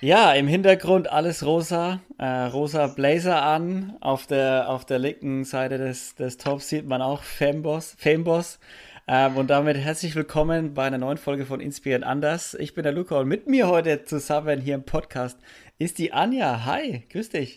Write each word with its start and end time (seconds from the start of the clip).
Ja, 0.00 0.32
im 0.32 0.46
Hintergrund 0.46 1.10
alles 1.10 1.44
rosa, 1.44 1.98
äh, 2.18 2.24
rosa 2.24 2.86
Blazer 2.86 3.42
an. 3.42 3.96
Auf 4.00 4.28
der, 4.28 4.68
auf 4.68 4.84
der 4.84 5.00
linken 5.00 5.42
Seite 5.42 5.76
des, 5.76 6.14
des 6.14 6.36
Tops 6.36 6.68
sieht 6.68 6.86
man 6.86 7.02
auch 7.02 7.24
Fameboss. 7.24 7.96
Fameboss. 7.98 8.60
Ähm, 9.08 9.36
und 9.36 9.50
damit 9.50 9.76
herzlich 9.76 10.14
willkommen 10.14 10.72
bei 10.72 10.84
einer 10.84 10.98
neuen 10.98 11.18
Folge 11.18 11.46
von 11.46 11.58
Inspirieren 11.58 12.04
Anders. 12.04 12.54
Ich 12.54 12.74
bin 12.74 12.84
der 12.84 12.92
Luca 12.92 13.18
und 13.18 13.26
mit 13.26 13.48
mir 13.48 13.66
heute 13.66 14.04
zusammen 14.04 14.60
hier 14.60 14.76
im 14.76 14.84
Podcast 14.84 15.36
ist 15.78 15.98
die 15.98 16.12
Anja. 16.12 16.64
Hi, 16.64 17.04
grüß 17.10 17.30
dich. 17.30 17.56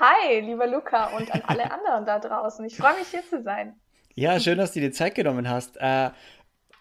Hi, 0.00 0.40
lieber 0.40 0.66
Luca 0.66 1.14
und 1.14 1.30
an 1.30 1.42
alle 1.46 1.70
anderen 1.70 2.06
da 2.06 2.18
draußen. 2.18 2.64
Ich 2.64 2.78
freue 2.78 2.94
mich 2.94 3.08
hier 3.08 3.22
zu 3.28 3.42
sein. 3.42 3.78
Ja, 4.14 4.40
schön, 4.40 4.56
dass 4.56 4.72
du 4.72 4.80
dir 4.80 4.92
Zeit 4.92 5.14
genommen 5.14 5.46
hast. 5.46 5.76
Äh, 5.76 6.08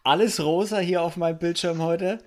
alles 0.06 0.44
rosa 0.44 0.78
hier 0.78 1.02
auf 1.02 1.18
meinem 1.18 1.40
Bildschirm 1.40 1.82
heute. 1.82 2.20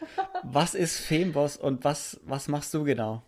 Was 0.43 0.75
ist 0.75 0.99
Femboss 0.99 1.57
und 1.57 1.85
was, 1.85 2.21
was 2.25 2.49
machst 2.49 2.75
du 2.75 2.85
genau? 2.85 3.23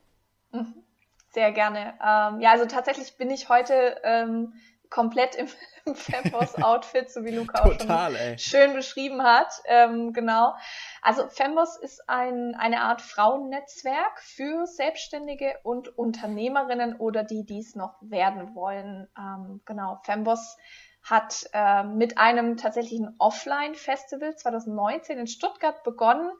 Sehr 1.30 1.52
gerne. 1.52 1.95
Ähm, 2.05 2.41
ja, 2.41 2.51
also 2.51 2.66
tatsächlich 2.66 3.16
bin 3.16 3.30
ich 3.30 3.48
heute 3.48 4.01
ähm, 4.02 4.52
komplett 4.91 5.37
im, 5.37 5.47
im 5.84 5.95
Femboss-Outfit, 5.95 7.10
so 7.10 7.24
wie 7.24 7.30
Luca 7.30 7.62
Total, 7.62 8.12
auch 8.12 8.19
schon 8.19 8.27
ey. 8.27 8.38
schön 8.38 8.74
beschrieben 8.74 9.23
hat. 9.23 9.52
Ähm, 9.66 10.12
genau. 10.12 10.55
Also 11.01 11.29
Femboss 11.29 11.77
ist 11.77 12.09
ein, 12.09 12.57
eine 12.59 12.80
Art 12.80 13.01
Frauennetzwerk 13.01 14.21
für 14.21 14.66
Selbstständige 14.66 15.55
und 15.62 15.96
Unternehmerinnen 15.96 16.96
oder 16.96 17.23
die 17.23 17.46
dies 17.46 17.77
noch 17.77 17.95
werden 18.01 18.57
wollen. 18.57 19.09
Ähm, 19.16 19.60
genau, 19.65 20.01
Femboss 20.02 20.57
hat 21.02 21.48
äh, 21.52 21.82
mit 21.84 22.18
einem 22.18 22.56
tatsächlichen 22.56 23.14
Offline-Festival 23.18 24.36
2019 24.36 25.18
in 25.18 25.26
Stuttgart 25.26 25.82
begonnen, 25.82 26.30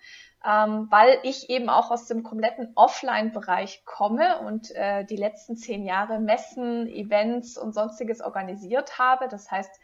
ähm, 0.45 0.86
weil 0.91 1.19
ich 1.23 1.50
eben 1.50 1.69
auch 1.69 1.91
aus 1.91 2.06
dem 2.06 2.23
kompletten 2.23 2.73
Offline-Bereich 2.74 3.84
komme 3.84 4.41
und 4.41 4.70
äh, 4.74 5.05
die 5.05 5.16
letzten 5.16 5.56
zehn 5.56 5.84
Jahre 5.84 6.20
Messen, 6.20 6.86
Events 6.86 7.56
und 7.56 7.75
sonstiges 7.75 8.20
organisiert 8.20 8.98
habe. 8.98 9.28
Das 9.28 9.50
heißt, 9.50 9.80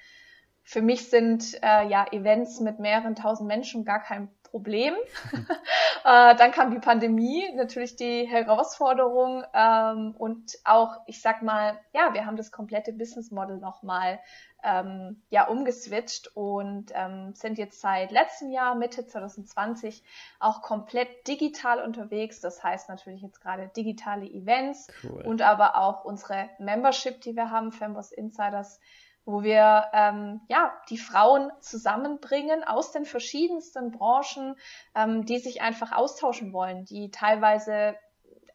für 0.62 0.83
mich 0.83 1.11
sind 1.11 1.55
äh, 1.62 1.86
ja 1.88 2.06
Events 2.11 2.61
mit 2.61 2.78
mehreren 2.78 3.14
tausend 3.14 3.48
Menschen 3.48 3.84
gar 3.84 4.00
kein 4.00 4.28
Problem. 4.56 4.94
äh, 6.04 6.34
dann 6.34 6.50
kam 6.50 6.70
die 6.70 6.78
Pandemie, 6.78 7.44
natürlich 7.56 7.94
die 7.94 8.26
Herausforderung 8.26 9.44
ähm, 9.52 10.14
und 10.16 10.56
auch, 10.64 10.96
ich 11.06 11.20
sag 11.20 11.42
mal, 11.42 11.78
ja, 11.92 12.14
wir 12.14 12.24
haben 12.24 12.36
das 12.36 12.50
komplette 12.50 12.94
Business 12.94 13.30
Model 13.30 13.58
nochmal 13.58 14.18
ähm, 14.64 15.22
ja 15.28 15.46
umgeswitcht 15.46 16.34
und 16.34 16.86
ähm, 16.94 17.34
sind 17.34 17.58
jetzt 17.58 17.82
seit 17.82 18.12
letztem 18.12 18.50
Jahr, 18.50 18.74
Mitte 18.74 19.06
2020, 19.06 20.02
auch 20.40 20.62
komplett 20.62 21.28
digital 21.28 21.82
unterwegs. 21.82 22.40
Das 22.40 22.64
heißt 22.64 22.88
natürlich 22.88 23.20
jetzt 23.20 23.42
gerade 23.42 23.70
digitale 23.77 24.24
Events 24.24 24.88
cool. 25.04 25.22
und 25.27 25.42
aber 25.42 25.77
auch 25.77 26.06
unsere 26.06 26.48
Membership, 26.58 27.20
die 27.20 27.36
wir 27.36 27.50
haben, 27.50 27.72
Femboss 27.72 28.10
Insiders, 28.10 28.80
wo 29.27 29.42
wir 29.42 29.86
ähm, 29.92 30.41
ja 30.48 30.72
die 30.88 30.96
Frauen 30.96 31.50
zusammenbringen 31.60 32.64
aus 32.64 32.92
den 32.92 33.05
verschiedensten 33.05 33.91
Branchen, 33.91 34.56
ähm, 34.94 35.27
die 35.27 35.38
sich 35.38 35.60
einfach 35.60 35.92
austauschen 35.92 36.52
wollen, 36.52 36.84
die 36.84 37.10
teilweise 37.10 37.96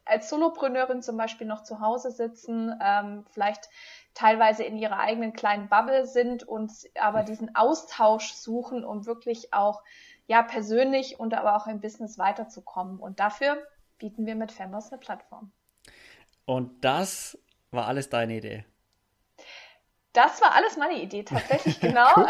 als 0.04 0.28
Solopreneurin 0.28 1.02
zum 1.02 1.16
Beispiel 1.16 1.46
noch 1.46 1.62
zu 1.62 1.80
Hause 1.80 2.10
sitzen, 2.10 2.74
ähm, 2.82 3.24
vielleicht 3.30 3.68
teilweise 4.14 4.64
in 4.64 4.76
ihrer 4.76 4.98
eigenen 4.98 5.32
kleinen 5.32 5.68
Bubble 5.68 6.06
sind 6.06 6.42
und 6.42 6.72
aber 6.98 7.22
diesen 7.22 7.54
Austausch 7.54 8.32
suchen, 8.32 8.84
um 8.84 9.06
wirklich 9.06 9.54
auch 9.54 9.82
ja 10.26 10.42
persönlich 10.42 11.20
und 11.20 11.34
aber 11.34 11.54
auch 11.54 11.66
im 11.66 11.80
Business 11.80 12.18
weiterzukommen. 12.18 12.98
Und 12.98 13.20
dafür 13.20 13.62
bieten 13.98 14.26
wir 14.26 14.34
mit 14.34 14.52
Fembos 14.52 14.90
eine 14.90 14.98
Plattform. 14.98 15.52
Und 16.46 16.84
das 16.84 17.38
war 17.70 17.86
alles 17.86 18.08
deine 18.08 18.36
Idee? 18.36 18.64
Das 20.12 20.42
war 20.42 20.54
alles 20.54 20.76
meine 20.76 21.00
Idee, 21.00 21.22
tatsächlich, 21.22 21.80
genau. 21.80 22.08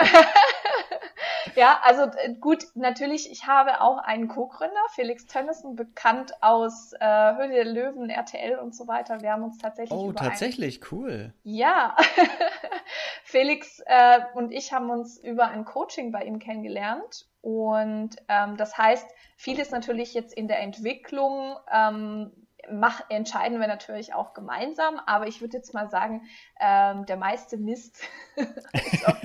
Ja, 1.55 1.81
also 1.83 2.03
äh, 2.03 2.35
gut, 2.35 2.65
natürlich, 2.75 3.31
ich 3.31 3.47
habe 3.47 3.81
auch 3.81 3.99
einen 3.99 4.29
Co-Gründer, 4.29 4.81
Felix 4.95 5.27
Tönnissen, 5.27 5.77
bekannt 5.77 6.33
aus 6.41 6.93
äh, 6.99 7.35
Höhle 7.37 7.51
der 7.51 7.65
Löwen, 7.65 8.09
RTL 8.09 8.59
und 8.59 8.75
so 8.75 8.87
weiter. 8.89 9.21
Wir 9.21 9.33
haben 9.33 9.43
uns 9.43 9.59
tatsächlich. 9.59 9.99
Oh, 9.99 10.13
tatsächlich, 10.13 10.81
ein... 10.81 10.89
cool. 10.91 11.35
Ja. 11.43 11.97
Felix 13.25 13.83
äh, 13.87 14.21
und 14.35 14.53
ich 14.53 14.73
haben 14.73 14.91
uns 14.91 15.19
über 15.19 15.49
ein 15.49 15.65
Coaching 15.65 16.13
bei 16.13 16.23
ihm 16.25 16.39
kennengelernt. 16.39 17.27
Und 17.41 18.11
ähm, 18.29 18.57
das 18.57 18.79
heißt, 18.79 19.07
vieles 19.37 19.71
natürlich 19.71 20.15
jetzt 20.15 20.33
in 20.33 20.49
der 20.49 20.61
Entwicklung 20.61 21.57
ähm, 21.73 22.42
mach, 22.71 23.03
entscheiden 23.09 23.61
wir 23.61 23.67
natürlich 23.67 24.15
auch 24.15 24.35
gemeinsam, 24.35 25.01
aber 25.07 25.27
ich 25.27 25.41
würde 25.41 25.57
jetzt 25.57 25.75
mal 25.75 25.89
sagen, 25.89 26.23
ähm, 26.61 27.07
der 27.07 27.17
meiste 27.17 27.57
Mist 27.57 28.03
ist, 28.37 29.07
auf, 29.07 29.23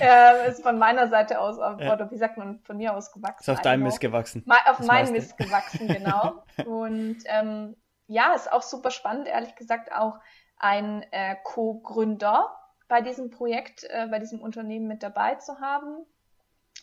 äh, 0.00 0.48
ist, 0.48 0.62
von 0.62 0.78
meiner 0.78 1.08
Seite 1.08 1.40
aus, 1.40 1.58
auf, 1.58 1.80
ja. 1.80 1.92
oder 1.92 2.10
wie 2.10 2.16
sagt 2.16 2.38
man, 2.38 2.60
von 2.60 2.76
mir 2.76 2.94
aus 2.94 3.12
gewachsen. 3.12 3.42
Ist 3.42 3.48
auf 3.50 3.62
deinem 3.62 3.82
Mist 3.82 4.00
gewachsen. 4.00 4.44
auf 4.66 4.80
meinem 4.80 5.12
Mist 5.12 5.36
gewachsen, 5.36 5.88
genau. 5.88 6.44
Und 6.66 7.18
ähm, 7.26 7.76
ja, 8.06 8.34
ist 8.34 8.52
auch 8.52 8.62
super 8.62 8.90
spannend, 8.90 9.28
ehrlich 9.28 9.54
gesagt, 9.56 9.92
auch 9.92 10.18
ein 10.56 11.04
äh, 11.10 11.36
Co-Gründer 11.44 12.56
bei 12.88 13.00
diesem 13.00 13.30
Projekt, 13.30 13.84
äh, 13.84 14.06
bei 14.10 14.18
diesem 14.18 14.40
Unternehmen 14.40 14.86
mit 14.86 15.02
dabei 15.02 15.36
zu 15.36 15.60
haben 15.60 16.06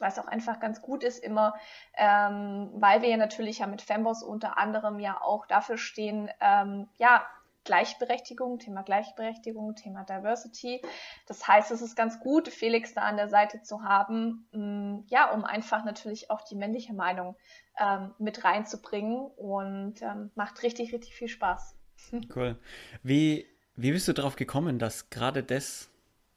was 0.02 0.20
auch 0.20 0.28
einfach 0.28 0.60
ganz 0.60 0.82
gut 0.82 1.04
ist 1.04 1.24
immer, 1.24 1.56
ähm, 1.98 2.72
weil 2.74 3.02
wir 3.02 3.10
ja 3.10 3.18
natürlich 3.18 3.60
ja 3.60 3.68
mit 3.68 3.82
Femboss 3.82 4.24
unter 4.24 4.58
anderem 4.58 5.00
ja 5.00 5.22
auch 5.22 5.46
dafür 5.46 5.78
stehen, 5.78 6.30
ähm, 6.42 6.88
ja, 6.98 7.26
Gleichberechtigung, 7.66 8.58
Thema 8.58 8.82
Gleichberechtigung, 8.82 9.76
Thema 9.76 10.04
Diversity. 10.04 10.82
Das 11.28 11.48
heißt, 11.48 11.72
es 11.72 11.82
ist 11.82 11.96
ganz 11.96 12.20
gut, 12.20 12.48
Felix 12.48 12.94
da 12.94 13.02
an 13.02 13.18
der 13.18 13.28
Seite 13.28 13.62
zu 13.62 13.84
haben, 13.84 14.48
mh, 14.52 14.60
mm, 14.60 15.04
ja, 15.08 15.32
um 15.32 15.46
einfach 15.46 15.86
natürlich 15.86 16.32
auch 16.32 16.42
die 16.42 16.56
männliche 16.56 16.94
Meinung 16.94 17.36
ähm, 17.80 18.16
mit 18.18 18.44
reinzubringen 18.44 19.28
und 19.38 20.02
ähm, 20.02 20.32
macht 20.36 20.64
richtig, 20.64 20.94
richtig 20.94 21.14
viel 21.14 21.28
Spaß. 21.28 21.76
Cool. 22.34 22.58
Wie, 23.04 23.46
wie 23.76 23.92
bist 23.92 24.08
du 24.08 24.14
darauf 24.14 24.36
gekommen, 24.36 24.80
dass 24.80 25.10
gerade 25.10 25.44
das 25.44 25.92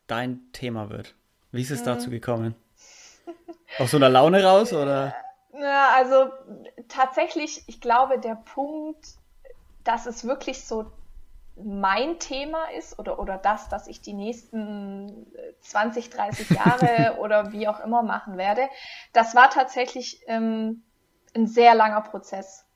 dein 0.06 0.52
Thema 0.52 0.90
wird? 0.90 1.14
Wie 1.50 1.62
ist 1.62 1.70
es 1.70 1.80
mhm. 1.80 1.86
dazu 1.86 2.10
gekommen? 2.10 2.56
Aus 3.78 3.90
so 3.90 3.96
einer 3.96 4.08
Laune 4.08 4.44
raus, 4.44 4.72
oder? 4.72 5.14
Ja, 5.54 5.90
also 5.94 6.30
tatsächlich, 6.88 7.64
ich 7.66 7.80
glaube, 7.80 8.18
der 8.18 8.36
Punkt, 8.36 9.06
dass 9.84 10.06
es 10.06 10.24
wirklich 10.26 10.64
so 10.64 10.90
mein 11.56 12.18
Thema 12.18 12.70
ist 12.76 12.98
oder, 12.98 13.18
oder 13.18 13.36
das, 13.36 13.68
dass 13.68 13.86
ich 13.86 14.00
die 14.00 14.14
nächsten 14.14 15.26
20, 15.60 16.10
30 16.10 16.50
Jahre 16.50 17.16
oder 17.20 17.52
wie 17.52 17.68
auch 17.68 17.80
immer 17.80 18.02
machen 18.02 18.38
werde, 18.38 18.68
das 19.12 19.34
war 19.34 19.50
tatsächlich 19.50 20.22
ähm, 20.26 20.82
ein 21.34 21.46
sehr 21.46 21.74
langer 21.74 22.00
Prozess. 22.00 22.66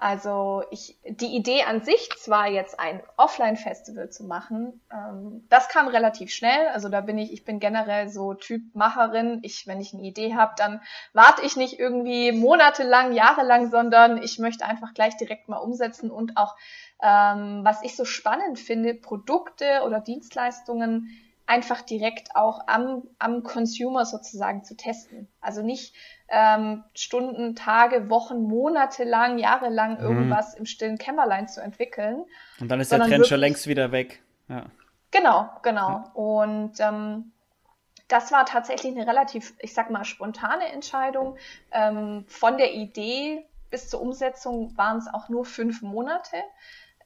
Also 0.00 0.62
ich, 0.70 0.96
die 1.04 1.34
Idee 1.34 1.64
an 1.64 1.82
sich 1.82 2.08
zwar 2.18 2.46
jetzt 2.46 2.78
ein 2.78 3.02
Offline-Festival 3.16 4.10
zu 4.10 4.22
machen, 4.22 4.80
ähm, 4.92 5.44
das 5.48 5.68
kam 5.68 5.88
relativ 5.88 6.30
schnell. 6.30 6.68
Also 6.68 6.88
da 6.88 7.00
bin 7.00 7.18
ich, 7.18 7.32
ich 7.32 7.44
bin 7.44 7.58
generell 7.58 8.08
so 8.08 8.34
Typ 8.34 8.62
Macherin. 8.74 9.40
Ich, 9.42 9.66
wenn 9.66 9.80
ich 9.80 9.92
eine 9.92 10.04
Idee 10.04 10.36
habe, 10.36 10.54
dann 10.56 10.80
warte 11.14 11.44
ich 11.44 11.56
nicht 11.56 11.80
irgendwie 11.80 12.30
monatelang, 12.30 13.12
jahrelang, 13.12 13.72
sondern 13.72 14.22
ich 14.22 14.38
möchte 14.38 14.64
einfach 14.64 14.94
gleich 14.94 15.16
direkt 15.16 15.48
mal 15.48 15.58
umsetzen 15.58 16.12
und 16.12 16.36
auch, 16.36 16.54
ähm, 17.02 17.64
was 17.64 17.82
ich 17.82 17.96
so 17.96 18.04
spannend 18.04 18.60
finde, 18.60 18.94
Produkte 18.94 19.82
oder 19.84 19.98
Dienstleistungen 19.98 21.10
einfach 21.48 21.80
direkt 21.80 22.36
auch 22.36 22.60
am, 22.66 23.02
am 23.18 23.42
Consumer 23.42 24.04
sozusagen 24.04 24.64
zu 24.64 24.76
testen. 24.76 25.28
Also 25.40 25.62
nicht 25.62 25.94
ähm, 26.28 26.84
Stunden, 26.94 27.56
Tage, 27.56 28.10
Wochen, 28.10 28.42
Monate 28.42 29.04
lang, 29.04 29.38
Jahre 29.38 29.70
lang 29.70 29.94
mhm. 29.94 30.04
irgendwas 30.04 30.54
im 30.54 30.66
stillen 30.66 30.98
Kämmerlein 30.98 31.48
zu 31.48 31.62
entwickeln. 31.62 32.24
Und 32.60 32.68
dann 32.68 32.80
ist 32.80 32.92
der 32.92 33.00
Trend 33.00 33.26
schon 33.26 33.40
längst 33.40 33.66
wieder 33.66 33.92
weg. 33.92 34.22
Ja. 34.48 34.66
Genau, 35.10 35.48
genau. 35.62 35.88
Ja. 35.88 36.10
Und 36.12 36.72
ähm, 36.80 37.32
das 38.08 38.30
war 38.30 38.44
tatsächlich 38.44 38.94
eine 38.94 39.06
relativ, 39.06 39.54
ich 39.58 39.72
sag 39.72 39.90
mal, 39.90 40.04
spontane 40.04 40.70
Entscheidung. 40.70 41.38
Ähm, 41.72 42.26
von 42.28 42.58
der 42.58 42.74
Idee 42.74 43.46
bis 43.70 43.88
zur 43.88 44.02
Umsetzung 44.02 44.76
waren 44.76 44.98
es 44.98 45.08
auch 45.08 45.30
nur 45.30 45.46
fünf 45.46 45.80
Monate. 45.80 46.36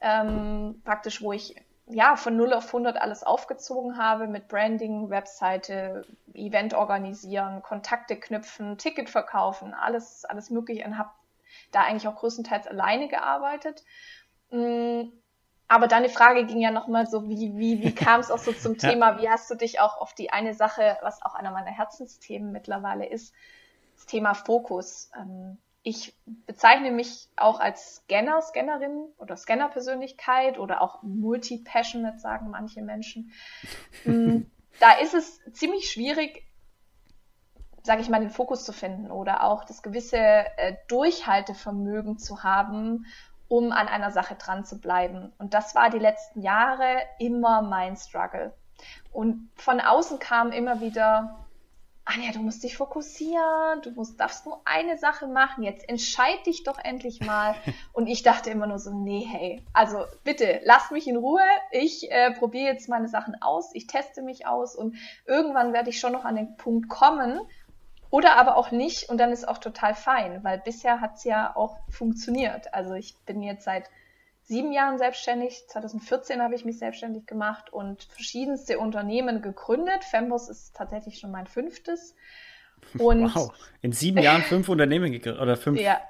Ähm, 0.01 0.81
praktisch, 0.83 1.21
wo 1.21 1.31
ich 1.31 1.55
ja, 1.87 2.15
von 2.15 2.37
0 2.37 2.53
auf 2.53 2.67
100 2.67 3.01
alles 3.01 3.23
aufgezogen 3.23 3.97
habe 3.97 4.27
mit 4.27 4.47
Branding, 4.47 5.09
Webseite, 5.09 6.05
Event 6.33 6.73
organisieren, 6.73 7.61
Kontakte 7.61 8.15
knüpfen, 8.17 8.77
Ticket 8.77 9.09
verkaufen, 9.09 9.73
alles, 9.73 10.25
alles 10.25 10.49
mögliche 10.49 10.85
und 10.85 10.97
habe 10.97 11.09
da 11.71 11.81
eigentlich 11.81 12.07
auch 12.07 12.15
größtenteils 12.15 12.67
alleine 12.67 13.07
gearbeitet. 13.09 13.83
Mm, 14.49 15.03
aber 15.67 15.87
deine 15.87 16.09
Frage 16.09 16.45
ging 16.45 16.59
ja 16.59 16.71
nochmal 16.71 17.07
so, 17.07 17.27
wie, 17.27 17.57
wie, 17.57 17.81
wie 17.81 17.95
kam 17.95 18.21
es 18.21 18.31
auch 18.31 18.37
so 18.37 18.53
zum 18.53 18.77
Thema, 18.77 19.21
wie 19.21 19.29
hast 19.29 19.49
du 19.49 19.55
dich 19.55 19.79
auch 19.79 19.97
auf 19.97 20.13
die 20.13 20.31
eine 20.31 20.53
Sache, 20.53 20.97
was 21.01 21.21
auch 21.21 21.35
einer 21.35 21.51
meiner 21.51 21.71
Herzensthemen 21.71 22.51
mittlerweile 22.51 23.05
ist, 23.05 23.33
das 23.95 24.05
Thema 24.05 24.33
Fokus. 24.35 25.11
Ähm, 25.17 25.57
ich 25.83 26.17
bezeichne 26.25 26.91
mich 26.91 27.27
auch 27.35 27.59
als 27.59 27.97
Scanner, 27.97 28.41
Scannerin 28.41 29.05
oder 29.17 29.35
Scanner-Persönlichkeit 29.35 30.57
oder 30.57 30.81
auch 30.81 31.03
Multi-Passionate, 31.03 32.19
sagen 32.19 32.49
manche 32.49 32.81
Menschen. 32.81 33.31
Mm, 34.05 34.43
da 34.79 34.93
ist 34.93 35.13
es 35.13 35.41
ziemlich 35.51 35.91
schwierig, 35.91 36.43
sage 37.83 38.01
ich 38.01 38.07
mal, 38.07 38.21
den 38.21 38.29
Fokus 38.29 38.63
zu 38.63 38.71
finden 38.71 39.11
oder 39.11 39.43
auch 39.43 39.65
das 39.65 39.83
gewisse 39.83 40.17
äh, 40.17 40.77
Durchhaltevermögen 40.87 42.17
zu 42.17 42.43
haben, 42.43 43.05
um 43.49 43.73
an 43.73 43.89
einer 43.89 44.11
Sache 44.11 44.35
dran 44.35 44.63
zu 44.63 44.79
bleiben. 44.79 45.33
Und 45.37 45.53
das 45.53 45.75
war 45.75 45.89
die 45.89 45.99
letzten 45.99 46.41
Jahre 46.41 47.01
immer 47.19 47.61
mein 47.61 47.97
Struggle. 47.97 48.53
Und 49.11 49.49
von 49.55 49.81
außen 49.81 50.17
kam 50.19 50.53
immer 50.53 50.79
wieder, 50.79 51.42
Anja, 52.05 52.33
du 52.33 52.39
musst 52.39 52.63
dich 52.63 52.75
fokussieren, 52.75 53.81
du 53.81 53.91
musst, 53.91 54.19
darfst 54.19 54.45
nur 54.45 54.61
eine 54.65 54.97
Sache 54.97 55.25
machen, 55.25 55.63
jetzt 55.63 55.87
entscheid 55.87 56.45
dich 56.45 56.63
doch 56.63 56.77
endlich 56.77 57.21
mal. 57.21 57.55
Und 57.93 58.07
ich 58.07 58.23
dachte 58.23 58.49
immer 58.49 58.67
nur 58.67 58.79
so, 58.79 58.91
nee, 58.91 59.25
hey, 59.25 59.63
also 59.71 60.05
bitte, 60.23 60.59
lass 60.65 60.91
mich 60.91 61.07
in 61.07 61.15
Ruhe, 61.15 61.41
ich 61.71 62.11
äh, 62.11 62.31
probiere 62.31 62.65
jetzt 62.65 62.89
meine 62.89 63.07
Sachen 63.07 63.41
aus, 63.41 63.73
ich 63.73 63.87
teste 63.87 64.21
mich 64.21 64.45
aus. 64.45 64.75
Und 64.75 64.97
irgendwann 65.25 65.71
werde 65.71 65.91
ich 65.91 65.99
schon 65.99 66.11
noch 66.11 66.25
an 66.25 66.35
den 66.35 66.57
Punkt 66.57 66.89
kommen. 66.89 67.39
Oder 68.09 68.35
aber 68.35 68.57
auch 68.57 68.69
nicht. 68.69 69.09
Und 69.09 69.17
dann 69.17 69.31
ist 69.31 69.47
auch 69.47 69.57
total 69.57 69.95
fein, 69.95 70.43
weil 70.43 70.59
bisher 70.59 71.01
hat 71.01 71.15
es 71.15 71.23
ja 71.23 71.55
auch 71.55 71.77
funktioniert. 71.89 72.71
Also 72.71 72.93
ich 72.93 73.17
bin 73.25 73.41
jetzt 73.41 73.63
seit 73.63 73.89
sieben 74.43 74.71
Jahren 74.71 74.97
selbstständig. 74.97 75.67
2014 75.67 76.41
habe 76.41 76.55
ich 76.55 76.65
mich 76.65 76.77
selbstständig 76.77 77.25
gemacht 77.25 77.71
und 77.71 78.03
verschiedenste 78.03 78.79
Unternehmen 78.79 79.41
gegründet. 79.41 80.03
Fembos 80.03 80.49
ist 80.49 80.75
tatsächlich 80.75 81.19
schon 81.19 81.31
mein 81.31 81.47
fünftes. 81.47 82.15
Und 82.97 83.33
wow, 83.33 83.53
in 83.81 83.93
sieben 83.93 84.19
Jahren 84.19 84.41
fünf 84.41 84.67
Unternehmen 84.69 85.11
gegründet 85.11 85.41
oder 85.41 85.55
fünf 85.55 85.79
ja. 85.79 86.01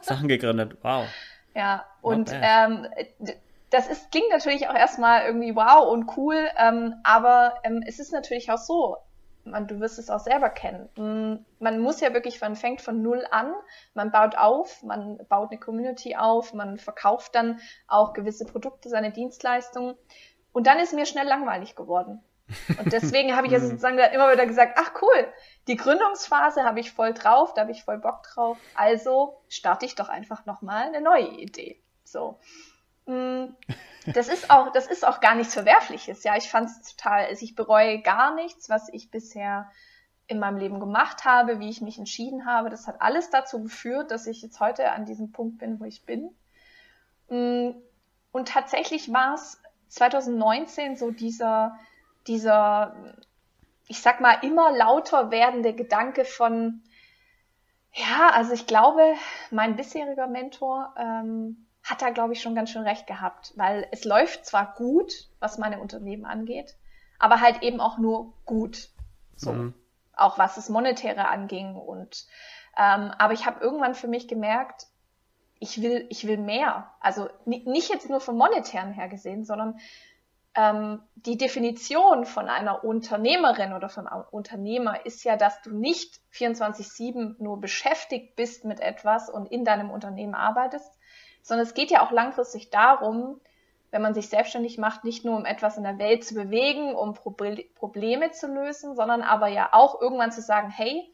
Sachen 0.00 0.28
gegründet. 0.28 0.78
Wow. 0.82 1.06
Ja, 1.54 1.86
und 2.02 2.30
ähm, 2.32 2.86
das 3.70 3.88
ist, 3.88 4.10
klingt 4.10 4.30
natürlich 4.30 4.68
auch 4.68 4.74
erstmal 4.74 5.26
irgendwie 5.26 5.54
wow 5.56 5.88
und 5.90 6.16
cool, 6.16 6.48
ähm, 6.58 6.96
aber 7.02 7.54
ähm, 7.64 7.82
es 7.86 7.98
ist 7.98 8.12
natürlich 8.12 8.50
auch 8.50 8.58
so, 8.58 8.96
man, 9.46 9.66
du 9.66 9.80
wirst 9.80 9.98
es 9.98 10.10
auch 10.10 10.20
selber 10.20 10.50
kennen. 10.50 10.88
Mm, 10.96 11.44
man 11.62 11.78
muss 11.78 12.00
ja 12.00 12.12
wirklich, 12.12 12.40
man 12.40 12.56
fängt 12.56 12.80
von 12.80 13.02
null 13.02 13.24
an, 13.30 13.52
man 13.94 14.10
baut 14.10 14.36
auf, 14.36 14.82
man 14.82 15.18
baut 15.28 15.50
eine 15.50 15.60
Community 15.60 16.16
auf, 16.16 16.52
man 16.54 16.78
verkauft 16.78 17.34
dann 17.34 17.60
auch 17.88 18.12
gewisse 18.12 18.44
Produkte, 18.44 18.88
seine 18.88 19.12
Dienstleistungen. 19.12 19.94
Und 20.52 20.66
dann 20.66 20.78
ist 20.78 20.92
mir 20.92 21.06
schnell 21.06 21.26
langweilig 21.26 21.76
geworden. 21.76 22.22
Und 22.78 22.92
deswegen 22.92 23.34
habe 23.36 23.46
ich 23.46 23.52
ja 23.52 23.58
mhm. 23.62 23.68
sozusagen 23.68 23.98
immer 23.98 24.32
wieder 24.32 24.46
gesagt, 24.46 24.78
ach 24.80 24.92
cool, 25.02 25.32
die 25.66 25.76
Gründungsphase 25.76 26.64
habe 26.64 26.80
ich 26.80 26.92
voll 26.92 27.12
drauf, 27.12 27.54
da 27.54 27.62
habe 27.62 27.72
ich 27.72 27.84
voll 27.84 27.98
Bock 27.98 28.22
drauf. 28.22 28.58
Also 28.74 29.40
starte 29.48 29.86
ich 29.86 29.94
doch 29.94 30.08
einfach 30.08 30.46
nochmal 30.46 30.88
eine 30.88 31.00
neue 31.00 31.28
Idee. 31.28 31.80
So. 32.04 32.38
Mm, 33.06 33.54
das 34.06 34.28
ist 34.28 34.50
auch, 34.50 34.72
das 34.72 34.86
ist 34.86 35.06
auch 35.06 35.20
gar 35.20 35.34
nichts 35.34 35.54
Verwerfliches. 35.54 36.22
Ja, 36.24 36.36
ich 36.36 36.48
fand 36.48 36.68
es 36.68 36.94
total, 36.94 37.26
also 37.26 37.44
ich 37.44 37.54
bereue 37.54 38.00
gar 38.02 38.34
nichts, 38.34 38.68
was 38.68 38.88
ich 38.92 39.10
bisher 39.10 39.70
in 40.28 40.38
meinem 40.40 40.58
Leben 40.58 40.80
gemacht 40.80 41.24
habe, 41.24 41.60
wie 41.60 41.70
ich 41.70 41.80
mich 41.80 41.98
entschieden 41.98 42.46
habe. 42.46 42.68
Das 42.68 42.86
hat 42.86 43.00
alles 43.00 43.30
dazu 43.30 43.62
geführt, 43.62 44.10
dass 44.10 44.26
ich 44.26 44.42
jetzt 44.42 44.60
heute 44.60 44.90
an 44.90 45.04
diesem 45.04 45.30
Punkt 45.30 45.58
bin, 45.58 45.80
wo 45.80 45.84
ich 45.84 46.04
bin. 46.04 46.30
Mm, 47.28 47.70
und 48.32 48.48
tatsächlich 48.48 49.12
war 49.12 49.34
es 49.34 49.60
2019 49.88 50.96
so 50.96 51.10
dieser, 51.10 51.78
dieser, 52.26 52.96
ich 53.86 54.00
sag 54.00 54.20
mal, 54.20 54.34
immer 54.42 54.72
lauter 54.72 55.30
werdende 55.30 55.74
Gedanke 55.74 56.24
von, 56.24 56.82
ja, 57.92 58.30
also 58.30 58.52
ich 58.52 58.66
glaube, 58.66 59.14
mein 59.50 59.76
bisheriger 59.76 60.26
Mentor, 60.26 60.94
ähm, 60.98 61.65
hat 61.86 62.02
er, 62.02 62.12
glaube 62.12 62.32
ich, 62.32 62.42
schon 62.42 62.56
ganz 62.56 62.70
schön 62.70 62.82
recht 62.82 63.06
gehabt, 63.06 63.52
weil 63.56 63.86
es 63.92 64.04
läuft 64.04 64.44
zwar 64.44 64.74
gut, 64.74 65.28
was 65.38 65.56
meine 65.56 65.78
Unternehmen 65.80 66.24
angeht, 66.24 66.76
aber 67.18 67.40
halt 67.40 67.62
eben 67.62 67.80
auch 67.80 67.96
nur 67.98 68.32
gut. 68.44 68.88
So. 69.36 69.52
Mhm. 69.52 69.74
Auch 70.16 70.36
was 70.36 70.56
das 70.56 70.68
Monetäre 70.68 71.28
anging 71.28 71.76
und 71.76 72.26
ähm, 72.76 73.12
aber 73.18 73.32
ich 73.32 73.46
habe 73.46 73.60
irgendwann 73.60 73.94
für 73.94 74.08
mich 74.08 74.28
gemerkt, 74.28 74.86
ich 75.58 75.80
will, 75.80 76.06
ich 76.10 76.26
will 76.26 76.36
mehr. 76.38 76.90
Also 77.00 77.28
nicht 77.44 77.88
jetzt 77.88 78.10
nur 78.10 78.20
vom 78.20 78.36
monetären 78.36 78.92
her 78.92 79.08
gesehen, 79.08 79.44
sondern 79.44 79.78
ähm, 80.54 81.02
die 81.14 81.38
Definition 81.38 82.26
von 82.26 82.48
einer 82.48 82.84
Unternehmerin 82.84 83.72
oder 83.72 83.88
von 83.88 84.06
einem 84.06 84.24
Unternehmer 84.30 85.06
ist 85.06 85.24
ja, 85.24 85.36
dass 85.36 85.62
du 85.62 85.70
nicht 85.70 86.20
24-7 86.34 87.36
nur 87.42 87.60
beschäftigt 87.60 88.36
bist 88.36 88.64
mit 88.64 88.80
etwas 88.80 89.30
und 89.30 89.46
in 89.46 89.64
deinem 89.64 89.90
Unternehmen 89.90 90.34
arbeitest, 90.34 90.92
sondern 91.46 91.64
es 91.64 91.74
geht 91.74 91.92
ja 91.92 92.04
auch 92.04 92.10
langfristig 92.10 92.70
darum, 92.70 93.40
wenn 93.92 94.02
man 94.02 94.14
sich 94.14 94.28
selbstständig 94.28 94.78
macht, 94.78 95.04
nicht 95.04 95.24
nur 95.24 95.36
um 95.36 95.44
etwas 95.44 95.76
in 95.76 95.84
der 95.84 95.96
Welt 95.96 96.24
zu 96.24 96.34
bewegen, 96.34 96.92
um 96.92 97.14
Probleme 97.14 98.32
zu 98.32 98.48
lösen, 98.48 98.96
sondern 98.96 99.22
aber 99.22 99.46
ja 99.46 99.68
auch 99.70 100.00
irgendwann 100.00 100.32
zu 100.32 100.42
sagen, 100.42 100.70
hey, 100.70 101.08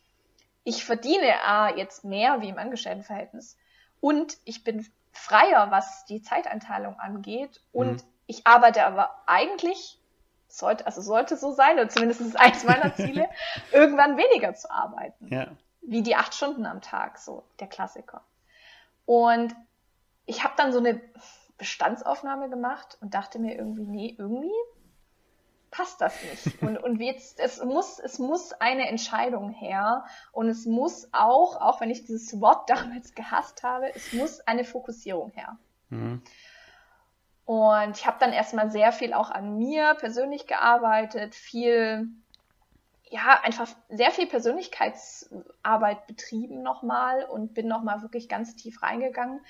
ich 0.64 0.86
verdiene 0.86 1.44
A 1.44 1.76
jetzt 1.76 2.04
mehr 2.04 2.40
wie 2.40 2.48
im 2.48 2.56
Angestelltenverhältnis 2.56 3.58
und 4.00 4.38
ich 4.46 4.64
bin 4.64 4.90
freier, 5.12 5.70
was 5.70 6.06
die 6.06 6.22
Zeiteinteilung 6.22 6.98
angeht 6.98 7.60
und 7.70 8.02
mhm. 8.02 8.08
ich 8.26 8.46
arbeite 8.46 8.86
aber 8.86 9.10
eigentlich 9.26 10.00
sollte, 10.48 10.86
also 10.86 11.02
sollte 11.02 11.36
so 11.36 11.52
sein, 11.52 11.74
oder 11.74 11.90
zumindest 11.90 12.22
ist 12.22 12.28
es 12.28 12.36
eins 12.36 12.64
meiner 12.64 12.94
Ziele, 12.96 13.28
irgendwann 13.70 14.16
weniger 14.16 14.54
zu 14.54 14.70
arbeiten. 14.70 15.28
Ja. 15.28 15.48
Wie 15.82 16.02
die 16.02 16.16
acht 16.16 16.34
Stunden 16.34 16.64
am 16.64 16.80
Tag, 16.80 17.18
so 17.18 17.44
der 17.60 17.66
Klassiker. 17.66 18.22
Und 19.04 19.54
ich 20.26 20.44
habe 20.44 20.54
dann 20.56 20.72
so 20.72 20.78
eine 20.78 21.00
Bestandsaufnahme 21.58 22.48
gemacht 22.48 22.98
und 23.00 23.14
dachte 23.14 23.38
mir 23.38 23.56
irgendwie, 23.56 23.84
nee, 23.84 24.14
irgendwie 24.18 24.50
passt 25.70 26.00
das 26.00 26.14
nicht. 26.22 26.62
Und, 26.62 26.76
und 26.76 27.00
jetzt, 27.00 27.40
es 27.40 27.64
muss, 27.64 27.98
es 27.98 28.18
muss 28.18 28.52
eine 28.52 28.88
Entscheidung 28.88 29.50
her 29.50 30.04
und 30.30 30.48
es 30.48 30.66
muss 30.66 31.08
auch, 31.12 31.56
auch 31.60 31.80
wenn 31.80 31.90
ich 31.90 32.04
dieses 32.04 32.40
Wort 32.40 32.68
damals 32.70 33.14
gehasst 33.14 33.62
habe, 33.62 33.92
es 33.94 34.12
muss 34.12 34.40
eine 34.40 34.64
Fokussierung 34.64 35.30
her. 35.30 35.56
Mhm. 35.88 36.22
Und 37.44 37.96
ich 37.96 38.06
habe 38.06 38.18
dann 38.20 38.32
erstmal 38.32 38.70
sehr 38.70 38.92
viel 38.92 39.14
auch 39.14 39.30
an 39.30 39.56
mir 39.56 39.94
persönlich 39.94 40.46
gearbeitet, 40.46 41.34
viel, 41.34 42.08
ja, 43.08 43.40
einfach 43.42 43.68
sehr 43.88 44.10
viel 44.10 44.26
Persönlichkeitsarbeit 44.26 46.06
betrieben 46.06 46.62
nochmal 46.62 47.24
und 47.24 47.54
bin 47.54 47.66
nochmal 47.66 48.02
wirklich 48.02 48.28
ganz 48.28 48.54
tief 48.56 48.82
reingegangen 48.82 49.40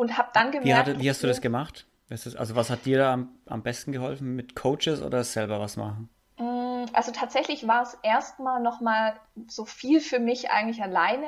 und 0.00 0.16
habe 0.16 0.30
dann 0.32 0.50
gemerkt. 0.50 0.66
Wie, 0.66 0.74
hatte, 0.74 0.98
wie 0.98 1.10
hast 1.10 1.22
du 1.22 1.26
das 1.26 1.42
gemacht? 1.42 1.86
Also 2.08 2.56
was 2.56 2.70
hat 2.70 2.86
dir 2.86 2.96
da 2.96 3.12
am, 3.12 3.28
am 3.44 3.62
besten 3.62 3.92
geholfen? 3.92 4.34
Mit 4.34 4.56
Coaches 4.56 5.02
oder 5.02 5.22
selber 5.24 5.60
was 5.60 5.76
machen? 5.76 6.08
Mm, 6.38 6.86
also 6.94 7.12
tatsächlich 7.12 7.68
war 7.68 7.82
es 7.82 7.98
erstmal 8.02 8.62
nochmal 8.62 9.12
so 9.46 9.66
viel 9.66 10.00
für 10.00 10.18
mich 10.18 10.50
eigentlich 10.50 10.82
alleine, 10.82 11.26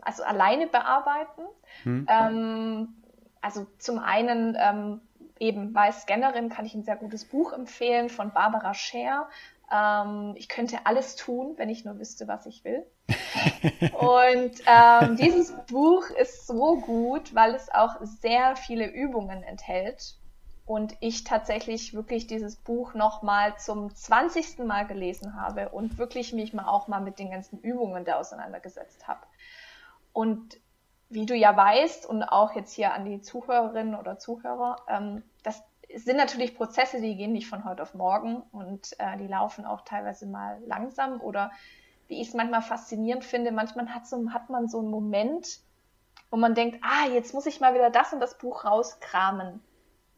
also 0.00 0.22
alleine 0.22 0.66
bearbeiten. 0.68 1.42
Hm. 1.82 2.06
Ähm, 2.08 2.88
also 3.42 3.66
zum 3.76 3.98
einen 3.98 4.56
ähm, 4.58 5.02
eben 5.38 5.74
Weiß 5.74 6.02
Scannerin 6.02 6.48
kann 6.48 6.64
ich 6.64 6.74
ein 6.74 6.84
sehr 6.84 6.96
gutes 6.96 7.26
Buch 7.26 7.52
empfehlen 7.52 8.08
von 8.08 8.32
Barbara 8.32 8.72
Scher. 8.72 9.28
Ähm, 9.72 10.34
ich 10.36 10.48
könnte 10.48 10.78
alles 10.84 11.16
tun, 11.16 11.54
wenn 11.56 11.68
ich 11.68 11.84
nur 11.84 11.98
wüsste, 11.98 12.28
was 12.28 12.46
ich 12.46 12.64
will. 12.64 12.84
Und 13.98 14.52
ähm, 14.66 15.16
dieses 15.16 15.52
Buch 15.66 16.08
ist 16.10 16.46
so 16.46 16.76
gut, 16.76 17.34
weil 17.34 17.54
es 17.54 17.72
auch 17.72 17.96
sehr 18.02 18.56
viele 18.56 18.86
Übungen 18.86 19.42
enthält. 19.42 20.16
Und 20.66 20.96
ich 21.00 21.24
tatsächlich 21.24 21.92
wirklich 21.92 22.26
dieses 22.26 22.56
Buch 22.56 22.94
nochmal 22.94 23.58
zum 23.58 23.94
20. 23.94 24.60
Mal 24.60 24.86
gelesen 24.86 25.38
habe 25.38 25.68
und 25.68 25.98
wirklich 25.98 26.32
mich 26.32 26.54
mal 26.54 26.66
auch 26.66 26.88
mal 26.88 27.00
mit 27.00 27.18
den 27.18 27.30
ganzen 27.30 27.58
Übungen 27.60 28.06
da 28.06 28.16
auseinandergesetzt 28.16 29.06
habe. 29.06 29.20
Und 30.14 30.58
wie 31.10 31.26
du 31.26 31.34
ja 31.34 31.54
weißt 31.54 32.06
und 32.06 32.22
auch 32.22 32.54
jetzt 32.54 32.72
hier 32.72 32.94
an 32.94 33.04
die 33.04 33.20
Zuhörerinnen 33.20 33.94
oder 33.94 34.18
Zuhörer, 34.18 34.76
ähm, 34.88 35.22
das 35.42 35.62
sind 35.96 36.16
natürlich 36.16 36.56
Prozesse, 36.56 37.00
die 37.00 37.16
gehen 37.16 37.32
nicht 37.32 37.48
von 37.48 37.64
heute 37.64 37.82
auf 37.82 37.94
morgen 37.94 38.42
und 38.52 38.98
äh, 38.98 39.16
die 39.16 39.26
laufen 39.26 39.64
auch 39.64 39.82
teilweise 39.82 40.26
mal 40.26 40.60
langsam 40.66 41.20
oder 41.20 41.50
wie 42.08 42.20
ich 42.20 42.28
es 42.28 42.34
manchmal 42.34 42.62
faszinierend 42.62 43.24
finde, 43.24 43.52
manchmal 43.52 43.88
hat, 43.94 44.06
so, 44.06 44.30
hat 44.32 44.50
man 44.50 44.68
so 44.68 44.78
einen 44.78 44.90
Moment, 44.90 45.60
wo 46.30 46.36
man 46.36 46.54
denkt, 46.54 46.80
ah, 46.82 47.08
jetzt 47.08 47.32
muss 47.32 47.46
ich 47.46 47.60
mal 47.60 47.74
wieder 47.74 47.90
das 47.90 48.12
und 48.12 48.20
das 48.20 48.36
Buch 48.38 48.64
rauskramen. 48.64 49.62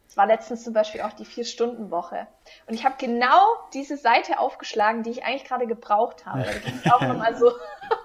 Das 0.06 0.16
war 0.16 0.26
letztens 0.26 0.62
zum 0.62 0.73
Beispiel 0.73 1.00
auch 1.00 1.12
die 1.12 1.25
Vier-Stunden-Woche. 1.25 2.26
Und 2.66 2.75
ich 2.75 2.85
habe 2.85 2.95
genau 2.99 3.42
diese 3.75 3.97
Seite 3.97 4.38
aufgeschlagen, 4.38 5.02
die 5.02 5.11
ich 5.11 5.25
eigentlich 5.25 5.45
gerade 5.45 5.66
gebraucht 5.66 6.25
habe. 6.26 6.45
Da 6.45 6.52
ging 6.52 6.92
auch 6.92 7.00
noch 7.00 7.18
mal 7.18 7.37
so, 7.37 7.52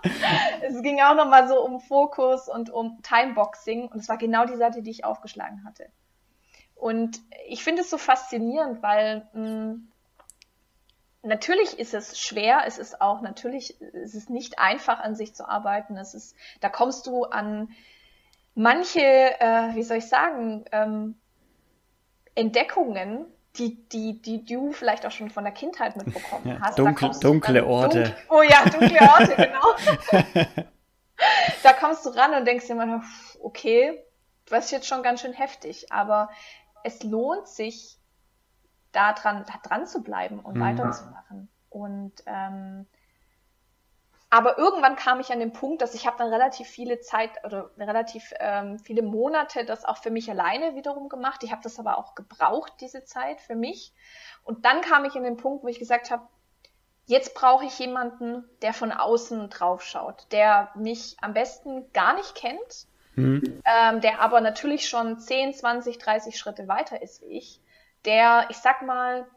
es 0.62 0.82
ging 0.82 1.00
auch 1.02 1.16
nochmal 1.16 1.48
so 1.48 1.64
um 1.64 1.80
Fokus 1.80 2.50
und 2.50 2.70
um 2.72 3.02
Timeboxing. 3.04 3.88
Und 3.88 4.00
es 4.00 4.10
war 4.10 4.18
genau 4.18 4.46
die 4.46 4.58
Seite, 4.58 4.82
die 4.82 4.90
ich 4.90 5.06
aufgeschlagen 5.06 5.64
hatte. 5.64 5.92
Und 6.82 7.22
ich 7.48 7.64
finde 7.64 7.84
es 7.84 7.92
so 7.92 8.00
faszinierend, 8.00 8.82
weil 8.82 9.28
mh, 9.34 9.44
mm, 9.44 9.88
natürlich 11.22 11.78
ist 11.78 11.94
es 11.94 12.20
schwer, 12.20 12.64
es 12.66 12.80
ist 12.80 13.02
auch 13.02 13.22
natürlich, 13.22 13.80
es 13.94 14.16
ist 14.16 14.32
nicht 14.32 14.58
einfach 14.58 15.00
an 15.00 15.16
sich 15.16 15.36
zu 15.36 15.48
arbeiten. 15.48 15.96
Es 15.96 16.16
ist, 16.16 16.36
da 16.60 16.70
kommst 16.70 17.06
du 17.06 17.26
an 17.26 17.70
manche, 18.56 19.00
äh, 19.00 19.76
wie 19.76 19.84
soll 19.84 19.98
ich 19.98 20.10
sagen, 20.10 20.66
ähm, 20.72 21.20
Entdeckungen, 22.34 23.28
die, 23.58 23.88
die, 23.90 24.20
die 24.20 24.44
du 24.44 24.72
vielleicht 24.72 25.06
auch 25.06 25.12
schon 25.12 25.30
von 25.30 25.44
der 25.44 25.54
Kindheit 25.54 25.96
mitbekommen 25.98 26.48
ja, 26.48 26.62
hast. 26.62 26.80
Dunkel, 26.80 27.12
dunkle 27.22 27.64
Orte. 27.64 28.04
Dun 28.06 28.14
oh 28.30 28.42
ja, 28.42 28.64
dunkle 28.66 29.02
Orte, 29.02 29.36
genau. 29.36 30.24
da 31.62 31.74
kommst 31.74 32.08
du 32.08 32.10
ran 32.10 32.34
und 32.34 32.48
denkst 32.48 32.66
dir 32.66 32.74
immer, 32.74 33.04
okay, 33.44 34.04
das 34.48 34.66
ist 34.66 34.72
jetzt 34.72 34.88
schon 34.88 35.04
ganz 35.04 35.22
schön 35.22 35.34
heftig, 35.34 35.92
aber 35.92 36.30
es 36.84 37.04
lohnt 37.04 37.48
sich, 37.48 37.98
da 38.92 39.14
dran, 39.14 39.46
da 39.48 39.68
dran 39.68 39.88
zu 39.88 40.04
bleiben 40.04 40.40
und 40.40 40.58
mhm. 40.58 40.62
weiterzumachen. 40.62 41.50
Und 41.70 42.14
ähm, 42.26 42.86
aber 44.34 44.58
irgendwann 44.58 44.96
kam 44.96 45.20
ich 45.20 45.32
an 45.34 45.40
den 45.40 45.52
Punkt, 45.52 45.82
dass 45.82 45.94
ich 45.94 46.08
habe 46.08 46.18
dann 46.18 46.30
relativ 46.30 46.66
viele 46.66 47.02
Zeit 47.02 47.32
oder 47.44 47.70
relativ 47.78 48.34
ähm, 48.40 48.80
viele 48.80 49.02
Monate 49.02 49.66
das 49.66 49.84
auch 49.84 49.98
für 49.98 50.10
mich 50.10 50.30
alleine 50.30 50.74
wiederum 50.74 51.10
gemacht. 51.10 51.44
Ich 51.44 51.52
habe 51.52 51.62
das 51.62 51.80
aber 51.80 51.98
auch 51.98 52.16
gebraucht, 52.16 52.74
diese 52.80 53.04
Zeit 53.04 53.42
für 53.42 53.56
mich. 53.56 53.94
Und 54.44 54.64
dann 54.64 54.80
kam 54.80 55.04
ich 55.04 55.16
an 55.16 55.24
den 55.24 55.36
Punkt, 55.36 55.66
wo 55.66 55.68
ich 55.68 55.80
gesagt 55.80 56.12
habe, 56.12 56.26
jetzt 57.08 57.36
brauche 57.36 57.66
ich 57.66 57.78
jemanden, 57.78 58.50
der 58.62 58.74
von 58.74 58.94
außen 58.94 59.50
drauf 59.50 59.84
schaut, 59.84 60.32
der 60.32 60.70
mich 60.76 61.18
am 61.20 61.34
besten 61.34 61.92
gar 61.92 62.16
nicht 62.16 62.34
kennt, 62.34 62.88
mhm. 63.16 63.62
ähm, 63.66 64.02
der 64.02 64.22
aber 64.22 64.42
natürlich 64.42 64.88
schon 64.88 65.20
10, 65.20 65.54
20, 65.54 65.98
30 65.98 66.38
Schritte 66.38 66.68
weiter 66.68 67.02
ist 67.02 67.22
wie 67.22 67.38
ich, 67.38 67.60
der, 68.06 68.48
ich 68.50 68.58
sag 68.58 68.82
mal, 68.82 69.28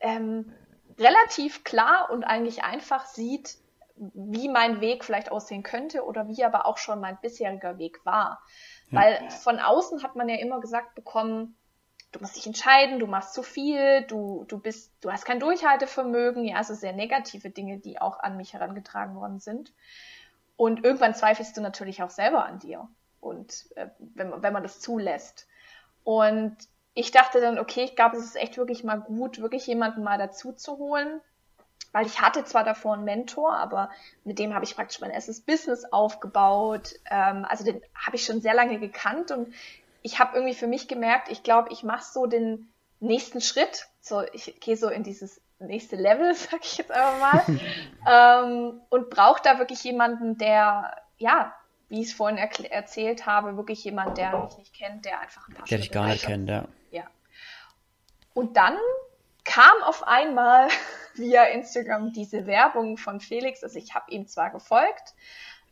ähm, 0.00 0.52
relativ 0.98 1.64
klar 1.64 2.10
und 2.10 2.24
eigentlich 2.24 2.64
einfach 2.64 3.06
sieht, 3.06 3.56
wie 3.96 4.48
mein 4.48 4.80
Weg 4.80 5.04
vielleicht 5.04 5.30
aussehen 5.30 5.62
könnte 5.62 6.04
oder 6.04 6.28
wie 6.28 6.44
aber 6.44 6.66
auch 6.66 6.78
schon 6.78 7.00
mein 7.00 7.18
bisheriger 7.20 7.78
Weg 7.78 8.04
war. 8.04 8.42
Ja. 8.90 9.00
Weil 9.00 9.30
von 9.30 9.58
außen 9.58 10.02
hat 10.02 10.16
man 10.16 10.28
ja 10.28 10.36
immer 10.36 10.60
gesagt 10.60 10.94
bekommen, 10.94 11.56
du 12.12 12.20
musst 12.20 12.36
dich 12.36 12.46
entscheiden, 12.46 12.98
du 12.98 13.06
machst 13.06 13.34
zu 13.34 13.42
viel, 13.42 14.02
du, 14.02 14.44
du 14.48 14.58
bist, 14.58 14.92
du 15.00 15.10
hast 15.10 15.24
kein 15.24 15.40
Durchhaltevermögen, 15.40 16.44
ja, 16.44 16.56
also 16.56 16.74
sehr 16.74 16.92
negative 16.92 17.50
Dinge, 17.50 17.78
die 17.78 18.00
auch 18.00 18.18
an 18.20 18.36
mich 18.36 18.52
herangetragen 18.52 19.16
worden 19.16 19.40
sind. 19.40 19.72
Und 20.56 20.84
irgendwann 20.84 21.14
zweifelst 21.14 21.56
du 21.56 21.60
natürlich 21.60 22.02
auch 22.02 22.10
selber 22.10 22.46
an 22.46 22.58
dir. 22.58 22.88
Und 23.26 23.66
äh, 23.76 23.88
wenn, 23.98 24.42
wenn 24.42 24.52
man 24.52 24.62
das 24.62 24.80
zulässt. 24.80 25.46
Und 26.04 26.56
ich 26.94 27.10
dachte 27.10 27.40
dann, 27.40 27.58
okay, 27.58 27.84
ich 27.84 27.96
glaube, 27.96 28.16
es 28.16 28.24
ist 28.24 28.36
echt 28.36 28.56
wirklich 28.56 28.82
mal 28.82 29.00
gut, 29.00 29.40
wirklich 29.40 29.66
jemanden 29.66 30.02
mal 30.02 30.18
dazu 30.18 30.52
zu 30.52 30.78
holen, 30.78 31.20
weil 31.92 32.06
ich 32.06 32.20
hatte 32.20 32.44
zwar 32.44 32.64
davor 32.64 32.94
einen 32.94 33.04
Mentor, 33.04 33.54
aber 33.54 33.90
mit 34.24 34.38
dem 34.38 34.54
habe 34.54 34.64
ich 34.64 34.76
praktisch 34.76 35.00
mein 35.00 35.10
erstes 35.10 35.40
Business 35.40 35.84
aufgebaut. 35.84 36.94
Ähm, 37.10 37.44
also 37.48 37.64
den 37.64 37.82
habe 37.94 38.16
ich 38.16 38.24
schon 38.24 38.40
sehr 38.40 38.54
lange 38.54 38.78
gekannt 38.78 39.30
und 39.30 39.52
ich 40.02 40.18
habe 40.18 40.36
irgendwie 40.36 40.54
für 40.54 40.66
mich 40.66 40.88
gemerkt, 40.88 41.30
ich 41.30 41.42
glaube, 41.42 41.72
ich 41.72 41.82
mache 41.82 42.04
so 42.04 42.26
den 42.26 42.70
nächsten 43.00 43.40
Schritt. 43.40 43.88
So, 44.00 44.22
ich 44.32 44.60
gehe 44.60 44.76
so 44.76 44.88
in 44.88 45.02
dieses 45.02 45.40
nächste 45.58 45.96
Level, 45.96 46.34
sag 46.36 46.64
ich 46.64 46.78
jetzt 46.78 46.92
einfach 46.92 47.20
mal, 47.20 47.58
ähm, 48.08 48.80
und 48.88 49.10
brauche 49.10 49.42
da 49.42 49.58
wirklich 49.58 49.82
jemanden, 49.84 50.38
der, 50.38 50.96
ja, 51.18 51.54
wie 51.88 52.00
ich 52.00 52.08
es 52.08 52.12
vorhin 52.14 52.38
erzählt 52.38 53.26
habe, 53.26 53.56
wirklich 53.56 53.84
jemand, 53.84 54.18
der 54.18 54.38
mich 54.44 54.58
nicht 54.58 54.74
kennt, 54.74 55.04
der 55.04 55.20
einfach 55.20 55.48
ein 55.48 55.54
paar 55.54 55.66
Der 55.66 55.78
dich 55.78 55.90
gar 55.90 56.06
nicht 56.06 56.24
kennt, 56.24 56.48
ja. 56.48 56.66
Ja. 56.90 57.04
Und 58.34 58.56
dann 58.56 58.76
kam 59.44 59.82
auf 59.84 60.06
einmal 60.06 60.68
via 61.14 61.44
Instagram 61.44 62.12
diese 62.12 62.46
Werbung 62.46 62.96
von 62.96 63.20
Felix. 63.20 63.62
Also 63.62 63.78
ich 63.78 63.94
habe 63.94 64.10
ihm 64.10 64.26
zwar 64.26 64.50
gefolgt, 64.50 65.14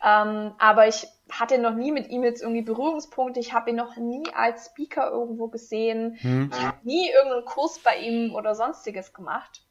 ähm, 0.05 0.55
aber 0.59 0.87
ich 0.87 1.07
hatte 1.31 1.59
noch 1.59 1.75
nie 1.75 1.91
mit 1.91 2.09
ihm 2.09 2.23
jetzt 2.23 2.43
irgendwie 2.43 2.63
Berührungspunkte. 2.63 3.41
Ich 3.41 3.53
habe 3.53 3.71
ihn 3.71 3.77
noch 3.77 3.97
nie 3.97 4.25
als 4.35 4.67
Speaker 4.67 5.11
irgendwo 5.11 5.49
gesehen. 5.49 6.17
Hm. 6.21 6.51
Ich 6.53 6.63
habe 6.63 6.79
nie 6.85 7.11
irgendeinen 7.11 7.45
Kurs 7.45 7.81
bei 7.81 7.97
ihm 7.99 8.35
oder 8.35 8.55
sonstiges 8.55 9.13
gemacht. 9.13 9.63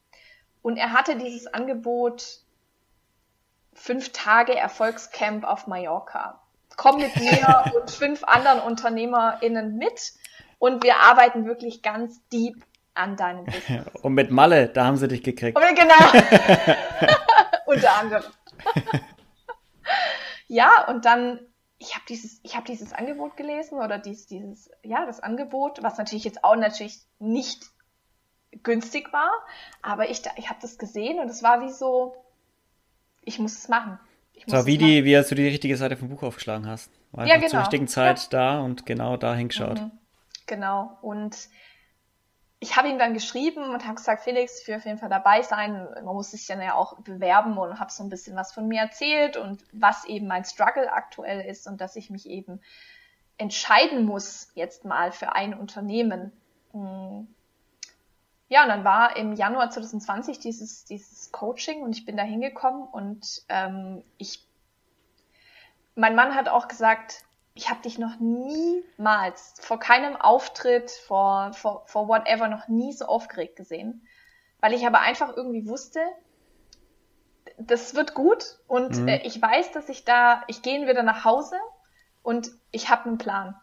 Und 0.60 0.76
er 0.76 0.92
hatte 0.92 1.16
dieses 1.16 1.46
Angebot 1.46 2.43
fünf 3.74 4.12
Tage 4.12 4.56
Erfolgscamp 4.56 5.44
auf 5.44 5.66
Mallorca. 5.66 6.40
Komm 6.76 7.00
mit 7.00 7.16
mir 7.16 7.72
und 7.74 7.90
fünf 7.90 8.24
anderen 8.24 8.60
UnternehmerInnen 8.60 9.76
mit 9.76 10.14
und 10.58 10.82
wir 10.82 10.96
arbeiten 10.96 11.46
wirklich 11.46 11.82
ganz 11.82 12.26
deep 12.32 12.64
an 12.94 13.16
deinem 13.16 13.44
Business. 13.44 13.86
Und 14.02 14.14
mit 14.14 14.30
Malle, 14.30 14.68
da 14.68 14.86
haben 14.86 14.96
sie 14.96 15.08
dich 15.08 15.22
gekriegt. 15.22 15.58
Und 15.58 15.76
genau. 15.76 16.76
Unter 17.66 17.96
anderem. 17.98 18.32
ja, 20.46 20.86
und 20.86 21.04
dann, 21.04 21.40
ich 21.78 21.94
habe 21.94 22.04
dieses, 22.08 22.38
ich 22.44 22.54
habe 22.54 22.66
dieses 22.66 22.92
Angebot 22.92 23.36
gelesen 23.36 23.78
oder 23.78 23.98
dies, 23.98 24.26
dieses, 24.26 24.70
ja, 24.82 25.06
das 25.06 25.18
Angebot, 25.20 25.82
was 25.82 25.98
natürlich 25.98 26.24
jetzt 26.24 26.44
auch 26.44 26.54
natürlich 26.54 27.00
nicht 27.18 27.64
günstig 28.62 29.12
war, 29.12 29.30
aber 29.82 30.08
ich, 30.08 30.22
ich 30.36 30.48
habe 30.48 30.60
das 30.62 30.78
gesehen 30.78 31.18
und 31.18 31.28
es 31.28 31.42
war 31.42 31.62
wie 31.62 31.72
so, 31.72 32.14
ich 33.24 33.38
muss 33.38 33.58
es 33.58 33.68
machen. 33.68 33.98
Ich 34.32 34.44
so 34.46 34.66
wie 34.66 34.78
die, 34.78 35.04
wie 35.04 35.16
als 35.16 35.28
du 35.28 35.34
die 35.34 35.46
richtige 35.46 35.76
Seite 35.76 35.96
vom 35.96 36.08
Buch 36.08 36.22
aufgeschlagen 36.22 36.66
hast. 36.66 36.90
War 37.12 37.26
ja, 37.26 37.36
genau. 37.36 37.48
zur 37.48 37.60
richtigen 37.60 37.88
Zeit 37.88 38.20
ja. 38.20 38.28
da 38.30 38.60
und 38.60 38.86
genau 38.86 39.16
da 39.16 39.34
hingeschaut. 39.34 39.80
Mhm. 39.80 39.92
Genau. 40.46 40.98
Und 41.00 41.48
ich 42.58 42.76
habe 42.76 42.88
ihm 42.88 42.98
dann 42.98 43.14
geschrieben 43.14 43.62
und 43.70 43.84
habe 43.84 43.96
gesagt, 43.96 44.24
Felix, 44.24 44.66
will 44.66 44.76
auf 44.76 44.84
jeden 44.84 44.98
Fall 44.98 45.08
dabei 45.08 45.42
sein. 45.42 45.86
Man 45.94 46.14
muss 46.14 46.30
sich 46.30 46.46
dann 46.46 46.60
ja 46.60 46.74
auch 46.74 46.98
bewerben 47.00 47.56
und 47.58 47.78
habe 47.78 47.92
so 47.92 48.02
ein 48.02 48.08
bisschen 48.08 48.36
was 48.36 48.52
von 48.52 48.66
mir 48.66 48.80
erzählt 48.80 49.36
und 49.36 49.64
was 49.72 50.04
eben 50.06 50.26
mein 50.26 50.44
Struggle 50.44 50.92
aktuell 50.92 51.40
ist 51.40 51.66
und 51.66 51.80
dass 51.80 51.94
ich 51.96 52.10
mich 52.10 52.28
eben 52.28 52.60
entscheiden 53.36 54.04
muss 54.04 54.50
jetzt 54.54 54.84
mal 54.84 55.12
für 55.12 55.34
ein 55.34 55.54
Unternehmen. 55.54 56.32
Ja, 58.48 58.62
und 58.62 58.68
dann 58.68 58.84
war 58.84 59.16
im 59.16 59.32
Januar 59.32 59.70
2020 59.70 60.38
dieses, 60.38 60.84
dieses 60.84 61.32
Coaching 61.32 61.82
und 61.82 61.96
ich 61.96 62.04
bin 62.04 62.16
da 62.16 62.22
hingekommen 62.22 62.86
und 62.86 63.42
ähm, 63.48 64.04
ich, 64.18 64.46
mein 65.94 66.14
Mann 66.14 66.34
hat 66.34 66.48
auch 66.48 66.68
gesagt, 66.68 67.24
ich 67.54 67.70
habe 67.70 67.82
dich 67.82 67.98
noch 67.98 68.18
niemals 68.18 69.54
vor 69.60 69.78
keinem 69.78 70.16
Auftritt, 70.16 70.90
vor, 70.90 71.52
vor, 71.52 71.84
vor 71.86 72.08
whatever, 72.08 72.48
noch 72.48 72.68
nie 72.68 72.92
so 72.92 73.06
aufgeregt 73.06 73.56
gesehen. 73.56 74.06
Weil 74.60 74.74
ich 74.74 74.86
aber 74.86 75.00
einfach 75.00 75.36
irgendwie 75.36 75.66
wusste, 75.66 76.00
das 77.58 77.94
wird 77.94 78.14
gut 78.14 78.58
und 78.66 78.96
mhm. 78.96 79.08
äh, 79.08 79.22
ich 79.26 79.40
weiß, 79.40 79.72
dass 79.72 79.88
ich 79.88 80.04
da, 80.04 80.42
ich 80.48 80.62
gehe 80.62 80.86
wieder 80.88 81.02
nach 81.02 81.24
Hause 81.24 81.56
und 82.22 82.50
ich 82.72 82.90
habe 82.90 83.06
einen 83.06 83.18
Plan. 83.18 83.54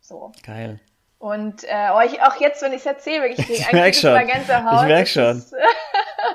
So. 0.00 0.32
Geil. 0.42 0.80
Und 1.20 1.64
äh, 1.64 1.90
oh, 1.92 2.00
auch 2.26 2.40
jetzt, 2.40 2.62
wenn 2.62 2.72
ich 2.72 2.80
es 2.80 2.86
erzähle, 2.86 3.28
ich 3.28 3.36
kriege 3.36 3.62
eigentlich 3.68 4.00
schon. 4.00 4.26
Gänsehaut. 4.26 4.82
Ich 4.82 4.88
merke 4.88 5.06
schon. 5.06 5.44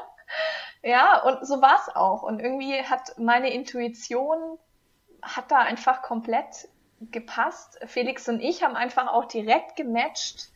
ja, 0.84 1.24
und 1.24 1.46
so 1.46 1.60
war 1.60 1.80
es 1.82 1.96
auch. 1.96 2.22
Und 2.22 2.40
irgendwie 2.40 2.82
hat 2.84 3.18
meine 3.18 3.52
Intuition 3.52 4.38
hat 5.24 5.50
da 5.50 5.58
einfach 5.58 6.04
komplett 6.04 6.70
gepasst. 7.00 7.80
Felix 7.88 8.30
und 8.30 8.40
ich 8.40 8.64
haben 8.64 8.76
einfach 8.76 9.08
auch 9.08 9.26
direkt 9.26 9.76
gematcht 9.76 10.52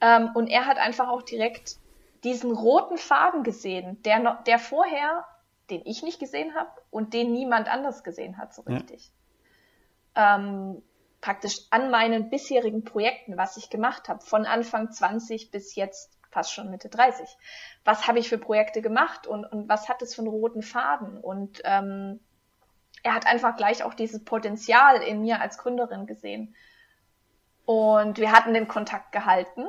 ähm, 0.00 0.30
und 0.34 0.46
er 0.46 0.66
hat 0.66 0.78
einfach 0.78 1.08
auch 1.08 1.22
direkt 1.22 1.78
diesen 2.22 2.52
roten 2.52 2.96
Faden 2.96 3.42
gesehen, 3.42 4.00
der, 4.04 4.20
noch, 4.20 4.44
der 4.44 4.60
vorher, 4.60 5.24
den 5.68 5.82
ich 5.84 6.04
nicht 6.04 6.20
gesehen 6.20 6.54
habe 6.54 6.70
und 6.92 7.12
den 7.12 7.32
niemand 7.32 7.68
anders 7.68 8.04
gesehen 8.04 8.38
hat 8.38 8.54
so 8.54 8.62
richtig. 8.62 9.10
Ja. 10.16 10.36
Ähm, 10.36 10.80
praktisch 11.24 11.60
an 11.70 11.90
meinen 11.90 12.28
bisherigen 12.28 12.84
Projekten, 12.84 13.38
was 13.38 13.56
ich 13.56 13.70
gemacht 13.70 14.10
habe, 14.10 14.22
von 14.22 14.44
Anfang 14.44 14.92
20 14.92 15.50
bis 15.50 15.74
jetzt 15.74 16.18
fast 16.30 16.52
schon 16.52 16.70
Mitte 16.70 16.90
30. 16.90 17.26
Was 17.82 18.06
habe 18.06 18.18
ich 18.18 18.28
für 18.28 18.36
Projekte 18.36 18.82
gemacht 18.82 19.26
und, 19.26 19.46
und 19.46 19.66
was 19.66 19.88
hat 19.88 20.02
es 20.02 20.14
für 20.14 20.20
einen 20.20 20.28
roten 20.28 20.60
Faden? 20.60 21.16
Und 21.18 21.62
ähm, 21.64 22.20
er 23.02 23.14
hat 23.14 23.26
einfach 23.26 23.56
gleich 23.56 23.84
auch 23.84 23.94
dieses 23.94 24.22
Potenzial 24.22 25.00
in 25.02 25.22
mir 25.22 25.40
als 25.40 25.56
Gründerin 25.56 26.04
gesehen. 26.04 26.54
Und 27.64 28.18
wir 28.18 28.30
hatten 28.30 28.52
den 28.52 28.68
Kontakt 28.68 29.10
gehalten. 29.10 29.64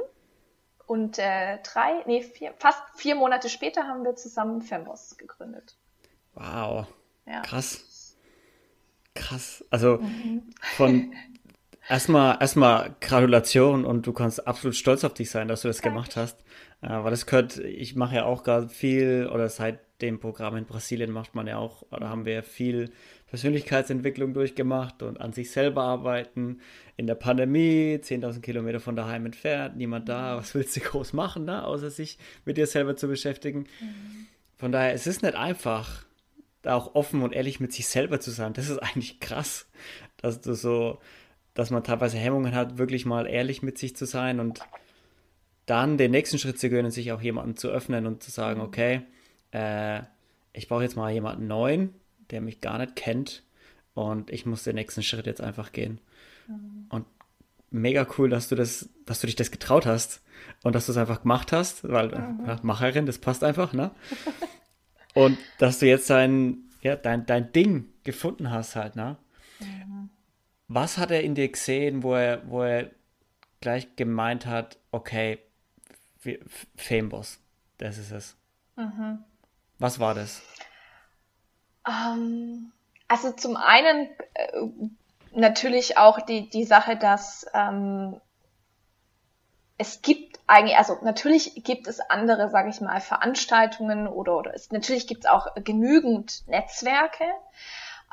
Und 0.87 1.19
äh, 1.19 1.59
drei, 1.63 2.03
nee, 2.05 2.21
vier, 2.21 2.53
fast 2.57 2.83
vier 2.97 3.15
Monate 3.15 3.47
später 3.47 3.87
haben 3.87 4.03
wir 4.03 4.17
zusammen 4.17 4.61
Femboss 4.61 5.17
gegründet. 5.17 5.77
Wow. 6.33 6.85
Ja. 7.25 7.39
Krass. 7.43 8.17
Krass. 9.13 9.63
Also 9.71 9.99
mhm. 9.99 10.49
von 10.75 11.13
erstmal 11.87 12.37
erstmal 12.39 12.95
Gratulation 13.01 13.85
und 13.85 14.07
du 14.07 14.13
kannst 14.13 14.47
absolut 14.47 14.75
stolz 14.75 15.03
auf 15.03 15.13
dich 15.13 15.29
sein, 15.29 15.47
dass 15.47 15.61
du 15.61 15.67
das 15.67 15.81
gemacht 15.81 16.15
hast. 16.15 16.39
Äh, 16.81 16.89
weil 16.89 17.11
das 17.11 17.25
gehört, 17.25 17.57
ich 17.57 17.95
mache 17.95 18.15
ja 18.15 18.25
auch 18.25 18.43
gerade 18.43 18.69
viel 18.69 19.29
oder 19.31 19.49
seit 19.49 19.79
dem 20.01 20.19
Programm 20.19 20.57
in 20.57 20.65
Brasilien 20.65 21.11
macht 21.11 21.35
man 21.35 21.47
ja 21.47 21.57
auch, 21.57 21.83
oder 21.91 22.09
haben 22.09 22.25
wir 22.25 22.43
viel 22.43 22.91
Persönlichkeitsentwicklung 23.27 24.33
durchgemacht 24.33 25.01
und 25.03 25.21
an 25.21 25.31
sich 25.31 25.51
selber 25.51 25.83
arbeiten. 25.83 26.59
In 26.97 27.07
der 27.07 27.15
Pandemie, 27.15 27.97
10.000 28.01 28.41
Kilometer 28.41 28.79
von 28.79 28.95
daheim 28.95 29.25
entfernt, 29.25 29.77
niemand 29.77 30.09
da, 30.09 30.37
was 30.37 30.53
willst 30.53 30.75
du 30.75 30.81
groß 30.81 31.13
machen, 31.13 31.45
ne? 31.45 31.63
außer 31.65 31.89
sich 31.89 32.17
mit 32.43 32.57
dir 32.57 32.67
selber 32.67 32.95
zu 32.95 33.07
beschäftigen. 33.07 33.67
Mhm. 33.79 34.27
von 34.57 34.71
daher, 34.71 34.93
es 34.93 35.07
ist 35.07 35.23
nicht 35.23 35.35
einfach, 35.35 36.05
da 36.61 36.75
auch 36.75 36.95
offen 36.95 37.21
und 37.21 37.33
ehrlich 37.33 37.59
mit 37.59 37.71
sich 37.73 37.87
selber 37.87 38.19
zu 38.19 38.31
sein. 38.31 38.53
Das 38.53 38.69
ist 38.69 38.79
eigentlich 38.79 39.19
krass, 39.19 39.67
dass 40.17 40.41
du 40.41 40.55
so, 40.55 40.99
dass 41.55 41.71
man 41.71 41.83
teilweise 41.83 42.17
Hemmungen 42.17 42.53
hat, 42.53 42.77
wirklich 42.77 43.05
mal 43.05 43.25
ehrlich 43.25 43.63
mit 43.63 43.77
sich 43.79 43.95
zu 43.95 44.05
sein 44.05 44.39
und 44.39 44.59
dann 45.65 45.97
den 45.97 46.11
nächsten 46.11 46.37
Schritt 46.37 46.59
zu 46.59 46.69
gehen 46.69 46.85
und 46.85 46.91
sich 46.91 47.11
auch 47.11 47.21
jemandem 47.21 47.57
zu 47.57 47.69
öffnen 47.69 48.05
und 48.05 48.21
zu 48.21 48.29
sagen, 48.29 48.59
mhm. 48.59 48.65
okay, 48.67 49.01
äh, 49.51 50.01
ich 50.53 50.67
brauche 50.67 50.83
jetzt 50.83 50.95
mal 50.95 51.11
jemanden 51.11 51.47
neuen, 51.47 51.95
der 52.29 52.41
mich 52.41 52.61
gar 52.61 52.77
nicht 52.77 52.95
kennt 52.95 53.43
und 53.93 54.29
ich 54.29 54.45
muss 54.45 54.63
den 54.63 54.75
nächsten 54.75 55.01
Schritt 55.01 55.25
jetzt 55.25 55.41
einfach 55.41 55.71
gehen. 55.71 55.99
Mhm. 56.47 56.85
Und 56.89 57.05
mega 57.71 58.05
cool, 58.17 58.29
dass 58.29 58.49
du 58.49 58.55
das, 58.55 58.89
dass 59.05 59.21
du 59.21 59.27
dich 59.27 59.35
das 59.35 59.49
getraut 59.49 59.85
hast 59.85 60.21
und 60.63 60.75
dass 60.75 60.85
du 60.85 60.91
es 60.91 60.97
einfach 60.97 61.21
gemacht 61.21 61.51
hast, 61.51 61.87
weil 61.87 62.09
mhm. 62.09 62.59
Macherin, 62.63 63.05
das 63.05 63.17
passt 63.17 63.43
einfach, 63.43 63.73
ne? 63.73 63.91
und 65.13 65.37
dass 65.57 65.79
du 65.79 65.87
jetzt 65.87 66.09
dein, 66.09 66.57
ja, 66.81 66.95
dein, 66.95 67.25
dein 67.25 67.51
Ding 67.53 67.85
gefunden 68.03 68.51
hast 68.51 68.75
halt, 68.75 68.95
ne? 68.95 69.17
Mhm. 69.59 70.09
Was 70.67 70.97
hat 70.97 71.11
er 71.11 71.21
in 71.21 71.35
dir 71.35 71.49
gesehen, 71.51 72.03
wo 72.03 72.15
er, 72.15 72.49
wo 72.49 72.63
er 72.63 72.91
gleich 73.61 73.95
gemeint 73.95 74.45
hat, 74.45 74.77
okay, 74.91 75.39
Fameboss, 76.75 77.39
das 77.77 77.97
ist 77.97 78.11
es. 78.11 78.37
Mhm. 78.75 79.23
Was 79.77 79.99
war 79.99 80.15
das? 80.15 80.41
Um, 81.87 81.93
ähm, 81.93 82.71
also 83.07 83.31
zum 83.31 83.57
einen 83.57 84.09
äh, 84.33 84.61
natürlich 85.31 85.97
auch 85.97 86.21
die, 86.21 86.49
die 86.49 86.63
Sache, 86.63 86.97
dass 86.97 87.45
ähm, 87.53 88.19
es 89.77 90.01
gibt 90.01 90.39
eigentlich, 90.47 90.77
also 90.77 90.97
natürlich 91.01 91.63
gibt 91.63 91.87
es 91.87 91.99
andere, 91.99 92.49
sage 92.49 92.69
ich 92.69 92.81
mal, 92.81 93.01
Veranstaltungen 93.01 94.07
oder, 94.07 94.37
oder 94.37 94.53
es, 94.53 94.71
natürlich 94.71 95.07
gibt 95.07 95.25
es 95.25 95.29
auch 95.29 95.53
genügend 95.55 96.47
Netzwerke, 96.47 97.25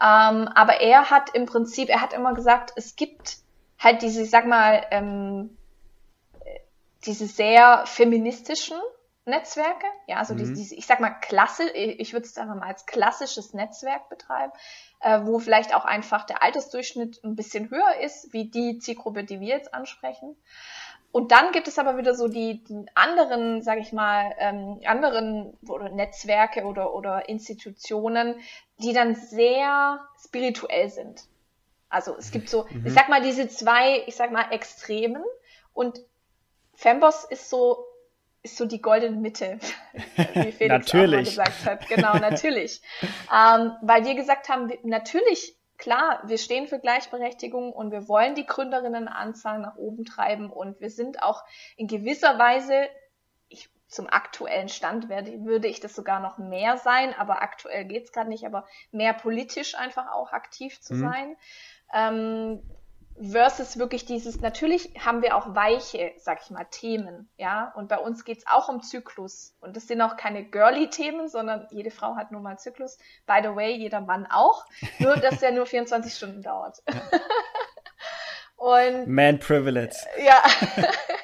ähm, 0.03 0.49
aber 0.49 0.81
er 0.81 1.11
hat 1.11 1.35
im 1.35 1.47
Prinzip, 1.47 1.89
er 1.89 2.01
hat 2.01 2.13
immer 2.13 2.35
gesagt, 2.35 2.73
es 2.75 2.97
gibt 2.97 3.37
halt 3.79 4.03
diese, 4.03 4.23
ich 4.23 4.31
sag 4.31 4.47
mal, 4.47 4.85
ähm, 4.91 5.57
diese 7.05 7.27
sehr 7.27 7.85
feministischen 7.87 8.79
Netzwerke, 9.25 9.87
ja, 10.09 10.17
also 10.17 10.35
mhm. 10.35 10.39
diese, 10.39 10.55
diese, 10.55 10.75
ich 10.75 10.87
sag 10.87 10.99
mal 10.99 11.11
klasse, 11.11 11.71
ich 11.71 12.13
würde 12.13 12.27
es 12.27 12.37
einfach 12.37 12.57
mal 12.57 12.67
als 12.67 12.87
klassisches 12.87 13.55
Netzwerk 13.55 14.09
betreiben, 14.09 14.53
äh, 15.01 15.21
wo 15.23 15.39
vielleicht 15.39 15.73
auch 15.75 15.85
einfach 15.85 16.27
der 16.27 16.43
Altersdurchschnitt 16.43 17.23
ein 17.23 17.37
bisschen 17.37 17.71
höher 17.71 18.01
ist, 18.01 18.33
wie 18.33 18.51
die 18.51 18.79
Zielgruppe, 18.79 19.23
die 19.23 19.39
wir 19.39 19.49
jetzt 19.49 19.73
ansprechen. 19.73 20.37
Und 21.13 21.31
dann 21.31 21.53
gibt 21.53 21.69
es 21.69 21.79
aber 21.79 21.99
wieder 21.99 22.15
so 22.15 22.27
die, 22.27 22.65
die 22.65 22.87
anderen, 22.95 23.61
sage 23.61 23.81
ich 23.83 23.93
mal, 23.93 24.35
ähm, 24.39 24.81
anderen 24.87 25.57
oder 25.69 25.91
Netzwerke 25.91 26.65
oder, 26.65 26.95
oder 26.95 27.29
Institutionen, 27.29 28.37
die 28.79 28.95
dann 28.95 29.15
sehr 29.15 30.01
spirituell 30.19 30.89
sind. 30.89 31.25
Also 31.91 32.17
es 32.17 32.31
gibt 32.31 32.49
so, 32.49 32.67
mhm. 32.71 32.87
ich 32.87 32.95
sag 32.95 33.11
mal, 33.11 33.21
diese 33.21 33.47
zwei, 33.49 34.03
ich 34.07 34.17
sag 34.17 34.33
mal, 34.33 34.51
Extremen. 34.51 35.23
Und 35.75 36.01
Femboss 36.75 37.25
ist 37.25 37.51
so 37.51 37.85
ist 38.43 38.57
so 38.57 38.65
die 38.65 38.83
goldene 38.83 39.17
Mitte, 39.17 39.59
wie 40.17 40.53
Felix 40.53 40.69
natürlich. 40.69 41.29
gesagt 41.29 41.65
hat. 41.65 41.89
Genau, 41.89 42.17
natürlich. 42.19 42.81
ähm, 43.03 43.73
weil 43.83 44.05
wir 44.05 44.15
gesagt 44.15 44.49
haben, 44.49 44.73
natürlich, 44.83 45.57
klar, 45.83 46.23
wir 46.25 46.39
stehen 46.39 46.69
für 46.69 46.79
Gleichberechtigung 46.79 47.73
und 47.73 47.91
wir 47.91 48.07
wollen 48.07 48.37
die 48.37 48.47
Gründerinnenanzahl 48.47 49.59
nach 49.59 49.75
oben 49.75 50.05
treiben 50.05 50.49
und 50.49 50.81
wir 50.81 50.91
sind 50.91 51.21
auch 51.25 51.43
in 51.77 51.89
gewisser 51.89 52.39
Weise, 52.39 52.89
ich, 53.49 53.69
zum 53.89 54.07
aktuellen 54.09 54.69
Stand 54.69 55.09
werde, 55.09 55.45
würde 55.45 55.67
ich 55.67 55.81
das 55.81 55.97
sogar 55.97 56.21
noch 56.21 56.39
mehr 56.39 56.77
sein, 56.77 57.13
aber 57.19 57.43
aktuell 57.43 57.85
geht's 57.85 58.13
gerade 58.13 58.29
nicht, 58.29 58.47
aber 58.47 58.65
mehr 58.93 59.13
politisch 59.13 59.75
einfach 59.75 60.13
auch 60.13 60.33
aktiv 60.33 60.81
zu 60.81 60.95
mhm. 60.95 61.01
sein. 61.01 61.37
Ähm, 61.93 62.63
versus 63.21 63.79
wirklich 63.79 64.05
dieses, 64.05 64.41
natürlich 64.41 64.93
haben 64.99 65.23
wir 65.23 65.37
auch 65.37 65.55
weiche, 65.55 66.13
sag 66.17 66.41
ich 66.43 66.51
mal, 66.51 66.65
Themen, 66.65 67.29
ja, 67.37 67.73
und 67.77 67.89
bei 67.89 67.99
uns 67.99 68.25
geht's 68.25 68.47
auch 68.47 68.69
um 68.69 68.83
Zyklus 68.83 69.55
und 69.61 69.77
das 69.77 69.87
sind 69.87 70.01
auch 70.01 70.17
keine 70.17 70.45
girly 70.45 70.89
Themen, 70.91 71.29
sondern 71.29 71.67
jede 71.71 71.91
Frau 71.91 72.17
hat 72.17 72.33
nun 72.33 72.43
mal 72.43 72.59
Zyklus, 72.59 72.99
by 73.27 73.41
the 73.43 73.55
way, 73.55 73.75
jeder 73.75 74.01
Mann 74.01 74.27
auch, 74.31 74.67
nur 74.99 75.17
dass 75.17 75.41
der 75.41 75.53
nur 75.53 75.67
24 75.67 76.15
Stunden 76.15 76.43
dauert. 76.43 76.83
und 78.57 79.07
Man 79.07 79.39
Privilege. 79.39 79.97
Ja. 80.19 80.43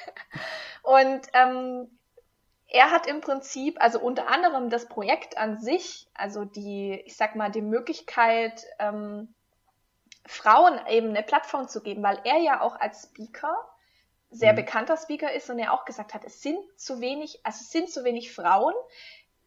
und 0.82 1.22
ähm, 1.32 1.88
er 2.68 2.90
hat 2.90 3.06
im 3.06 3.22
Prinzip, 3.22 3.82
also 3.82 3.98
unter 3.98 4.28
anderem 4.28 4.68
das 4.68 4.86
Projekt 4.86 5.38
an 5.38 5.58
sich, 5.58 6.06
also 6.14 6.44
die, 6.44 7.02
ich 7.06 7.16
sag 7.16 7.34
mal, 7.34 7.50
die 7.50 7.62
Möglichkeit, 7.62 8.62
ähm, 8.78 9.34
Frauen 10.28 10.78
eben 10.88 11.08
eine 11.08 11.22
Plattform 11.22 11.68
zu 11.68 11.82
geben, 11.82 12.02
weil 12.02 12.20
er 12.24 12.36
ja 12.38 12.60
auch 12.60 12.78
als 12.78 13.04
Speaker 13.04 13.56
sehr 14.30 14.52
mhm. 14.52 14.56
bekannter 14.56 14.96
Speaker 14.96 15.32
ist 15.32 15.48
und 15.48 15.58
er 15.58 15.72
auch 15.72 15.84
gesagt 15.84 16.14
hat, 16.14 16.24
es 16.24 16.42
sind 16.42 16.58
zu 16.76 17.00
wenig, 17.00 17.40
also 17.44 17.58
es 17.62 17.70
sind 17.70 17.90
zu 17.90 18.04
wenig 18.04 18.32
Frauen. 18.32 18.74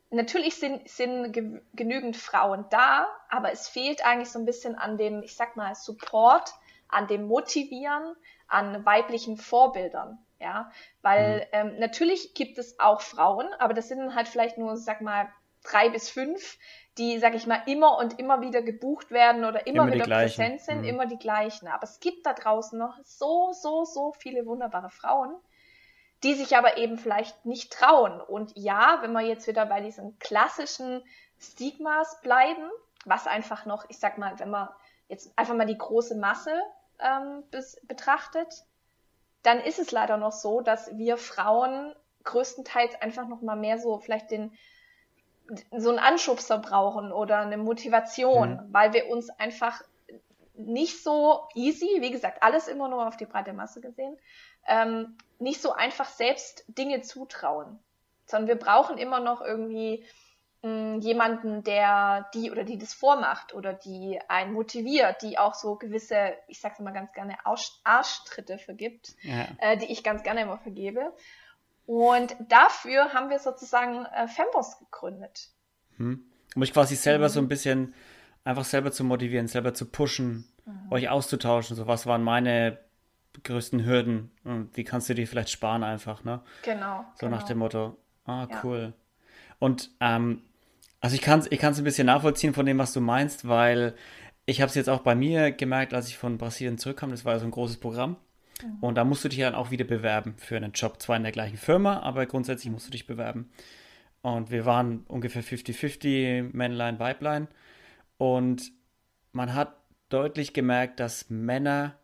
Natürlich 0.10 0.56
sind, 0.56 0.90
sind 0.90 1.32
ge 1.32 1.62
genügend 1.74 2.18
Frauen 2.18 2.66
da, 2.70 3.08
aber 3.30 3.52
es 3.52 3.68
fehlt 3.68 4.04
eigentlich 4.04 4.32
so 4.32 4.40
ein 4.40 4.46
bisschen 4.46 4.76
an 4.76 4.98
dem, 4.98 5.22
ich 5.24 5.36
sag 5.36 5.56
mal, 5.56 5.76
Support, 5.76 6.52
an 6.88 7.08
dem 7.08 7.28
Motivieren, 7.28 8.16
an 8.48 8.86
weiblichen 8.86 9.38
Vorbildern. 9.38 10.18
Ja, 10.40 10.72
weil 11.04 11.42
mhm. 11.42 11.48
ähm, 11.52 11.80
natürlich 11.80 12.34
gibt 12.34 12.58
es 12.58 12.80
auch 12.80 13.02
Frauen, 13.02 13.54
aber 13.60 13.76
das 13.76 13.88
sind 13.88 14.16
halt 14.16 14.28
vielleicht 14.28 14.58
nur, 14.58 14.76
sag 14.76 15.02
mal, 15.02 15.30
drei 15.64 15.90
bis 15.90 16.10
fünf, 16.10 16.58
die, 17.02 17.18
sag 17.18 17.34
ich 17.34 17.48
mal, 17.48 17.64
immer 17.66 17.98
und 17.98 18.20
immer 18.20 18.42
wieder 18.42 18.62
gebucht 18.62 19.10
werden 19.10 19.44
oder 19.44 19.66
immer, 19.66 19.84
immer 19.84 19.94
wieder 19.94 20.06
präsent 20.06 20.62
sind, 20.62 20.82
mhm. 20.82 20.88
immer 20.88 21.06
die 21.08 21.18
gleichen. 21.18 21.68
Aber 21.68 21.84
es 21.84 22.00
gibt 22.00 22.28
da 22.28 22.34
draußen 22.34 22.78
noch 22.78 22.96
so, 23.04 23.54
so, 23.54 23.86
so 23.86 24.14
viele 24.14 24.46
wunderbare 24.46 24.92
Frauen, 24.92 25.36
die 26.22 26.36
sich 26.36 26.56
aber 26.56 26.78
eben 26.78 27.00
vielleicht 27.00 27.44
nicht 27.44 27.74
trauen. 27.74 28.22
Und 28.22 28.52
ja, 28.56 29.00
wenn 29.02 29.14
wir 29.14 29.22
jetzt 29.22 29.48
wieder 29.48 29.66
bei 29.66 29.82
diesen 29.82 30.20
klassischen 30.20 31.04
Stigmas 31.40 32.22
bleiben, 32.22 32.70
was 33.06 33.26
einfach 33.26 33.66
noch, 33.66 33.86
ich 33.90 33.98
sag 33.98 34.20
mal, 34.20 34.38
wenn 34.38 34.52
man 34.52 34.70
jetzt 35.08 35.36
einfach 35.40 35.56
mal 35.56 35.66
die 35.66 35.80
große 35.80 36.16
Masse 36.16 36.54
ähm, 37.00 37.44
bis, 37.50 37.82
betrachtet, 37.88 38.64
dann 39.42 39.60
ist 39.60 39.80
es 39.80 39.92
leider 39.92 40.18
noch 40.18 40.34
so, 40.34 40.62
dass 40.62 40.96
wir 40.96 41.18
Frauen 41.18 41.96
größtenteils 42.26 43.02
einfach 43.02 43.28
noch 43.28 43.42
mal 43.42 43.56
mehr 43.56 43.80
so 43.80 43.98
vielleicht 43.98 44.30
den 44.30 44.56
so 45.78 45.90
einen 45.90 46.00
Anschubser 46.00 46.58
brauchen 46.58 47.12
oder 47.12 47.40
eine 47.40 47.58
Motivation, 47.58 48.54
mhm. 48.54 48.74
weil 48.74 48.94
wir 48.94 49.10
uns 49.10 49.30
einfach 49.30 49.82
nicht 50.54 51.04
so 51.04 51.48
easy, 51.56 51.98
wie 52.00 52.12
gesagt, 52.12 52.44
alles 52.44 52.68
immer 52.68 52.88
nur 52.88 53.08
auf 53.08 53.18
die 53.18 53.26
breite 53.26 53.54
Masse 53.54 53.82
gesehen, 53.82 54.18
ähm, 54.68 55.18
nicht 55.40 55.62
so 55.62 55.74
einfach 55.74 56.08
selbst 56.08 56.64
Dinge 56.68 57.02
zutrauen, 57.02 57.80
sondern 58.26 58.48
wir 58.48 58.56
brauchen 58.56 58.98
immer 58.98 59.20
noch 59.20 59.42
irgendwie 59.42 60.06
mh, 60.62 60.70
hm, 60.70 61.00
jemanden, 61.00 61.64
der 61.64 62.30
die 62.34 62.52
oder 62.52 62.64
die 62.64 62.78
das 62.78 62.94
vormacht 62.94 63.54
oder 63.54 63.74
die 63.74 64.20
einen 64.28 64.54
motiviert, 64.54 65.22
die 65.22 65.38
auch 65.38 65.56
so 65.56 65.76
gewisse, 65.76 66.36
ich 66.48 66.60
sag's 66.60 66.80
immer 66.80 66.92
ganz 66.92 67.12
gerne, 67.14 67.38
Arschtritte 67.84 68.58
vergibt, 68.58 69.16
ja. 69.22 69.48
äh, 69.60 69.78
die 69.78 69.92
ich 69.92 70.04
ganz 70.04 70.24
gerne 70.24 70.42
immer 70.42 70.58
vergebe. 70.58 71.14
Und 71.92 72.38
dafür 72.48 73.14
haben 73.14 73.30
wir 73.30 73.40
sozusagen 73.40 74.06
äh, 74.16 74.26
Femboss 74.26 74.80
gegründet. 74.80 75.50
Hm. 75.98 76.24
Um 76.56 76.62
euch 76.62 76.72
quasi 76.72 76.96
selber 76.96 77.26
mhm. 77.26 77.32
so 77.32 77.40
ein 77.42 77.50
bisschen 77.50 77.94
einfach 78.46 78.64
selber 78.64 78.94
zu 78.94 79.04
motivieren, 79.04 79.48
selber 79.48 79.74
zu 79.74 79.86
pushen, 79.88 80.46
mhm. 80.66 80.90
euch 80.90 81.10
auszutauschen. 81.10 81.76
So, 81.76 81.88
was 81.88 82.06
waren 82.06 82.24
meine 82.24 82.80
größten 83.44 83.86
Hürden 83.86 84.32
und 84.46 84.78
wie 84.78 84.86
kannst 84.86 85.10
du 85.10 85.16
die 85.16 85.26
vielleicht 85.26 85.50
sparen 85.50 85.84
einfach, 85.84 86.24
ne? 86.24 86.42
Genau. 86.64 87.04
So 87.16 87.26
genau. 87.26 87.36
nach 87.36 87.44
dem 87.44 87.58
Motto, 87.58 87.98
ah, 88.24 88.48
cool. 88.64 88.94
Ja. 88.94 89.56
Und 89.60 89.92
ähm, 90.00 90.44
also 91.02 91.16
ich 91.16 91.22
kann 91.22 91.40
es 91.40 91.52
ich 91.52 91.62
ein 91.62 91.84
bisschen 91.84 92.06
nachvollziehen 92.06 92.54
von 92.54 92.66
dem, 92.66 92.78
was 92.78 92.94
du 92.94 93.02
meinst, 93.02 93.50
weil 93.50 93.96
ich 94.46 94.62
habe 94.62 94.70
es 94.70 94.76
jetzt 94.76 94.90
auch 94.90 95.02
bei 95.02 95.14
mir 95.14 95.52
gemerkt, 95.52 95.94
als 95.94 96.08
ich 96.08 96.18
von 96.18 96.38
Brasilien 96.38 96.78
zurückkam, 96.78 97.12
das 97.12 97.26
war 97.26 97.38
so 97.38 97.44
ein 97.44 97.52
großes 97.52 97.82
Programm. 97.82 98.16
Mhm. 98.64 98.78
Und 98.82 98.96
da 98.96 99.04
musst 99.04 99.24
du 99.24 99.30
dich 99.30 99.40
dann 99.40 99.56
auch 99.56 99.72
wieder 99.72 99.86
bewerben 99.86 100.36
für 100.38 100.58
einen 100.58 100.72
Job. 100.72 101.02
Zwar 101.02 101.18
in 101.18 101.24
der 101.24 101.32
gleichen 101.32 101.58
Firma, 101.58 102.00
aber 102.02 102.26
grundsätzlich 102.26 102.72
musst 102.72 102.88
du 102.88 102.92
dich 102.92 103.08
bewerben. 103.08 103.50
Und 104.22 104.52
wir 104.52 104.66
waren 104.66 105.04
ungefähr 105.08 105.44
50-50, 105.44 106.50
Männlein, 106.54 107.00
Weiblein. 107.00 107.48
Und 108.18 108.72
man 109.32 109.54
hat 109.54 109.76
deutlich 110.10 110.54
gemerkt, 110.54 111.00
dass 111.00 111.30
Männer 111.30 111.96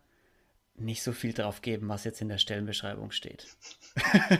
nicht 0.80 1.02
so 1.02 1.12
viel 1.12 1.32
drauf 1.32 1.62
geben, 1.62 1.88
was 1.88 2.04
jetzt 2.04 2.20
in 2.20 2.28
der 2.28 2.38
Stellenbeschreibung 2.38 3.10
steht. 3.10 3.46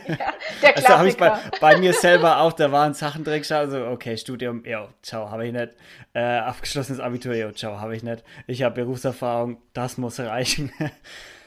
Ja, 0.08 0.34
der 0.62 0.72
Klassiker. 0.72 0.76
Also 0.76 0.88
habe 0.88 1.08
ich 1.08 1.16
bei, 1.16 1.38
bei, 1.60 1.78
mir 1.78 1.92
selber 1.92 2.40
auch, 2.40 2.52
da 2.52 2.70
waren 2.70 2.94
Sachen 2.94 3.24
drin 3.24 3.42
also 3.50 3.86
okay, 3.88 4.16
Studium, 4.16 4.64
ja, 4.64 4.88
ciao, 5.02 5.30
habe 5.30 5.46
ich 5.46 5.52
nicht. 5.52 5.72
Äh, 6.14 6.20
abgeschlossenes 6.20 7.00
Abitur, 7.00 7.34
ja, 7.34 7.52
ciao, 7.52 7.80
habe 7.80 7.96
ich 7.96 8.02
nicht. 8.04 8.22
Ich 8.46 8.62
habe 8.62 8.76
Berufserfahrung, 8.76 9.60
das 9.72 9.98
muss 9.98 10.20
reichen. 10.20 10.72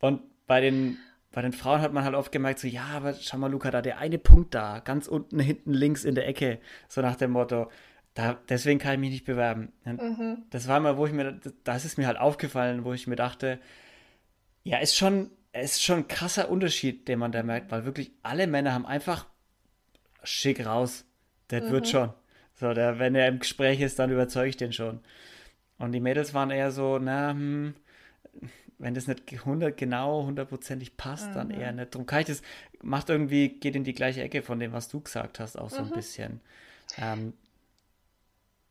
Und 0.00 0.22
bei 0.46 0.60
den 0.60 0.98
bei 1.34 1.42
den 1.42 1.52
Frauen 1.52 1.80
hat 1.80 1.92
man 1.92 2.04
halt 2.04 2.14
oft 2.14 2.30
gemerkt, 2.30 2.60
so, 2.60 2.68
ja, 2.68 2.84
aber 2.94 3.12
schau 3.14 3.38
mal, 3.38 3.50
Luca, 3.50 3.72
da 3.72 3.82
der 3.82 3.98
eine 3.98 4.18
Punkt 4.18 4.54
da, 4.54 4.78
ganz 4.78 5.08
unten 5.08 5.40
hinten 5.40 5.74
links 5.74 6.04
in 6.04 6.14
der 6.14 6.28
Ecke, 6.28 6.60
so 6.88 7.02
nach 7.02 7.16
dem 7.16 7.32
Motto, 7.32 7.70
da, 8.14 8.38
deswegen 8.48 8.78
kann 8.78 8.94
ich 8.94 9.00
mich 9.00 9.10
nicht 9.10 9.24
bewerben. 9.24 9.72
Mhm. 9.84 10.44
Das 10.50 10.68
war 10.68 10.78
mal, 10.78 10.96
wo 10.96 11.06
ich 11.06 11.12
mir, 11.12 11.40
das 11.64 11.84
ist 11.84 11.98
mir 11.98 12.06
halt 12.06 12.18
aufgefallen, 12.18 12.84
wo 12.84 12.92
ich 12.92 13.08
mir 13.08 13.16
dachte, 13.16 13.58
ja, 14.62 14.78
ist 14.78 14.96
schon, 14.96 15.32
ist 15.52 15.82
schon 15.82 15.98
ein 15.98 16.08
krasser 16.08 16.48
Unterschied, 16.48 17.08
den 17.08 17.18
man 17.18 17.32
da 17.32 17.42
merkt, 17.42 17.72
weil 17.72 17.84
wirklich 17.84 18.12
alle 18.22 18.46
Männer 18.46 18.72
haben 18.72 18.86
einfach 18.86 19.26
schick 20.22 20.64
raus. 20.64 21.04
Das 21.48 21.64
mhm. 21.64 21.70
wird 21.70 21.88
schon. 21.88 22.12
So, 22.54 22.72
der, 22.72 23.00
wenn 23.00 23.16
er 23.16 23.26
im 23.26 23.40
Gespräch 23.40 23.80
ist, 23.80 23.98
dann 23.98 24.12
überzeuge 24.12 24.50
ich 24.50 24.56
den 24.56 24.72
schon. 24.72 25.00
Und 25.78 25.90
die 25.90 26.00
Mädels 26.00 26.32
waren 26.32 26.52
eher 26.52 26.70
so, 26.70 27.00
na, 27.00 27.30
hm, 27.30 27.74
wenn 28.78 28.94
das 28.94 29.06
nicht 29.06 29.32
100 29.32 29.76
genau, 29.76 30.24
hundertprozentig 30.24 30.96
passt, 30.96 31.28
mhm. 31.30 31.34
dann 31.34 31.50
eher 31.50 31.72
nicht. 31.72 31.94
Darum 31.94 32.06
kann 32.06 32.20
ich 32.20 32.26
das, 32.26 32.42
macht 32.82 33.10
irgendwie, 33.10 33.48
geht 33.48 33.76
in 33.76 33.84
die 33.84 33.94
gleiche 33.94 34.22
Ecke 34.22 34.42
von 34.42 34.58
dem, 34.58 34.72
was 34.72 34.88
du 34.88 35.00
gesagt 35.00 35.40
hast, 35.40 35.56
auch 35.56 35.70
so 35.70 35.80
mhm. 35.80 35.88
ein 35.88 35.92
bisschen. 35.92 36.40
Ähm, 36.98 37.34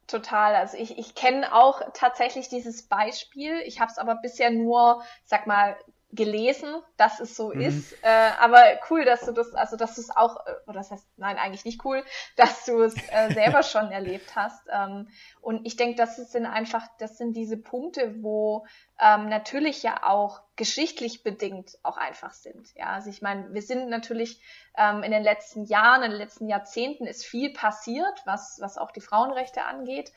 Total. 0.08 0.56
Also 0.56 0.78
ich, 0.78 0.98
ich 0.98 1.16
kenne 1.16 1.54
auch 1.56 1.82
tatsächlich 1.94 2.50
dieses 2.50 2.84
Beispiel. 2.84 3.60
Ich 3.66 3.80
habe 3.80 3.92
es 3.92 3.98
aber 3.98 4.16
bisher 4.16 4.52
nur, 4.52 5.02
sag 5.24 5.48
mal, 5.48 5.78
gelesen, 6.14 6.70
dass 6.96 7.20
es 7.20 7.36
so 7.36 7.54
mhm. 7.54 7.62
ist. 7.62 7.94
Äh, 8.04 8.30
aber 8.40 8.64
cool, 8.90 9.04
dass 9.04 9.22
du 9.22 9.32
das, 9.32 9.54
also 9.56 9.76
dass 9.76 9.96
du 9.96 10.02
es 10.02 10.16
auch, 10.16 10.46
äh, 10.46 10.52
oder 10.68 10.80
das 10.80 10.92
heißt, 10.92 11.08
nein, 11.18 11.38
eigentlich 11.38 11.66
nicht 11.66 11.84
cool, 11.86 12.04
dass 12.38 12.66
du 12.66 12.82
es 12.82 12.96
äh, 13.12 13.34
selber 13.34 13.64
schon 13.64 13.92
erlebt 13.92 14.36
hast. 14.36 14.62
Ähm, 14.72 15.10
und 15.42 15.66
ich 15.66 15.76
denke, 15.76 15.96
das 15.96 16.16
sind 16.16 16.46
einfach, 16.46 16.88
das 17.00 17.18
sind 17.18 17.34
diese 17.34 17.58
Punkte, 17.58 18.24
wo 18.24 18.66
ähm, 19.00 19.28
natürlich 19.28 19.82
ja 19.84 20.04
auch 20.04 20.42
geschichtlich 20.56 21.24
bedingt 21.24 21.78
auch 21.82 21.98
einfach 21.98 22.34
sind. 22.34 22.74
Ja, 22.76 22.88
also 22.88 23.10
ich 23.10 23.22
meine, 23.22 23.52
wir 23.54 23.62
sind 23.62 23.90
natürlich 23.90 24.40
ähm, 24.78 25.02
in 25.04 25.12
den 25.12 25.24
letzten 25.24 25.66
Jahren, 25.66 26.04
in 26.04 26.12
den 26.12 26.20
letzten 26.20 26.48
Jahrzehnten 26.48 27.08
ist 27.08 27.26
viel 27.26 27.52
passiert, 27.54 28.22
was, 28.26 28.58
was 28.62 28.78
auch 28.78 28.92
die 28.92 29.02
Frauenrechte 29.02 29.64
angeht. 29.64 30.12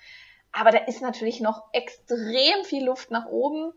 Aber 0.52 0.70
da 0.70 0.78
ist 0.78 1.02
natürlich 1.02 1.40
noch 1.40 1.64
extrem 1.72 2.64
viel 2.64 2.84
Luft 2.84 3.10
nach 3.10 3.26
oben. 3.26 3.72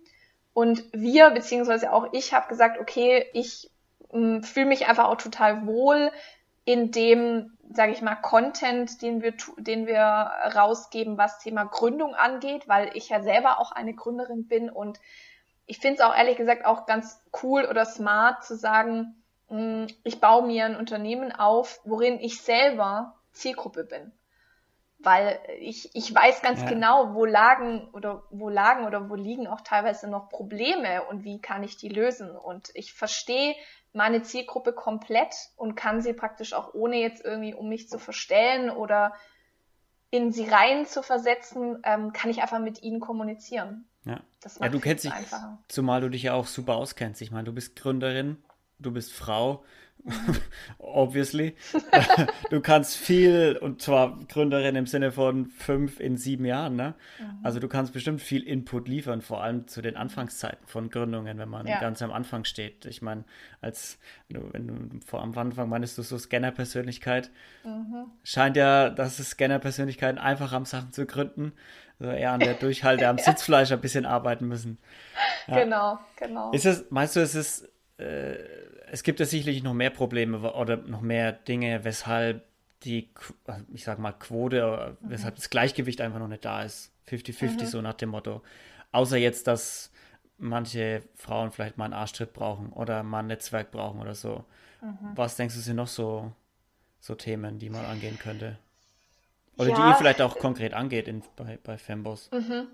Und 0.59 0.83
wir, 0.91 1.29
beziehungsweise 1.29 1.93
auch 1.93 2.11
ich, 2.11 2.33
habe 2.33 2.49
gesagt, 2.49 2.81
okay, 2.81 3.25
ich 3.31 3.71
hm, 4.11 4.43
fühle 4.43 4.65
mich 4.65 4.87
einfach 4.87 5.07
auch 5.07 5.15
total 5.15 5.65
wohl 5.65 6.11
in 6.65 6.91
dem, 6.91 7.57
sage 7.71 7.93
ich 7.93 8.01
mal, 8.01 8.15
Content, 8.15 9.01
den 9.01 9.21
wir, 9.21 9.33
den 9.55 9.87
wir 9.87 10.01
rausgeben, 10.53 11.17
was 11.17 11.39
Thema 11.39 11.63
Gründung 11.63 12.13
angeht, 12.13 12.67
weil 12.67 12.91
ich 12.93 13.07
ja 13.07 13.21
selber 13.21 13.59
auch 13.59 13.71
eine 13.71 13.93
Gründerin 13.93 14.49
bin. 14.49 14.69
Und 14.69 14.99
ich 15.65 15.79
finde 15.79 16.01
es 16.01 16.05
auch 16.05 16.13
ehrlich 16.13 16.35
gesagt 16.35 16.65
auch 16.65 16.85
ganz 16.85 17.21
cool 17.41 17.63
oder 17.63 17.85
smart 17.85 18.43
zu 18.43 18.57
sagen, 18.57 19.15
hm, 19.47 19.87
ich 20.03 20.19
baue 20.19 20.45
mir 20.45 20.65
ein 20.65 20.75
Unternehmen 20.75 21.31
auf, 21.31 21.79
worin 21.85 22.19
ich 22.19 22.41
selber 22.41 23.15
Zielgruppe 23.31 23.85
bin 23.85 24.11
weil 24.99 25.39
ich, 25.59 25.95
ich 25.95 26.13
weiß 26.13 26.41
ganz 26.41 26.61
ja. 26.61 26.69
genau, 26.69 27.13
wo 27.13 27.25
lagen 27.25 27.89
oder 27.93 28.23
wo 28.29 28.49
lagen 28.49 28.85
oder 28.85 29.09
wo 29.09 29.15
liegen 29.15 29.47
auch 29.47 29.61
teilweise 29.61 30.09
noch 30.09 30.29
Probleme 30.29 31.03
und 31.05 31.23
wie 31.23 31.41
kann 31.41 31.63
ich 31.63 31.77
die 31.77 31.89
lösen. 31.89 32.31
Und 32.31 32.69
ich 32.73 32.93
verstehe 32.93 33.55
meine 33.93 34.21
Zielgruppe 34.23 34.73
komplett 34.73 35.33
und 35.55 35.75
kann 35.75 36.01
sie 36.01 36.13
praktisch 36.13 36.53
auch 36.53 36.73
ohne 36.73 36.97
jetzt 36.97 37.23
irgendwie, 37.23 37.53
um 37.53 37.69
mich 37.69 37.87
zu 37.89 37.97
verstellen 37.97 38.69
oder 38.69 39.13
in 40.11 40.31
sie 40.31 40.47
rein 40.47 40.85
zu 40.85 41.01
versetzen, 41.01 41.81
ähm, 41.83 42.11
kann 42.13 42.29
ich 42.29 42.41
einfach 42.41 42.59
mit 42.59 42.81
ihnen 42.81 42.99
kommunizieren. 42.99 43.85
Ja, 44.05 44.21
das 44.41 44.59
ja 44.59 44.69
du 44.69 44.79
kennst 44.79 45.05
dich, 45.05 45.13
einfacher. 45.13 45.59
zumal 45.67 46.01
du 46.01 46.09
dich 46.09 46.23
ja 46.23 46.33
auch 46.33 46.47
super 46.47 46.75
auskennst. 46.75 47.21
Ich 47.21 47.31
meine, 47.31 47.43
du 47.45 47.53
bist 47.53 47.75
Gründerin, 47.75 48.43
du 48.79 48.91
bist 48.91 49.13
Frau, 49.13 49.63
Obviously. 50.79 51.55
du 52.49 52.61
kannst 52.61 52.95
viel, 52.97 53.57
und 53.61 53.81
zwar 53.81 54.17
Gründerin 54.27 54.75
im 54.75 54.85
Sinne 54.85 55.11
von 55.11 55.47
fünf 55.47 55.99
in 55.99 56.17
sieben 56.17 56.45
Jahren, 56.45 56.75
ne? 56.75 56.95
Mhm. 57.19 57.39
Also 57.43 57.59
du 57.59 57.67
kannst 57.67 57.93
bestimmt 57.93 58.21
viel 58.21 58.43
Input 58.43 58.87
liefern, 58.87 59.21
vor 59.21 59.43
allem 59.43 59.67
zu 59.67 59.81
den 59.81 59.95
Anfangszeiten 59.95 60.65
von 60.67 60.89
Gründungen, 60.89 61.37
wenn 61.37 61.49
man 61.49 61.67
ja. 61.67 61.79
ganz 61.79 62.01
am 62.01 62.11
Anfang 62.11 62.45
steht. 62.45 62.85
Ich 62.85 63.01
meine, 63.01 63.23
als 63.61 63.99
wenn 64.29 64.67
du 64.67 64.99
vor 65.05 65.21
am 65.21 65.37
Anfang 65.37 65.69
meinst 65.69 65.97
du 65.97 66.01
so 66.01 66.17
Scanner-Persönlichkeit, 66.17 67.29
mhm. 67.63 68.05
scheint 68.23 68.55
ja, 68.57 68.89
dass 68.89 69.19
es 69.19 69.31
Scanner-Persönlichkeiten 69.31 70.17
einfach 70.17 70.53
am 70.53 70.65
Sachen 70.65 70.91
zu 70.93 71.05
gründen. 71.05 71.53
Also 71.99 72.13
eher 72.13 72.31
an 72.31 72.39
der 72.39 72.53
Durchhalte, 72.53 73.07
am 73.07 73.17
ja. 73.17 73.23
Sitzfleisch 73.23 73.71
ein 73.71 73.81
bisschen 73.81 74.05
arbeiten 74.05 74.47
müssen. 74.47 74.77
Ja. 75.47 75.63
Genau, 75.63 75.99
genau. 76.15 76.51
Ist 76.51 76.65
es, 76.65 76.85
meinst 76.89 77.15
du, 77.17 77.19
ist 77.19 77.35
es 77.35 77.69
äh, 77.97 78.37
es 78.91 79.03
gibt 79.03 79.19
ja 79.19 79.25
sicherlich 79.25 79.63
noch 79.63 79.73
mehr 79.73 79.89
Probleme 79.89 80.53
oder 80.53 80.77
noch 80.77 81.01
mehr 81.01 81.31
Dinge, 81.31 81.83
weshalb 81.83 82.43
die, 82.83 83.09
ich 83.73 83.83
sag 83.83 83.99
mal, 83.99 84.13
Quote, 84.13 84.97
mhm. 85.01 85.09
weshalb 85.09 85.35
das 85.35 85.49
Gleichgewicht 85.49 86.01
einfach 86.01 86.19
noch 86.19 86.27
nicht 86.27 86.45
da 86.45 86.63
ist. 86.63 86.91
50-50, 87.09 87.61
mhm. 87.61 87.65
so 87.65 87.81
nach 87.81 87.95
dem 87.95 88.09
Motto. 88.09 88.41
Außer 88.91 89.17
jetzt, 89.17 89.47
dass 89.47 89.91
manche 90.37 91.03
Frauen 91.15 91.51
vielleicht 91.51 91.77
mal 91.77 91.85
einen 91.85 91.93
Arschtritt 91.93 92.33
brauchen 92.33 92.71
oder 92.71 93.03
mal 93.03 93.19
ein 93.19 93.27
Netzwerk 93.27 93.71
brauchen 93.71 93.99
oder 93.99 94.15
so. 94.15 94.45
Mhm. 94.81 95.11
Was 95.15 95.35
denkst 95.35 95.55
du, 95.55 95.61
sind 95.61 95.75
noch 95.75 95.87
so, 95.87 96.31
so 96.99 97.15
Themen, 97.15 97.59
die 97.59 97.69
man 97.69 97.85
angehen 97.85 98.17
könnte? 98.17 98.57
Oder 99.57 99.69
ja. 99.69 99.75
die 99.75 99.81
ihr 99.81 99.95
vielleicht 99.95 100.21
auch 100.21 100.37
konkret 100.37 100.73
angeht 100.73 101.07
in, 101.07 101.21
bei, 101.35 101.59
bei 101.61 101.77
Femboss? 101.77 102.29
Mhm. 102.31 102.67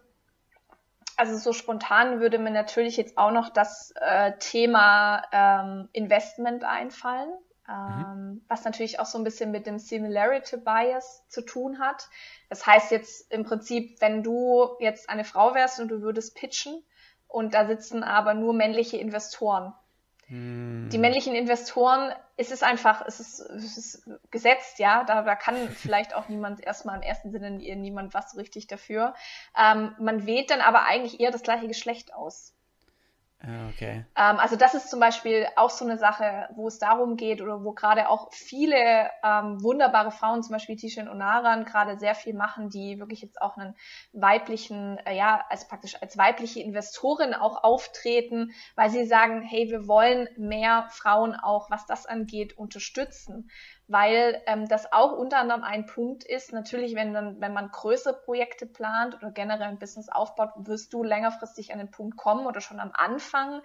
Also 1.18 1.38
so 1.38 1.54
spontan 1.54 2.20
würde 2.20 2.40
mir 2.40 2.52
natürlich 2.52 2.98
jetzt 2.98 3.18
auch 3.18 3.32
noch 3.32 3.50
das 3.50 3.94
äh, 3.96 4.34
Thema 4.40 5.24
ähm, 5.32 5.90
Investment 5.94 6.64
einfallen, 6.64 7.30
mhm. 7.68 7.74
ähm, 7.74 8.30
mhm. 8.30 8.46
was 8.48 8.66
natürlich 8.66 9.00
auch 9.00 9.06
so 9.06 9.18
ein 9.18 9.24
bisschen 9.24 9.52
mit 9.52 9.66
dem 9.66 9.80
Similarity 9.80 10.58
Bias 10.58 11.24
zu 11.30 11.42
tun 11.42 11.80
hat. 11.80 12.10
Das 12.50 12.66
heißt 12.66 12.92
jetzt 12.92 13.32
im 13.32 13.44
Prinzip, 13.44 14.02
wenn 14.02 14.24
du 14.24 14.76
jetzt 14.80 15.10
eine 15.10 15.24
Frau 15.24 15.56
wärst 15.56 15.80
und 15.80 15.88
du 15.88 16.02
würdest 16.02 16.36
pitchen 16.36 16.84
und 17.28 17.54
da 17.54 17.66
sitzen 17.66 18.04
aber 18.04 18.34
nur 18.34 18.54
männliche 18.54 18.98
Investoren, 18.98 19.74
hm. 20.28 20.90
Die 20.92 20.98
männlichen 20.98 21.36
Investoren, 21.36 22.12
es 22.36 22.50
ist 22.52 22.64
einfach, 22.64 23.04
es 23.06 23.20
ist, 23.20 23.40
es 23.42 23.78
ist 23.78 24.10
gesetzt, 24.32 24.80
ja, 24.80 25.04
da, 25.04 25.22
da 25.22 25.36
kann 25.36 25.70
vielleicht 25.76 26.16
auch 26.16 26.30
niemand 26.30 26.64
erstmal 26.64 26.96
im 26.96 27.04
ersten 27.04 27.32
Sinne 27.32 27.52
niemand 27.52 28.14
was 28.14 28.36
richtig 28.36 28.68
dafür. 28.68 29.14
Ähm, 29.58 29.96
man 30.00 30.26
wählt 30.26 30.50
dann 30.50 30.62
aber 30.62 30.84
eigentlich 30.84 31.20
eher 31.20 31.32
das 31.32 31.44
gleiche 31.44 31.68
Geschlecht 31.68 32.14
aus. 32.14 32.55
Ah, 33.42 33.70
okay. 33.70 34.06
Ähm, 34.16 34.40
also 34.40 34.56
das 34.56 34.74
ist 34.74 34.90
zum 34.90 35.00
Beispiel 35.00 35.46
auch 35.56 35.70
so 35.70 35.86
eine 35.86 35.98
Sache, 35.98 36.48
wo 36.56 36.68
es 36.68 36.80
darum 36.80 37.18
geht 37.18 37.42
oder 37.42 37.64
wo 37.64 37.74
gerade 37.74 38.10
auch 38.10 38.32
viele 38.32 39.10
ähm, 39.24 39.62
wunderbare 39.62 40.12
Frauen, 40.12 40.42
zum 40.42 40.54
Beispiel 40.54 40.78
Tisha 40.78 41.04
Onaran, 41.04 41.66
gerade 41.66 42.00
sehr 42.00 42.16
viel 42.16 42.34
machen, 42.34 42.70
die 42.70 42.98
wirklich 42.98 43.22
jetzt 43.22 43.42
auch 43.42 43.58
einen 43.58 43.76
weiblichen, 44.14 44.98
äh, 45.06 45.16
ja, 45.16 45.46
als 45.50 45.68
praktisch 45.68 46.02
als 46.02 46.18
weibliche 46.18 46.62
Investorin 46.62 47.34
auch 47.34 47.64
auftreten, 47.64 48.52
weil 48.76 48.90
sie 48.90 49.06
sagen, 49.06 49.42
hey, 49.42 49.70
wir 49.70 49.88
wollen 49.88 50.28
mehr 50.38 50.88
Frauen 50.90 51.36
auch, 51.36 51.70
was 51.70 51.86
das 51.86 52.06
angeht, 52.06 52.58
unterstützen 52.58 53.50
weil 53.88 54.42
ähm, 54.48 54.68
das 54.68 54.92
auch 54.92 55.14
unter 55.14 55.38
anderem 55.38 55.64
ein 55.64 55.86
Punkt 55.86 56.24
ist. 56.24 56.54
Natürlich, 56.54 56.96
wenn, 56.96 57.14
dann, 57.14 57.40
wenn 57.40 57.54
man 57.54 57.70
größere 57.70 58.14
Projekte 58.14 58.66
plant 58.66 59.16
oder 59.16 59.32
generell 59.32 59.68
ein 59.68 59.80
Business 59.80 60.10
aufbaut, 60.10 60.52
wirst 60.58 60.94
du 60.94 61.04
längerfristig 61.04 61.72
an 61.72 61.80
den 61.80 61.92
Punkt 61.92 62.18
kommen 62.18 62.48
oder 62.48 62.62
schon 62.62 62.80
am 62.80 62.92
Anfang, 62.94 63.62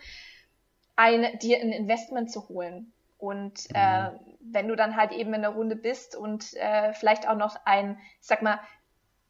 ein, 0.96 1.38
dir 1.38 1.58
ein 1.60 1.72
Investment 1.72 2.30
zu 2.30 2.48
holen. 2.48 2.92
Und 3.16 3.66
äh, 3.74 4.10
mhm. 4.10 4.18
wenn 4.40 4.68
du 4.68 4.76
dann 4.76 4.96
halt 4.96 5.12
eben 5.12 5.32
in 5.34 5.42
der 5.42 5.50
Runde 5.50 5.76
bist 5.76 6.16
und 6.16 6.54
äh, 6.54 6.92
vielleicht 6.92 7.28
auch 7.28 7.36
noch 7.36 7.56
ein, 7.64 7.98
ich 8.20 8.26
sag 8.26 8.42
mal, 8.42 8.60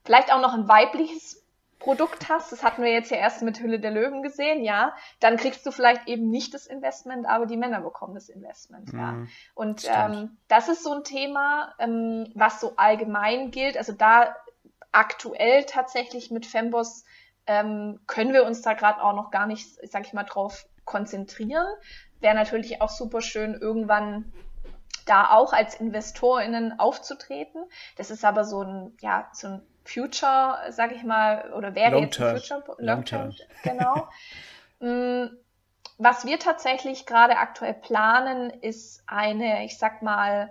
vielleicht 0.04 0.32
auch 0.32 0.40
noch 0.40 0.54
ein 0.54 0.68
weibliches 0.68 1.44
Produkt 1.80 2.28
hast, 2.28 2.52
das 2.52 2.62
hatten 2.62 2.84
wir 2.84 2.92
jetzt 2.92 3.10
ja 3.10 3.16
erst 3.16 3.42
mit 3.42 3.58
Hülle 3.58 3.80
der 3.80 3.90
Löwen 3.90 4.22
gesehen, 4.22 4.62
ja, 4.62 4.94
dann 5.18 5.36
kriegst 5.36 5.66
du 5.66 5.72
vielleicht 5.72 6.06
eben 6.06 6.28
nicht 6.28 6.54
das 6.54 6.66
Investment, 6.66 7.26
aber 7.26 7.46
die 7.46 7.56
Männer 7.56 7.80
bekommen 7.80 8.14
das 8.14 8.28
Investment, 8.28 8.92
ja. 8.92 9.12
Mhm, 9.12 9.28
und 9.54 9.88
ähm, 9.88 10.36
das 10.46 10.68
ist 10.68 10.84
so 10.84 10.92
ein 10.92 11.04
Thema, 11.04 11.74
ähm, 11.78 12.30
was 12.34 12.60
so 12.60 12.74
allgemein 12.76 13.50
gilt. 13.50 13.76
Also 13.76 13.92
da 13.92 14.36
aktuell 14.92 15.64
tatsächlich 15.64 16.30
mit 16.30 16.46
Femboss 16.46 17.04
ähm, 17.46 18.00
können 18.06 18.32
wir 18.32 18.44
uns 18.44 18.62
da 18.62 18.74
gerade 18.74 19.02
auch 19.02 19.14
noch 19.14 19.30
gar 19.30 19.46
nicht, 19.46 19.66
sag 19.90 20.06
ich 20.06 20.12
mal, 20.12 20.24
drauf 20.24 20.66
konzentrieren. 20.84 21.66
Wäre 22.20 22.34
natürlich 22.34 22.82
auch 22.82 22.90
super 22.90 23.22
schön, 23.22 23.54
irgendwann 23.54 24.32
da 25.06 25.30
auch 25.30 25.52
als 25.52 25.74
InvestorInnen 25.74 26.78
aufzutreten. 26.78 27.64
Das 27.96 28.10
ist 28.10 28.24
aber 28.24 28.44
so 28.44 28.62
ein, 28.62 28.96
ja, 29.00 29.28
so 29.32 29.48
ein 29.48 29.62
Future, 29.92 30.58
sag 30.70 30.92
ich 30.92 31.02
mal, 31.02 31.52
oder 31.52 31.74
wäre 31.74 31.92
Long 31.92 32.04
jetzt 32.04 32.16
term. 32.16 32.36
Future 32.36 32.76
Long 32.78 33.04
term, 33.04 33.34
genau. 33.62 34.08
Mm, 34.80 35.36
was 35.98 36.24
wir 36.24 36.38
tatsächlich 36.38 37.06
gerade 37.06 37.36
aktuell 37.36 37.74
planen, 37.74 38.50
ist 38.50 39.02
eine, 39.06 39.64
ich 39.64 39.78
sag 39.78 40.02
mal, 40.02 40.50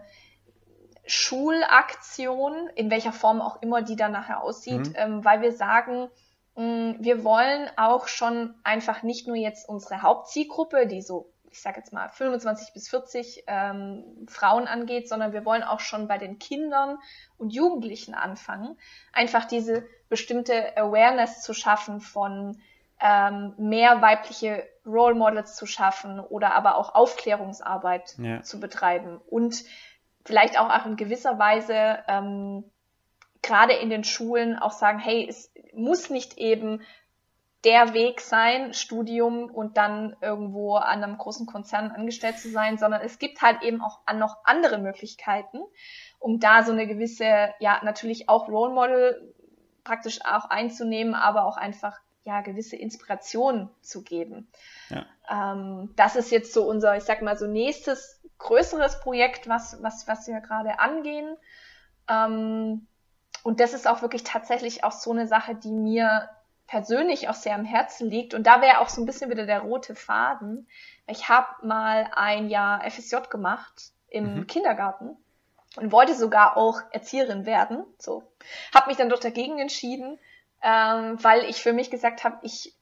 Schulaktion, 1.06 2.70
in 2.76 2.92
welcher 2.92 3.14
Form 3.14 3.42
auch 3.42 3.62
immer 3.64 3.82
die 3.82 3.96
dann 3.96 4.12
nachher 4.12 4.44
aussieht, 4.44 4.90
mhm. 4.90 4.96
ähm, 4.96 5.26
weil 5.26 5.42
wir 5.42 5.52
sagen, 5.52 6.10
mh, 6.56 6.64
mm, 6.64 6.96
wir 7.00 7.24
wollen 7.24 7.70
auch 7.78 8.08
schon 8.08 8.54
einfach 8.64 9.02
nicht 9.02 9.26
nur 9.26 9.36
jetzt 9.36 9.68
unsere 9.68 10.02
Hauptzielgruppe, 10.02 10.86
die 10.86 11.02
so 11.02 11.32
ich 11.52 11.62
sage 11.62 11.78
jetzt 11.78 11.94
mal 11.94 12.10
25 12.10 12.74
bis 12.74 12.90
40 12.90 13.44
ähm, 13.48 14.04
Frauen 14.28 14.68
angeht, 14.68 15.10
sondern 15.10 15.34
wir 15.34 15.46
wollen 15.46 15.64
auch 15.64 15.80
schon 15.80 16.08
bei 16.08 16.18
den 16.18 16.40
Kindern 16.40 16.98
und 17.38 17.52
Jugendlichen 17.52 18.14
anfangen, 18.14 18.78
einfach 19.14 19.46
diese 19.46 19.86
bestimmte 20.10 20.78
Awareness 20.78 21.42
zu 21.42 21.54
schaffen 21.54 22.02
von 22.02 22.62
ähm, 23.00 23.54
mehr 23.58 24.02
weibliche 24.02 24.68
Role 24.86 25.16
Models 25.16 25.56
zu 25.56 25.66
schaffen 25.66 26.20
oder 26.20 26.54
aber 26.54 26.76
auch 26.76 26.96
Aufklärungsarbeit 26.96 28.16
ja. 28.18 28.42
zu 28.42 28.60
betreiben 28.60 29.22
und 29.30 29.64
vielleicht 30.26 30.60
auch, 30.60 30.70
auch 30.70 30.86
in 30.86 30.98
gewisser 30.98 31.40
Weise 31.40 32.00
ähm, 32.08 32.66
gerade 33.42 33.74
in 33.74 33.90
den 33.90 34.04
Schulen 34.04 34.58
auch 34.58 34.72
sagen, 34.72 35.00
hey, 35.00 35.26
es 35.28 35.52
muss 35.74 36.10
nicht 36.10 36.38
eben 36.38 36.82
der 37.66 37.94
Weg 37.94 38.22
sein, 38.22 38.74
Studium 38.74 39.50
und 39.52 39.76
dann 39.78 40.16
irgendwo 40.22 40.76
an 40.76 41.04
einem 41.04 41.18
großen 41.18 41.46
Konzern 41.46 41.92
angestellt 41.92 42.40
zu 42.40 42.50
sein, 42.50 42.78
sondern 42.78 43.02
es 43.02 43.20
gibt 43.20 43.42
halt 43.42 43.62
eben 43.64 43.82
auch 43.82 44.00
noch 44.14 44.38
andere 44.46 44.78
Möglichkeiten, 44.78 45.60
um 46.20 46.40
da 46.40 46.64
so 46.64 46.72
eine 46.72 46.88
gewisse, 46.88 47.54
ja, 47.60 47.82
natürlich 47.84 48.30
auch 48.30 48.48
Role 48.48 48.74
Model 48.74 49.34
praktisch 49.84 50.20
auch 50.24 50.46
einzunehmen, 50.46 51.16
aber 51.16 51.46
auch 51.46 51.58
einfach, 51.58 52.00
ja, 52.24 52.42
gewisse 52.42 52.76
Inspiration 52.76 53.70
zu 53.82 54.04
geben. 54.04 54.50
Ja. 54.90 55.06
Ähm, 55.30 55.94
das 55.96 56.16
ist 56.16 56.32
jetzt 56.32 56.54
so 56.54 56.64
unser, 56.68 56.96
ich 56.96 57.04
sag 57.04 57.22
mal, 57.22 57.38
so 57.38 57.48
nächstes 57.48 58.22
größeres 58.38 59.02
Projekt, 59.02 59.50
was, 59.50 59.82
was, 59.82 60.08
was 60.08 60.28
wir 60.28 60.40
gerade 60.40 60.80
angehen. 60.80 61.36
Ähm, 62.10 62.88
und 63.44 63.60
das 63.60 63.74
ist 63.74 63.88
auch 63.88 64.02
wirklich 64.02 64.24
tatsächlich 64.24 64.84
auch 64.84 64.92
so 64.92 65.12
eine 65.12 65.28
Sache, 65.28 65.56
die 65.56 65.72
mir 65.72 66.30
persönlich 66.70 67.30
auch 67.30 67.34
sehr 67.34 67.56
am 67.56 67.66
Herzen 67.66 68.12
liegt. 68.12 68.36
Und 68.36 68.46
da 68.46 68.62
wäre 68.62 68.80
auch 68.80 68.90
so 68.90 69.02
ein 69.02 69.06
bisschen 69.08 69.32
wieder 69.32 69.48
der 69.48 69.62
rote 69.62 69.96
Faden. 69.96 70.68
Ich 71.08 71.28
habe 71.28 71.48
mal 71.66 72.08
ein 72.14 72.48
Jahr 72.48 72.88
FSJ 72.90 73.16
gemacht 73.32 73.92
im 74.08 74.36
mhm. 74.36 74.48
Kindergarten 74.48 75.18
und 75.78 75.92
wollte 75.92 76.14
sogar 76.14 76.58
auch 76.58 76.82
Erzieherin 76.92 77.48
werden. 77.48 77.84
So, 77.98 78.24
habe 78.74 78.88
mich 78.88 78.98
dann 78.98 79.10
doch 79.10 79.20
dagegen 79.20 79.58
entschieden, 79.58 80.20
ähm, 80.62 81.18
weil 81.24 81.44
ich 81.46 81.62
für 81.62 81.74
mich 81.74 81.90
gesagt 81.90 82.24
habe, 82.24 82.38
ich 82.44 82.76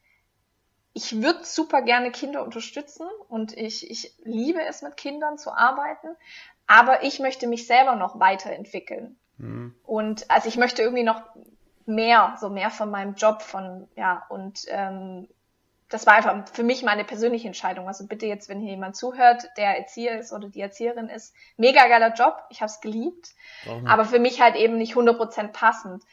ich 0.93 1.21
würde 1.21 1.45
super 1.45 1.83
gerne 1.83 2.11
Kinder 2.11 2.43
unterstützen 2.43 3.05
und 3.29 3.55
ich, 3.55 3.89
ich 3.89 4.15
liebe 4.23 4.63
es, 4.63 4.81
mit 4.81 4.97
Kindern 4.97 5.37
zu 5.37 5.51
arbeiten, 5.51 6.07
aber 6.65 7.03
ich 7.03 7.19
möchte 7.19 7.45
mich 7.45 7.67
selber 7.67 7.95
noch 7.95 8.19
weiterentwickeln. 8.19 9.19
Mhm. 9.37 9.75
Und 9.83 10.29
also 10.31 10.49
ich 10.49 10.57
möchte 10.57 10.81
irgendwie 10.81 11.03
noch 11.03 11.21
mehr, 11.87 12.35
so 12.39 12.49
mehr 12.49 12.69
von 12.69 12.91
meinem 12.91 13.15
Job, 13.15 13.41
von, 13.41 13.87
ja, 13.95 14.25
und 14.29 14.65
ähm, 14.67 15.27
das 15.89 16.05
war 16.05 16.15
einfach 16.15 16.49
für 16.49 16.63
mich 16.63 16.83
meine 16.83 17.05
persönliche 17.05 17.47
Entscheidung. 17.47 17.87
Also 17.87 18.07
bitte 18.07 18.25
jetzt, 18.25 18.49
wenn 18.49 18.59
hier 18.59 18.71
jemand 18.71 18.97
zuhört, 18.97 19.47
der 19.57 19.77
Erzieher 19.77 20.19
ist 20.19 20.33
oder 20.33 20.49
die 20.49 20.59
Erzieherin 20.59 21.07
ist, 21.07 21.33
mega 21.55 21.87
geiler 21.87 22.13
Job, 22.13 22.43
ich 22.49 22.61
habe 22.61 22.69
es 22.69 22.81
geliebt, 22.81 23.29
aber 23.85 24.03
für 24.03 24.19
mich 24.19 24.41
halt 24.41 24.55
eben 24.55 24.77
nicht 24.77 24.95
100% 24.95 25.47
passend. 25.53 26.03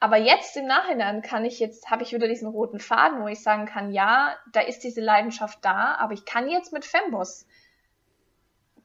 Aber 0.00 0.16
jetzt 0.16 0.56
im 0.56 0.66
Nachhinein 0.66 1.22
kann 1.22 1.44
ich 1.44 1.60
jetzt, 1.60 1.88
habe 1.88 2.02
ich 2.02 2.12
wieder 2.12 2.26
diesen 2.26 2.48
roten 2.48 2.80
Faden, 2.80 3.22
wo 3.22 3.28
ich 3.28 3.40
sagen 3.40 3.66
kann, 3.66 3.92
ja, 3.92 4.34
da 4.50 4.60
ist 4.60 4.82
diese 4.82 5.00
Leidenschaft 5.00 5.64
da, 5.64 5.94
aber 5.94 6.14
ich 6.14 6.24
kann 6.24 6.48
jetzt 6.48 6.72
mit 6.72 6.84
Femboss 6.84 7.46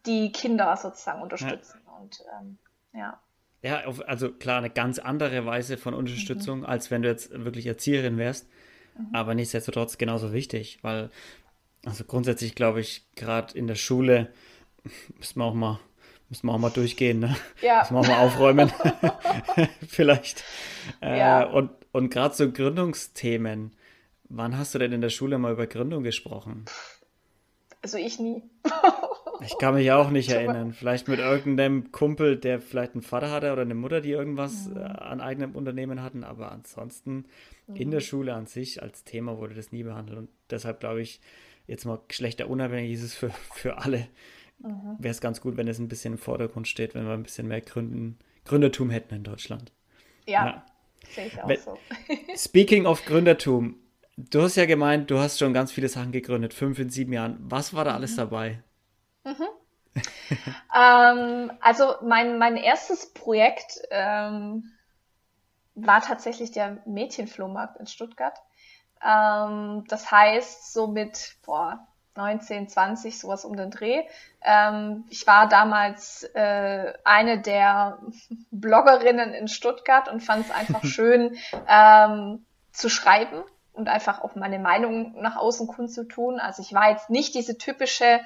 die 0.06 0.32
Kinder 0.32 0.78
sozusagen 0.78 1.24
unterstützen. 1.24 1.82
Ja. 1.84 1.94
Und 1.94 2.24
ähm, 2.40 2.58
ja. 2.94 3.20
Ja, 3.64 3.84
also 4.06 4.32
klar, 4.32 4.60
eine 4.60 4.70
ganz 4.70 5.00
andere 5.00 5.46
Weise 5.46 5.78
von 5.78 5.94
Unterstützung, 5.94 6.60
mhm. 6.60 6.66
als 6.66 6.92
wenn 6.92 7.02
du 7.02 7.10
jetzt 7.10 7.32
wirklich 7.32 7.66
Erzieherin 7.66 8.18
wärst. 8.18 8.48
Mhm. 8.98 9.08
Aber 9.14 9.34
nichtsdestotrotz 9.34 9.98
genauso 9.98 10.32
wichtig, 10.32 10.80
weil, 10.84 11.10
also 11.86 12.04
grundsätzlich 12.04 12.56
glaube 12.56 12.82
ich, 12.82 13.06
gerade 13.16 13.58
in 13.58 13.68
der 13.68 13.76
Schule 13.76 14.32
müssen 15.18 15.40
wir 15.40 15.46
auch 15.46 15.54
mal, 15.54 15.80
müssen 16.30 16.48
wir 16.48 16.54
auch 16.54 16.60
mal 16.60 16.70
durchgehen, 16.70 17.20
ne? 17.20 17.36
Ja. 17.62 17.80
Müssen 17.80 17.96
wir 17.96 18.00
auch 18.02 18.08
mal 18.08 18.20
aufräumen. 18.20 18.72
Vielleicht. 19.88 20.44
Äh, 21.02 21.18
ja. 21.18 21.44
Äh, 21.44 21.52
und 21.52 21.72
und 21.98 22.12
gerade 22.12 22.36
so 22.36 22.52
Gründungsthemen. 22.52 23.72
Wann 24.30 24.56
hast 24.56 24.76
du 24.76 24.78
denn 24.78 24.92
in 24.92 25.02
der 25.02 25.10
Schule 25.10 25.40
mal 25.40 25.54
über 25.54 25.66
Gründung 25.66 26.04
gesprochen? 26.04 26.66
Also 27.82 27.98
ich 27.98 28.20
nie. 28.20 28.44
Ich 29.42 29.58
kann 29.60 29.76
mich 29.76 29.92
auch 29.92 30.10
nicht 30.10 30.30
erinnern. 30.30 30.74
Vielleicht 30.74 31.08
mit 31.08 31.20
irgendeinem 31.20 31.92
Kumpel, 31.92 32.38
der 32.38 32.60
vielleicht 32.60 32.94
einen 32.94 33.02
Vater 33.02 33.32
hatte 33.32 33.52
oder 33.52 33.62
eine 33.62 33.76
Mutter, 33.76 34.02
die 34.02 34.12
irgendwas 34.12 34.68
mhm. 34.68 34.78
an 34.78 35.22
eigenem 35.22 35.56
Unternehmen 35.56 36.02
hatten. 36.02 36.24
Aber 36.24 36.52
ansonsten 36.52 37.26
mhm. 37.68 37.76
in 37.76 37.92
der 37.92 38.00
mhm. 38.00 38.06
Schule 38.06 38.34
an 38.34 38.46
sich 38.48 38.82
als 38.82 39.04
Thema 39.04 39.38
wurde 39.38 39.56
das 39.56 39.72
nie 39.72 39.84
behandelt. 39.84 40.18
Und 40.18 40.30
deshalb 40.50 40.80
glaube 40.80 41.02
ich, 41.02 41.22
jetzt 41.68 41.86
mal 41.86 42.00
geschlechterunabhängig 42.08 42.94
ist 42.94 43.04
es 43.04 43.16
für, 43.16 43.30
für 43.54 43.78
alle. 43.78 44.08
Mhm. 44.60 44.96
Wäre 45.00 45.12
es 45.12 45.22
ganz 45.22 45.42
gut, 45.42 45.58
wenn 45.58 45.68
es 45.68 45.80
ein 45.80 45.88
bisschen 45.88 46.14
im 46.14 46.20
Vordergrund 46.20 46.68
steht, 46.68 46.96
wenn 46.96 47.06
wir 47.06 47.14
ein 47.14 47.24
bisschen 47.24 47.48
mehr 47.48 47.62
Gründen, 47.62 48.18
Gründertum 48.46 48.90
hätten 48.90 49.16
in 49.16 49.24
Deutschland. 49.24 49.72
Ja, 50.26 50.46
ja. 50.46 50.66
sehe 51.10 51.28
ich 51.28 51.42
auch 51.42 51.48
wenn, 51.48 51.60
so. 51.60 51.78
Speaking 52.36 52.86
of 52.86 53.06
Gründertum, 53.06 53.76
du 54.18 54.42
hast 54.42 54.56
ja 54.56 54.66
gemeint, 54.66 55.12
du 55.12 55.20
hast 55.20 55.38
schon 55.38 55.54
ganz 55.54 55.72
viele 55.72 55.90
Sachen 55.90 56.12
gegründet, 56.12 56.54
fünf 56.54 56.80
in 56.80 56.90
sieben 56.90 57.14
Jahren. 57.14 57.38
Was 57.40 57.74
war 57.74 57.86
da 57.86 57.94
alles 57.94 58.14
mhm. 58.14 58.18
dabei? 58.18 58.64
Mhm. 59.28 59.48
ähm, 60.76 61.52
also 61.60 61.96
mein, 62.02 62.38
mein 62.38 62.56
erstes 62.56 63.14
Projekt 63.14 63.80
ähm, 63.92 64.72
war 65.76 66.02
tatsächlich 66.02 66.52
der 66.52 66.78
Mädchenflohmarkt 66.86 67.78
in 67.78 67.88
Stuttgart. 67.88 68.38
Ähm, 69.06 69.84
das 69.90 70.10
heißt, 70.12 70.74
so 70.74 70.88
mit 70.88 71.36
boah, 71.46 71.88
19, 72.16 72.70
20, 72.70 73.20
sowas 73.20 73.44
um 73.46 73.56
den 73.56 73.70
Dreh. 73.70 74.04
Ähm, 74.42 75.06
ich 75.10 75.28
war 75.28 75.50
damals 75.50 76.24
äh, 76.34 76.94
eine 77.04 77.40
der 77.40 78.00
Bloggerinnen 78.52 79.34
in 79.34 79.48
Stuttgart 79.48 80.08
und 80.08 80.22
fand 80.22 80.46
es 80.46 80.52
einfach 80.52 80.84
schön 80.86 81.38
ähm, 81.68 82.46
zu 82.72 82.90
schreiben 82.90 83.44
und 83.74 83.90
einfach 83.90 84.22
auch 84.22 84.36
meine 84.36 84.60
Meinung 84.60 85.22
nach 85.22 85.36
außen 85.36 85.68
kundzutun. 85.68 86.40
Also 86.40 86.64
ich 86.64 86.74
war 86.74 86.90
jetzt 86.90 87.10
nicht 87.10 87.36
diese 87.36 87.58
typische 87.58 88.22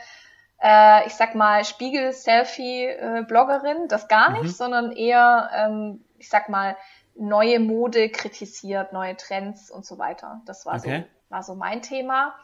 äh, 0.61 1.07
ich 1.07 1.15
sag 1.15 1.33
mal, 1.35 1.65
Spiegel-Selfie-Bloggerin, 1.65 3.87
das 3.87 4.07
gar 4.07 4.29
nicht, 4.31 4.43
mhm. 4.43 4.49
sondern 4.49 4.91
eher, 4.91 5.49
ähm, 5.53 6.05
ich 6.17 6.29
sag 6.29 6.49
mal, 6.49 6.77
neue 7.15 7.59
Mode 7.59 8.09
kritisiert, 8.09 8.93
neue 8.93 9.17
Trends 9.17 9.71
und 9.71 9.85
so 9.85 9.97
weiter. 9.97 10.41
Das 10.45 10.65
war, 10.65 10.75
okay. 10.75 11.01
so, 11.01 11.07
war 11.33 11.43
so 11.43 11.55
mein 11.55 11.81
Thema. 11.81 12.35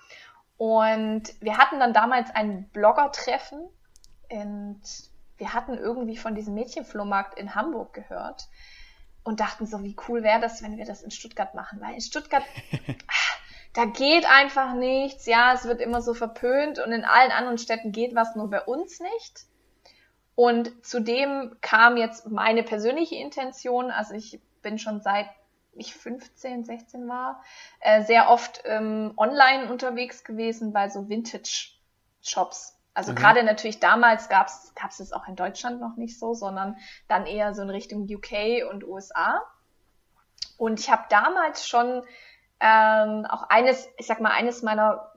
Und 0.57 1.23
wir 1.39 1.57
hatten 1.57 1.79
dann 1.79 1.93
damals 1.93 2.33
ein 2.33 2.67
Blogger-Treffen 2.69 3.69
und 4.29 4.81
wir 5.37 5.53
hatten 5.53 5.77
irgendwie 5.77 6.17
von 6.17 6.33
diesem 6.33 6.55
Mädchenflohmarkt 6.55 7.39
in 7.39 7.53
Hamburg 7.53 7.93
gehört 7.93 8.47
und 9.23 9.39
dachten 9.39 9.67
so, 9.67 9.83
wie 9.83 9.95
cool 10.07 10.23
wäre 10.23 10.39
das, 10.39 10.63
wenn 10.63 10.77
wir 10.77 10.85
das 10.85 11.03
in 11.03 11.11
Stuttgart 11.11 11.53
machen, 11.53 11.79
weil 11.79 11.93
in 11.93 12.01
Stuttgart 12.01 12.41
da 13.73 13.85
geht 13.85 14.25
einfach 14.25 14.73
nichts, 14.73 15.25
ja, 15.25 15.53
es 15.53 15.65
wird 15.65 15.81
immer 15.81 16.01
so 16.01 16.13
verpönt 16.13 16.79
und 16.79 16.91
in 16.91 17.05
allen 17.05 17.31
anderen 17.31 17.57
Städten 17.57 17.91
geht 17.91 18.15
was, 18.15 18.35
nur 18.35 18.49
bei 18.49 18.61
uns 18.61 18.99
nicht. 18.99 19.45
Und 20.35 20.85
zudem 20.85 21.57
kam 21.61 21.97
jetzt 21.97 22.27
meine 22.27 22.63
persönliche 22.63 23.15
Intention, 23.15 23.91
also 23.91 24.13
ich 24.13 24.39
bin 24.61 24.77
schon 24.77 25.01
seit 25.01 25.27
ich 25.79 25.93
15, 25.93 26.65
16 26.65 27.07
war, 27.07 27.43
äh, 27.79 28.03
sehr 28.03 28.29
oft 28.29 28.61
ähm, 28.65 29.13
online 29.17 29.71
unterwegs 29.71 30.23
gewesen 30.23 30.73
bei 30.73 30.89
so 30.89 31.09
Vintage-Shops. 31.09 32.77
Also 32.93 33.11
mhm. 33.11 33.15
gerade 33.15 33.43
natürlich 33.43 33.79
damals 33.79 34.29
gab 34.29 34.47
es 34.47 34.73
gab's 34.75 34.99
es 34.99 35.13
auch 35.13 35.27
in 35.27 35.35
Deutschland 35.35 35.79
noch 35.79 35.97
nicht 35.97 36.19
so, 36.19 36.33
sondern 36.33 36.77
dann 37.07 37.25
eher 37.25 37.53
so 37.53 37.61
in 37.61 37.69
Richtung 37.69 38.07
UK 38.09 38.69
und 38.69 38.83
USA. 38.83 39.41
Und 40.57 40.79
ich 40.79 40.89
habe 40.89 41.03
damals 41.09 41.67
schon 41.67 42.03
ähm, 42.59 43.25
auch 43.25 43.43
eines, 43.49 43.87
ich 43.97 44.07
sag 44.07 44.19
mal, 44.19 44.31
eines 44.31 44.63
meiner 44.63 45.11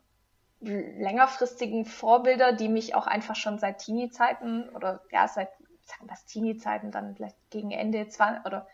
längerfristigen 0.60 1.86
Vorbilder, 1.86 2.52
die 2.52 2.68
mich 2.68 2.94
auch 2.94 3.06
einfach 3.06 3.36
schon 3.36 3.58
seit 3.58 3.78
Teenie-Zeiten 3.78 4.68
oder 4.70 5.00
ja, 5.10 5.26
seit, 5.26 5.48
sagen 5.82 6.08
wir 6.08 6.16
Teenie-Zeiten, 6.26 6.90
dann 6.90 7.14
vielleicht 7.16 7.36
gegen 7.50 7.70
Ende 7.70 8.06
20 8.06 8.44
oder 8.44 8.66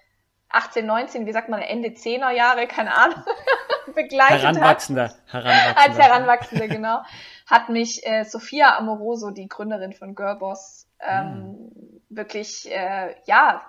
18, 0.49 0.85
19, 0.85 1.27
wie 1.27 1.33
sagt 1.33 1.49
man, 1.49 1.61
Ende 1.61 1.91
10er 1.91 2.31
Jahre, 2.31 2.67
keine 2.67 2.97
Ahnung, 2.97 3.23
begleitet 3.95 4.43
Heranwachsender, 4.43 5.05
hat. 5.05 5.17
Heranwachsender. 5.33 5.81
Als 5.81 5.99
Heranwachsende, 5.99 6.69
genau. 6.69 7.03
Hat 7.47 7.69
mich 7.69 8.05
äh, 8.07 8.25
Sophia 8.25 8.77
Amoroso, 8.77 9.31
die 9.31 9.49
Gründerin 9.49 9.93
von 9.93 10.15
Girlboss, 10.15 10.89
ähm, 11.01 11.53
mm. 11.53 12.01
wirklich, 12.09 12.71
äh, 12.71 13.15
ja, 13.27 13.63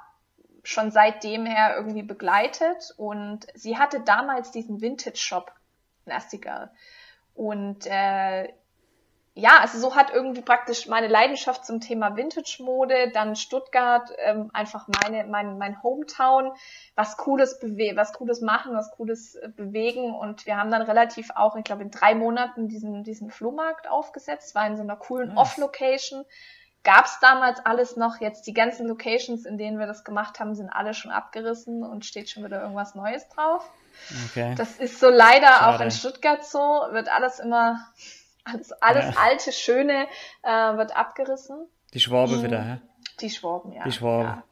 schon 0.67 0.91
seitdem 0.91 1.45
her 1.45 1.75
irgendwie 1.77 2.03
begleitet 2.03 2.93
und 2.97 3.47
sie 3.55 3.77
hatte 3.77 4.01
damals 4.01 4.51
diesen 4.51 4.81
Vintage-Shop, 4.81 5.53
Nasty 6.05 6.39
Girl. 6.39 6.69
Und 7.35 7.85
äh, 7.85 8.49
ja, 9.33 9.59
also 9.61 9.79
so 9.79 9.95
hat 9.95 10.11
irgendwie 10.11 10.41
praktisch 10.41 10.87
meine 10.87 11.07
Leidenschaft 11.07 11.65
zum 11.65 11.79
Thema 11.79 12.17
Vintage-Mode, 12.17 13.11
dann 13.13 13.37
Stuttgart, 13.37 14.11
ähm, 14.17 14.49
einfach 14.51 14.89
meine, 14.89 15.25
mein, 15.25 15.57
mein 15.57 15.81
Hometown, 15.83 16.51
was 16.95 17.15
Cooles 17.15 17.59
bewe 17.59 17.95
was 17.95 18.11
Cooles 18.11 18.41
machen, 18.41 18.75
was 18.75 18.91
Cooles 18.91 19.35
äh, 19.35 19.47
bewegen. 19.47 20.13
Und 20.13 20.45
wir 20.47 20.57
haben 20.57 20.69
dann 20.69 20.81
relativ 20.81 21.29
auch, 21.33 21.55
ich 21.55 21.63
glaube, 21.63 21.83
in 21.83 21.91
drei 21.91 22.13
Monaten 22.13 22.67
diesen, 22.67 23.05
diesen 23.05 23.29
Flohmarkt 23.29 23.87
aufgesetzt, 23.89 24.53
war 24.53 24.67
in 24.67 24.75
so 24.75 24.83
einer 24.83 24.97
coolen 24.97 25.29
nice. 25.29 25.37
Off-Location. 26.83 26.95
Gab's 26.95 27.19
damals 27.19 27.65
alles 27.65 27.97
noch, 27.97 28.21
jetzt 28.21 28.47
die 28.47 28.53
ganzen 28.53 28.87
Locations, 28.87 29.45
in 29.45 29.57
denen 29.57 29.79
wir 29.79 29.87
das 29.87 30.03
gemacht 30.03 30.39
haben, 30.39 30.55
sind 30.55 30.69
alle 30.69 30.93
schon 30.93 31.11
abgerissen 31.11 31.83
und 31.83 32.05
steht 32.05 32.29
schon 32.29 32.43
wieder 32.43 32.61
irgendwas 32.61 32.95
Neues 32.95 33.27
drauf. 33.29 33.69
Okay. 34.29 34.55
Das 34.55 34.77
ist 34.77 34.99
so 34.99 35.09
leider 35.09 35.47
Schade. 35.47 35.75
auch 35.75 35.81
in 35.81 35.91
Stuttgart 35.91 36.45
so, 36.45 36.59
wird 36.59 37.09
alles 37.09 37.39
immer 37.39 37.79
alles, 38.47 38.71
alles 38.81 39.15
ja. 39.15 39.21
alte, 39.21 39.51
schöne 39.51 40.07
äh, 40.43 40.77
wird 40.77 40.95
abgerissen. 40.95 41.67
Die 41.93 41.99
Schwabe 41.99 42.37
mhm. 42.37 42.43
wieder, 42.43 42.61
hä? 42.61 42.81
Die 43.19 43.29
Schwaben, 43.29 43.73
ja. 43.73 43.83
Die 43.83 43.91
Schwaben. 43.91 44.23
Ja. 44.23 44.43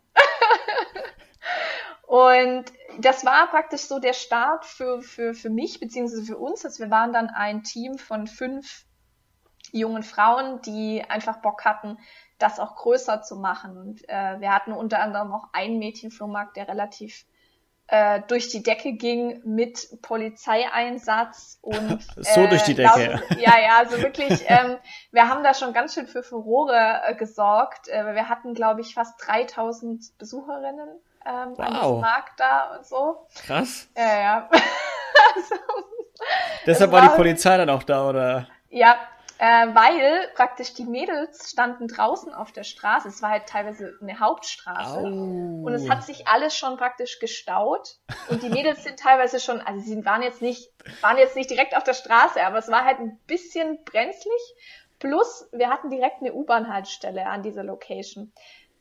Und 2.08 2.66
das 3.00 3.26
war 3.26 3.48
praktisch 3.48 3.82
so 3.82 4.00
der 4.00 4.14
Start 4.14 4.66
für, 4.66 5.02
für, 5.02 5.34
für 5.34 5.50
mich, 5.50 5.80
beziehungsweise 5.80 6.24
für 6.24 6.38
uns. 6.38 6.66
Also 6.66 6.84
wir 6.84 6.92
waren 6.92 7.14
dann 7.14 7.30
ein 7.30 7.64
Team 7.64 7.98
von 7.98 8.28
fünf 8.28 8.86
jungen 9.72 10.04
Frauen, 10.04 10.62
die 10.62 11.04
einfach 11.08 11.38
Bock 11.38 11.66
hatten, 11.66 11.98
das 12.38 12.60
auch 12.60 12.76
größer 12.76 13.22
zu 13.22 13.38
machen. 13.38 13.78
Und 13.78 14.10
äh, 14.10 14.40
wir 14.40 14.54
hatten 14.54 14.74
unter 14.74 15.00
anderem 15.00 15.34
auch 15.34 15.48
einen 15.54 15.80
Mädchenflohmarkt, 15.80 16.58
der 16.58 16.68
relativ 16.68 17.26
äh, 17.88 18.22
durch 18.28 18.50
die 18.50 18.64
Decke 18.64 18.94
ging 18.94 19.42
mit 19.46 20.02
Polizeieinsatz 20.02 21.60
und 21.62 22.02
so 22.18 22.42
äh, 22.42 22.48
durch 22.48 22.64
die 22.64 22.74
Decke. 22.74 23.12
Laut, 23.12 23.40
ja, 23.40 23.60
ja, 23.60 23.78
also 23.78 24.02
wirklich, 24.02 24.44
ähm, 24.48 24.78
wir 25.12 25.30
haben 25.30 25.44
da 25.44 25.54
schon 25.54 25.72
ganz 25.74 25.94
schön 25.94 26.08
für 26.08 26.24
Furore 26.24 27.02
äh, 27.08 27.16
gesorgt. 27.16 27.88
Äh, 27.88 28.16
wir 28.16 28.28
hatten, 28.28 28.54
glaube 28.54 28.82
ich, 28.82 28.96
fast 28.96 29.14
3000 29.28 30.18
Besucherinnen 30.18 30.90
ähm, 31.26 31.54
wow. 31.56 31.96
an 31.96 32.00
Markt 32.02 32.40
da 32.40 32.76
und 32.76 32.86
so. 32.86 33.28
Krass. 33.46 33.88
Ja, 33.96 34.20
ja. 34.20 34.50
also, 35.36 35.56
Deshalb 36.66 36.92
war 36.92 37.02
die 37.02 37.16
Polizei 37.16 37.56
dann 37.58 37.70
auch 37.70 37.84
da, 37.84 38.10
oder? 38.10 38.48
Ja, 38.70 38.98
äh, 39.38 39.68
weil 39.74 40.30
praktisch 40.34 40.74
die 40.74 40.86
Mädels 40.86 41.50
standen 41.52 41.88
draußen 41.88 42.34
auf 42.34 42.54
der 42.54 42.64
Straße. 42.64 43.10
Es 43.10 43.22
war 43.22 43.32
halt 43.32 43.48
teilweise 43.48 43.98
eine 44.02 44.20
Hauptstraße. 44.20 45.00
Au. 45.00 45.66
Und 45.66 45.74
es 45.74 45.90
hat 45.90 46.04
sich 46.04 46.28
alles 46.28 46.56
schon 46.56 46.78
praktisch 46.78 47.20
gestaut. 47.20 47.98
Und 48.30 48.44
die 48.44 48.50
Mädels 48.50 48.84
sind 48.84 48.98
teilweise 48.98 49.40
schon, 49.42 49.60
also 49.60 49.82
sie 49.82 50.06
waren 50.06 50.22
jetzt 50.22 50.42
nicht, 50.42 50.72
waren 51.02 51.18
jetzt 51.18 51.36
nicht 51.36 51.50
direkt 51.50 51.76
auf 51.76 51.84
der 51.84 51.94
Straße, 51.94 52.42
aber 52.46 52.60
es 52.60 52.70
war 52.70 52.86
halt 52.86 53.00
ein 53.00 53.20
bisschen 53.28 53.84
brenzlig. 53.84 54.42
Plus, 55.00 55.50
wir 55.52 55.70
hatten 55.70 55.90
direkt 55.90 56.22
eine 56.22 56.34
U-Bahn-Haltestelle 56.34 57.26
an 57.26 57.44
dieser 57.44 57.64
Location. 57.64 58.32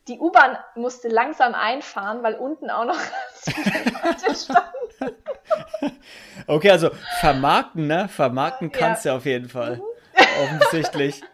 Die 0.07 0.19
U-Bahn 0.19 0.57
musste 0.75 1.09
langsam 1.09 1.53
einfahren, 1.53 2.23
weil 2.23 2.35
unten 2.35 2.69
auch 2.69 2.85
noch 2.85 2.99
standen. 4.35 4.71
Okay, 6.47 6.69
also 6.69 6.91
vermarkten, 7.19 7.87
ne? 7.87 8.07
Vermarkten 8.07 8.71
kannst 8.71 9.03
du 9.03 9.09
ja. 9.09 9.15
auf 9.15 9.25
jeden 9.25 9.49
Fall. 9.49 9.77
Mhm 9.77 9.94
offensichtlich. 10.15 11.21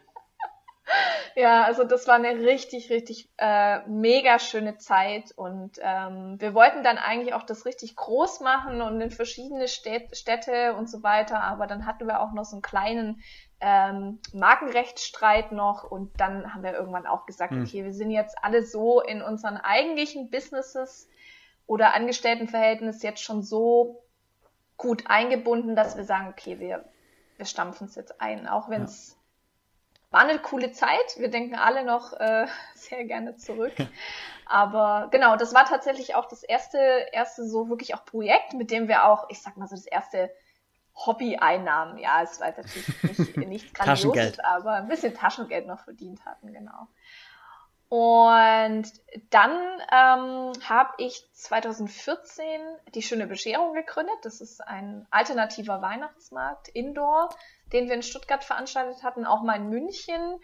Ja, 1.36 1.64
also 1.64 1.86
das 1.86 2.08
war 2.08 2.16
eine 2.16 2.42
richtig, 2.46 2.90
richtig 2.90 3.30
äh, 3.38 3.80
mega 3.88 4.38
schöne 4.40 4.78
Zeit 4.78 5.32
und 5.36 5.80
ähm, 5.82 6.36
wir 6.40 6.54
wollten 6.54 6.84
dann 6.84 6.98
eigentlich 6.98 7.34
auch 7.34 7.44
das 7.44 7.66
richtig 7.66 7.96
groß 7.96 8.42
machen 8.42 8.82
und 8.82 9.00
in 9.00 9.12
verschiedene 9.12 9.68
Städ 9.70 10.16
Städte 10.16 10.76
und 10.76 10.90
so 10.90 11.04
weiter, 11.04 11.42
aber 11.42 11.68
dann 11.68 11.86
hatten 11.86 12.08
wir 12.08 12.20
auch 12.20 12.34
noch 12.34 12.44
so 12.44 12.58
einen 12.58 12.62
kleinen 12.62 13.24
ähm, 13.62 14.20
Markenrechtsstreit 14.34 15.52
noch 15.52 15.90
und 15.90 16.20
dann 16.20 16.54
haben 16.54 16.64
wir 16.64 16.74
irgendwann 16.74 17.08
auch 17.08 17.26
gesagt, 17.26 17.52
hm. 17.52 17.64
okay, 17.64 17.86
wir 17.86 17.94
sind 17.94 18.12
jetzt 18.12 18.38
alle 18.42 18.64
so 18.64 19.02
in 19.02 19.22
unseren 19.22 19.58
eigentlichen 19.58 20.30
Businesses 20.30 21.08
oder 21.66 21.94
Angestelltenverhältnis 21.94 23.04
jetzt 23.04 23.24
schon 23.24 23.44
so 23.44 24.04
gut 24.78 25.04
eingebunden, 25.08 25.76
dass 25.76 25.96
wir 25.96 26.04
sagen, 26.04 26.28
okay, 26.30 26.60
wir 26.60 26.84
wir 27.42 27.48
stampfen 27.48 27.88
es 27.88 27.96
jetzt 27.96 28.22
ein, 28.22 28.48
auch 28.48 28.70
wenn 28.70 28.84
es 28.84 29.18
ja. 29.18 30.12
war 30.12 30.22
eine 30.22 30.38
coole 30.38 30.72
Zeit. 30.72 31.18
Wir 31.18 31.32
denken 31.32 31.56
alle 31.56 31.84
noch 31.84 32.14
äh, 32.14 32.46
sehr 32.76 33.04
gerne 33.06 33.36
zurück. 33.36 33.74
Aber 34.46 35.08
genau, 35.10 35.36
das 35.38 35.56
war 35.56 35.66
tatsächlich 35.66 36.14
auch 36.14 36.28
das 36.28 36.44
erste, 36.44 36.78
erste 37.12 37.48
so 37.48 37.68
wirklich 37.68 37.96
auch 37.96 38.06
Projekt, 38.06 38.54
mit 38.54 38.70
dem 38.70 38.88
wir 38.88 39.06
auch, 39.06 39.28
ich 39.30 39.42
sag 39.42 39.58
mal 39.58 39.68
so, 39.68 39.76
das 39.76 39.88
erste 39.88 40.32
Hobby-Einnahmen, 40.94 41.98
ja, 41.98 42.22
es 42.22 42.40
war 42.40 42.50
natürlich 42.50 43.04
nicht, 43.18 43.38
nichts 43.48 43.74
Grandioses, 43.74 44.40
aber 44.40 44.74
ein 44.74 44.88
bisschen 44.88 45.16
Taschengeld 45.16 45.66
noch 45.66 45.80
verdient 45.80 46.24
hatten, 46.26 46.54
genau. 46.54 46.90
Und 47.92 48.86
dann 49.32 49.52
ähm, 49.92 50.54
habe 50.64 50.94
ich 50.98 51.28
2014 51.34 52.62
die 52.96 53.02
Schöne 53.02 53.28
Bescherung 53.28 53.74
gegründet. 53.74 54.16
Das 54.22 54.40
ist 54.40 54.66
ein 54.66 55.06
alternativer 55.12 55.82
Weihnachtsmarkt, 55.82 56.70
Indoor, 56.70 57.36
den 57.74 57.90
wir 57.90 57.96
in 57.96 58.02
Stuttgart 58.02 58.46
veranstaltet 58.46 59.04
hatten, 59.04 59.26
auch 59.26 59.44
mal 59.44 59.58
in 59.58 59.68
München. 59.68 60.40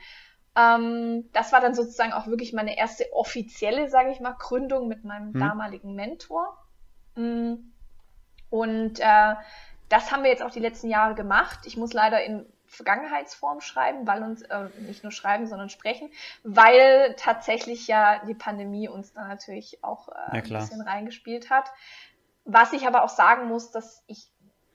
Ähm, 0.57 1.29
das 1.31 1.53
war 1.53 1.61
dann 1.61 1.73
sozusagen 1.73 2.11
auch 2.11 2.27
wirklich 2.27 2.51
meine 2.51 2.77
erste 2.77 3.05
offizielle, 3.13 3.87
sage 3.87 4.11
ich 4.11 4.19
mal, 4.19 4.35
Gründung 4.37 4.89
mit 4.89 5.05
meinem 5.05 5.31
hm. 5.31 5.39
damaligen 5.39 5.95
Mentor. 5.95 6.57
Mm. 7.15 7.53
Und 8.49 8.99
äh, 8.99 9.35
das 9.87 10.11
haben 10.11 10.23
wir 10.23 10.31
jetzt 10.31 10.43
auch 10.43 10.51
die 10.51 10.59
letzten 10.59 10.89
Jahre 10.89 11.15
gemacht. 11.15 11.59
Ich 11.63 11.77
muss 11.77 11.93
leider 11.93 12.21
in 12.21 12.45
Vergangenheitsform 12.67 13.61
schreiben, 13.61 14.05
weil 14.05 14.23
uns 14.23 14.41
äh, 14.43 14.69
nicht 14.79 15.03
nur 15.03 15.11
schreiben, 15.11 15.47
sondern 15.47 15.69
sprechen, 15.69 16.09
weil 16.43 17.15
tatsächlich 17.17 17.87
ja 17.87 18.23
die 18.25 18.35
Pandemie 18.35 18.89
uns 18.89 19.13
da 19.13 19.27
natürlich 19.27 19.83
auch 19.83 20.09
äh, 20.09 20.11
ja, 20.11 20.31
ein 20.31 20.43
bisschen 20.43 20.81
reingespielt 20.81 21.49
hat. 21.49 21.71
Was 22.45 22.73
ich 22.73 22.87
aber 22.87 23.03
auch 23.03 23.09
sagen 23.09 23.47
muss, 23.47 23.71
dass 23.71 24.03
ich 24.07 24.31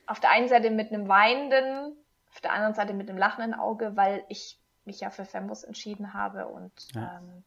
auf 0.06 0.20
der 0.20 0.30
einen 0.30 0.48
Seite 0.48 0.70
mit 0.70 0.92
einem 0.92 1.08
weinenden, 1.08 1.96
auf 2.30 2.40
der 2.40 2.52
anderen 2.52 2.74
Seite 2.74 2.94
mit 2.94 3.08
einem 3.08 3.18
lachenden 3.18 3.54
Auge, 3.54 3.96
weil 3.96 4.24
ich 4.28 4.58
mich 4.84 5.00
ja 5.00 5.10
für 5.10 5.24
Fembus 5.24 5.64
entschieden 5.64 6.12
habe 6.12 6.48
und 6.48 6.72
ja. 6.94 7.18
ähm, 7.18 7.44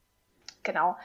genau. 0.63 0.95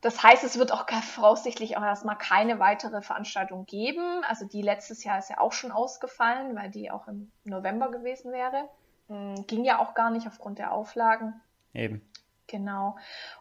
Das 0.00 0.22
heißt, 0.22 0.44
es 0.44 0.58
wird 0.58 0.72
auch 0.72 0.88
voraussichtlich 1.02 1.76
auch 1.76 1.82
erstmal 1.82 2.16
keine 2.16 2.60
weitere 2.60 3.02
Veranstaltung 3.02 3.66
geben. 3.66 4.22
Also 4.28 4.46
die 4.46 4.62
letztes 4.62 5.02
Jahr 5.02 5.18
ist 5.18 5.28
ja 5.28 5.38
auch 5.38 5.52
schon 5.52 5.72
ausgefallen, 5.72 6.54
weil 6.54 6.70
die 6.70 6.90
auch 6.90 7.08
im 7.08 7.32
November 7.44 7.90
gewesen 7.90 8.32
wäre. 8.32 8.68
Hm, 9.08 9.46
ging 9.48 9.64
ja 9.64 9.78
auch 9.80 9.94
gar 9.94 10.10
nicht 10.10 10.28
aufgrund 10.28 10.58
der 10.58 10.72
Auflagen. 10.72 11.40
Eben. 11.74 12.08
Genau. 12.46 12.96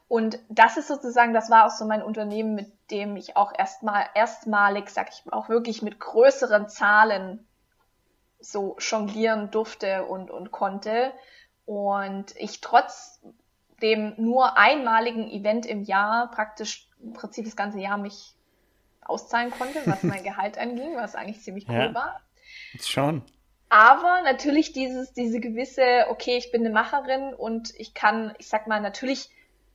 Und 0.07 0.39
das 0.49 0.77
ist 0.77 0.87
sozusagen, 0.87 1.33
das 1.33 1.49
war 1.49 1.65
auch 1.65 1.71
so 1.71 1.85
mein 1.85 2.03
Unternehmen, 2.03 2.55
mit 2.55 2.71
dem 2.91 3.15
ich 3.15 3.37
auch 3.37 3.53
erstmal, 3.57 4.05
erstmalig, 4.15 4.89
sag 4.89 5.09
ich 5.09 5.25
mal, 5.25 5.37
auch 5.37 5.49
wirklich 5.49 5.81
mit 5.81 5.99
größeren 5.99 6.67
Zahlen 6.69 7.47
so 8.39 8.75
jonglieren 8.79 9.51
durfte 9.51 10.05
und, 10.05 10.31
und 10.31 10.51
konnte. 10.51 11.13
Und 11.65 12.35
ich 12.35 12.61
trotz 12.61 13.21
dem 13.81 14.13
nur 14.17 14.57
einmaligen 14.57 15.29
Event 15.29 15.65
im 15.65 15.83
Jahr 15.83 16.31
praktisch 16.31 16.87
im 17.01 17.13
Prinzip 17.13 17.45
das 17.45 17.55
ganze 17.55 17.79
Jahr 17.79 17.97
mich 17.97 18.33
auszahlen 19.01 19.51
konnte, 19.51 19.81
was 19.85 20.03
mein 20.03 20.23
Gehalt 20.23 20.57
anging, 20.57 20.95
was 20.95 21.15
eigentlich 21.15 21.41
ziemlich 21.41 21.67
cool 21.69 21.75
ja, 21.75 21.93
war. 21.93 22.21
Schon. 22.79 23.23
Aber 23.69 24.21
natürlich 24.23 24.71
dieses, 24.71 25.13
diese 25.13 25.39
gewisse, 25.39 26.05
okay, 26.09 26.37
ich 26.37 26.51
bin 26.51 26.61
eine 26.61 26.73
Macherin 26.73 27.33
und 27.33 27.73
ich 27.77 27.93
kann, 27.93 28.33
ich 28.37 28.47
sag 28.47 28.67
mal, 28.67 28.81
natürlich 28.81 29.29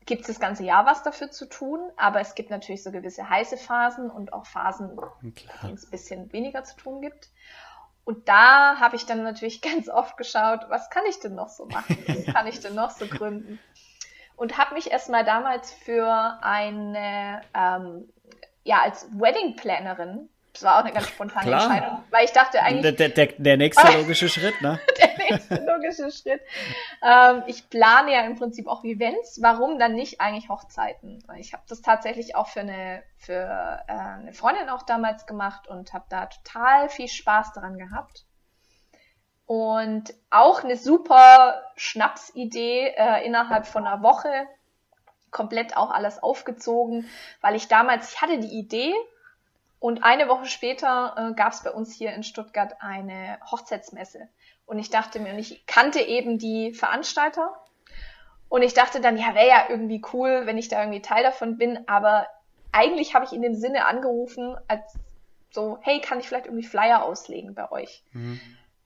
gibt 0.06 0.22
es 0.22 0.28
das 0.28 0.40
ganze 0.40 0.64
Jahr 0.64 0.86
was 0.86 1.02
dafür 1.02 1.30
zu 1.30 1.46
tun, 1.46 1.80
aber 1.96 2.20
es 2.20 2.34
gibt 2.34 2.50
natürlich 2.50 2.82
so 2.82 2.90
gewisse 2.90 3.28
heiße 3.28 3.56
Phasen 3.56 4.10
und 4.10 4.32
auch 4.32 4.46
Phasen, 4.46 4.98
in 5.22 5.34
denen 5.62 5.74
es 5.74 5.84
ein 5.84 5.90
bisschen 5.90 6.32
weniger 6.32 6.64
zu 6.64 6.76
tun 6.76 7.02
gibt. 7.02 7.30
Und 8.04 8.28
da 8.28 8.80
habe 8.80 8.96
ich 8.96 9.06
dann 9.06 9.22
natürlich 9.22 9.60
ganz 9.62 9.88
oft 9.88 10.16
geschaut, 10.16 10.66
was 10.68 10.90
kann 10.90 11.04
ich 11.08 11.20
denn 11.20 11.34
noch 11.34 11.48
so 11.48 11.66
machen? 11.66 11.96
Was 12.06 12.34
kann 12.34 12.46
ich 12.46 12.60
denn 12.60 12.74
noch 12.74 12.90
so 12.90 13.06
gründen? 13.06 13.58
Und 14.36 14.58
habe 14.58 14.74
mich 14.74 14.90
erstmal 14.90 15.24
damals 15.24 15.72
für 15.72 16.38
eine, 16.42 17.42
ähm, 17.54 18.08
ja, 18.64 18.82
als 18.82 19.08
Wedding 19.12 19.56
Plannerin, 19.56 20.28
das 20.52 20.64
war 20.64 20.76
auch 20.76 20.84
eine 20.84 20.92
ganz 20.92 21.08
spontane 21.08 21.46
Klar. 21.46 21.62
Entscheidung, 21.62 22.04
weil 22.10 22.24
ich 22.24 22.32
dachte 22.32 22.62
eigentlich. 22.62 22.96
Der, 22.96 23.08
der, 23.08 23.26
der 23.26 23.56
nächste 23.56 23.90
logische 23.96 24.28
Schritt, 24.28 24.60
ne? 24.60 24.78
der 24.98 25.16
nächste 25.30 25.54
logische 25.64 26.10
Schritt. 26.10 26.42
Ähm, 27.02 27.42
ich 27.46 27.70
plane 27.70 28.12
ja 28.12 28.20
im 28.20 28.36
Prinzip 28.36 28.66
auch 28.66 28.84
Events. 28.84 29.40
Warum 29.40 29.78
dann 29.78 29.94
nicht 29.94 30.20
eigentlich 30.20 30.50
Hochzeiten? 30.50 31.24
Ich 31.38 31.54
habe 31.54 31.62
das 31.68 31.80
tatsächlich 31.80 32.36
auch 32.36 32.48
für 32.48 32.60
eine, 32.60 33.02
für 33.16 33.82
äh, 33.88 33.92
eine 33.92 34.32
Freundin 34.34 34.68
auch 34.68 34.82
damals 34.82 35.26
gemacht 35.26 35.68
und 35.68 35.94
habe 35.94 36.04
da 36.10 36.26
total 36.26 36.90
viel 36.90 37.08
Spaß 37.08 37.54
daran 37.54 37.78
gehabt. 37.78 38.26
Und 39.52 40.14
auch 40.30 40.64
eine 40.64 40.78
super 40.78 41.62
Schnapsidee 41.76 42.94
äh, 42.96 43.26
innerhalb 43.26 43.66
von 43.66 43.86
einer 43.86 44.02
Woche. 44.02 44.46
Komplett 45.30 45.76
auch 45.76 45.90
alles 45.90 46.22
aufgezogen, 46.22 47.06
weil 47.42 47.54
ich 47.54 47.68
damals, 47.68 48.14
ich 48.14 48.22
hatte 48.22 48.38
die 48.38 48.58
Idee 48.58 48.94
und 49.78 50.04
eine 50.04 50.26
Woche 50.28 50.46
später 50.46 51.14
äh, 51.18 51.34
gab 51.34 51.52
es 51.52 51.62
bei 51.62 51.70
uns 51.70 51.94
hier 51.94 52.14
in 52.14 52.22
Stuttgart 52.22 52.76
eine 52.80 53.38
Hochzeitsmesse. 53.50 54.26
Und 54.64 54.78
ich 54.78 54.88
dachte 54.88 55.20
mir, 55.20 55.34
und 55.34 55.38
ich 55.38 55.66
kannte 55.66 56.00
eben 56.00 56.38
die 56.38 56.72
Veranstalter. 56.72 57.54
Und 58.48 58.62
ich 58.62 58.72
dachte 58.72 59.02
dann, 59.02 59.18
ja, 59.18 59.34
wäre 59.34 59.48
ja 59.48 59.66
irgendwie 59.68 60.02
cool, 60.14 60.46
wenn 60.46 60.56
ich 60.56 60.68
da 60.68 60.80
irgendwie 60.80 61.02
Teil 61.02 61.24
davon 61.24 61.58
bin. 61.58 61.86
Aber 61.86 62.26
eigentlich 62.72 63.14
habe 63.14 63.26
ich 63.26 63.34
in 63.34 63.42
dem 63.42 63.54
Sinne 63.54 63.84
angerufen, 63.84 64.56
als 64.66 64.98
so, 65.50 65.76
hey, 65.82 66.00
kann 66.00 66.20
ich 66.20 66.28
vielleicht 66.28 66.46
irgendwie 66.46 66.66
Flyer 66.66 67.04
auslegen 67.04 67.54
bei 67.54 67.70
euch? 67.70 68.02
Mhm. 68.12 68.40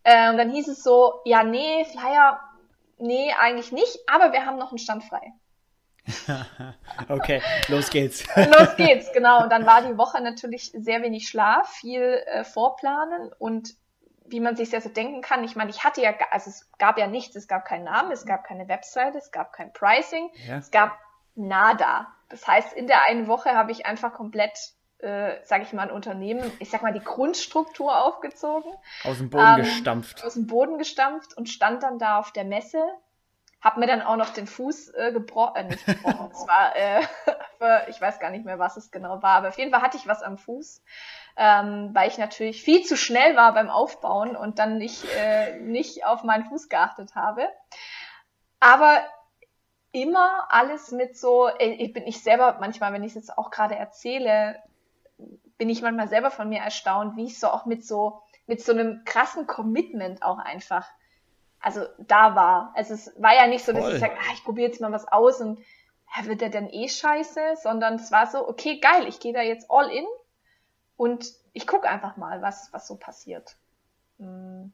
Ähm, 0.08 0.38
dann 0.38 0.50
hieß 0.50 0.68
es 0.68 0.84
so, 0.84 1.20
ja, 1.24 1.42
nee, 1.42 1.84
Flyer, 1.84 2.40
nee, 2.98 3.32
eigentlich 3.40 3.72
nicht, 3.72 3.98
aber 4.06 4.32
wir 4.32 4.46
haben 4.46 4.56
noch 4.56 4.70
einen 4.70 4.78
Stand 4.78 5.02
frei. 5.02 5.32
okay, 7.08 7.42
los 7.66 7.90
geht's. 7.90 8.24
los 8.36 8.76
geht's, 8.76 9.12
genau. 9.12 9.42
Und 9.42 9.50
dann 9.50 9.66
war 9.66 9.82
die 9.82 9.98
Woche 9.98 10.22
natürlich 10.22 10.70
sehr 10.72 11.02
wenig 11.02 11.28
Schlaf, 11.28 11.68
viel 11.70 12.22
äh, 12.26 12.44
Vorplanen 12.44 13.32
und 13.40 13.74
wie 14.28 14.38
man 14.38 14.54
sich 14.54 14.70
ja 14.70 14.80
so 14.80 14.88
denken 14.88 15.22
kann, 15.22 15.42
ich 15.42 15.56
meine, 15.56 15.70
ich 15.70 15.82
hatte 15.82 16.00
ja, 16.02 16.12
also 16.30 16.50
es 16.50 16.70
gab 16.78 16.98
ja 16.98 17.08
nichts, 17.08 17.34
es 17.34 17.48
gab 17.48 17.64
keinen 17.64 17.84
Namen, 17.84 18.12
es 18.12 18.26
gab 18.26 18.44
keine 18.44 18.68
Webseite, 18.68 19.18
es 19.18 19.30
gab 19.30 19.52
kein 19.52 19.72
Pricing, 19.72 20.30
ja. 20.46 20.58
es 20.58 20.70
gab 20.70 20.98
nada. 21.34 22.08
Das 22.28 22.46
heißt, 22.46 22.72
in 22.72 22.86
der 22.86 23.02
einen 23.08 23.26
Woche 23.26 23.50
habe 23.54 23.72
ich 23.72 23.86
einfach 23.86 24.14
komplett, 24.14 24.56
äh, 24.98 25.34
sage 25.44 25.64
ich 25.64 25.72
mal, 25.72 25.82
ein 25.82 25.90
Unternehmen, 25.90 26.50
ich 26.58 26.70
sag 26.70 26.82
mal, 26.82 26.92
die 26.92 27.04
Grundstruktur 27.04 28.04
aufgezogen. 28.04 28.72
Aus 29.04 29.18
dem 29.18 29.30
Boden 29.30 29.56
ähm, 29.58 29.64
gestampft. 29.64 30.24
Aus 30.24 30.34
dem 30.34 30.46
Boden 30.46 30.78
gestampft 30.78 31.36
und 31.36 31.48
stand 31.48 31.82
dann 31.82 31.98
da 31.98 32.18
auf 32.18 32.32
der 32.32 32.44
Messe 32.44 32.82
hab 33.66 33.78
mir 33.78 33.88
dann 33.88 34.02
auch 34.02 34.14
noch 34.14 34.30
den 34.30 34.46
Fuß 34.46 34.90
äh, 34.94 35.12
gebrochen, 35.12 35.56
äh, 35.56 35.64
nicht 35.64 35.84
gebrochen, 35.86 36.30
es 36.30 36.46
war, 36.46 36.76
äh, 36.76 37.00
ich 37.90 38.00
weiß 38.00 38.20
gar 38.20 38.30
nicht 38.30 38.44
mehr, 38.44 38.60
was 38.60 38.76
es 38.76 38.92
genau 38.92 39.22
war, 39.22 39.38
aber 39.38 39.48
auf 39.48 39.58
jeden 39.58 39.72
Fall 39.72 39.82
hatte 39.82 39.96
ich 39.96 40.06
was 40.06 40.22
am 40.22 40.38
Fuß, 40.38 40.84
ähm, 41.36 41.90
weil 41.92 42.08
ich 42.08 42.16
natürlich 42.16 42.62
viel 42.62 42.84
zu 42.84 42.96
schnell 42.96 43.34
war 43.34 43.54
beim 43.54 43.68
Aufbauen 43.68 44.36
und 44.36 44.60
dann 44.60 44.78
nicht, 44.78 45.04
äh, 45.16 45.58
nicht 45.58 46.04
auf 46.06 46.22
meinen 46.22 46.44
Fuß 46.44 46.68
geachtet 46.68 47.16
habe. 47.16 47.48
Aber 48.60 49.00
immer 49.90 50.46
alles 50.48 50.92
mit 50.92 51.16
so, 51.18 51.50
ich 51.58 51.92
bin 51.92 52.06
ich 52.06 52.22
selber 52.22 52.58
manchmal, 52.60 52.92
wenn 52.92 53.02
ich 53.02 53.16
es 53.16 53.26
jetzt 53.26 53.38
auch 53.38 53.50
gerade 53.50 53.74
erzähle, 53.74 54.62
bin 55.58 55.68
ich 55.68 55.82
manchmal 55.82 56.08
selber 56.08 56.30
von 56.30 56.48
mir 56.48 56.60
erstaunt, 56.60 57.16
wie 57.16 57.24
ich 57.24 57.38
so 57.38 57.48
auch 57.48 57.66
mit 57.66 57.84
so, 57.84 58.20
mit 58.46 58.62
so 58.62 58.72
einem 58.72 59.02
krassen 59.04 59.46
Commitment 59.46 60.22
auch 60.22 60.38
einfach 60.38 60.86
also 61.66 61.84
da 61.98 62.36
war. 62.36 62.72
Also 62.76 62.94
es 62.94 63.12
war 63.18 63.34
ja 63.34 63.48
nicht 63.48 63.64
so, 63.64 63.72
dass 63.72 63.82
Voll. 63.82 63.94
ich 63.94 64.00
sage, 64.00 64.14
ah, 64.16 64.32
ich 64.34 64.44
probiere 64.44 64.68
jetzt 64.68 64.80
mal 64.80 64.92
was 64.92 65.08
aus 65.08 65.40
und 65.40 65.58
ja, 66.16 66.26
wird 66.26 66.40
der 66.40 66.48
denn 66.48 66.68
eh 66.70 66.88
scheiße, 66.88 67.56
sondern 67.60 67.94
es 67.94 68.12
war 68.12 68.28
so, 68.28 68.48
okay, 68.48 68.78
geil, 68.78 69.06
ich 69.08 69.18
gehe 69.18 69.32
da 69.32 69.42
jetzt 69.42 69.68
all 69.68 69.90
in 69.90 70.04
und 70.96 71.26
ich 71.52 71.66
gucke 71.66 71.88
einfach 71.88 72.16
mal, 72.16 72.40
was, 72.40 72.68
was 72.72 72.86
so 72.86 72.96
passiert. 72.96 73.56
Hm. 74.18 74.72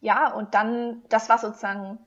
Ja, 0.00 0.32
und 0.32 0.54
dann, 0.54 1.02
das 1.10 1.28
war 1.28 1.38
sozusagen 1.38 1.98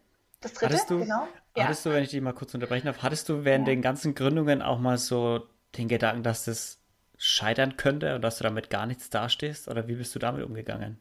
das 0.41 0.53
dritte, 0.53 0.73
hattest 0.73 0.89
du, 0.89 0.99
genau. 0.99 1.27
Hattest 1.55 1.85
ja. 1.85 1.91
du, 1.91 1.95
wenn 1.95 2.03
ich 2.03 2.09
dich 2.09 2.21
mal 2.21 2.33
kurz 2.33 2.53
unterbrechen 2.53 2.87
darf, 2.87 3.03
hattest 3.03 3.29
du 3.29 3.43
während 3.43 3.67
ja. 3.67 3.75
den 3.75 3.81
ganzen 3.83 4.15
Gründungen 4.15 4.61
auch 4.63 4.79
mal 4.79 4.97
so 4.97 5.45
den 5.77 5.87
Gedanken, 5.87 6.23
dass 6.23 6.45
das 6.45 6.78
scheitern 7.19 7.75
könnte 7.77 8.15
und 8.15 8.21
dass 8.21 8.37
du 8.37 8.43
damit 8.43 8.69
gar 8.71 8.87
nichts 8.87 9.09
dastehst? 9.11 9.67
Oder 9.67 9.87
wie 9.87 9.95
bist 9.95 10.15
du 10.15 10.19
damit 10.19 10.43
umgegangen? 10.43 10.99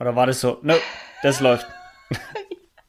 Oder 0.00 0.16
war 0.16 0.26
das 0.26 0.40
so, 0.40 0.58
no, 0.62 0.74
das 1.22 1.40
läuft. 1.40 1.66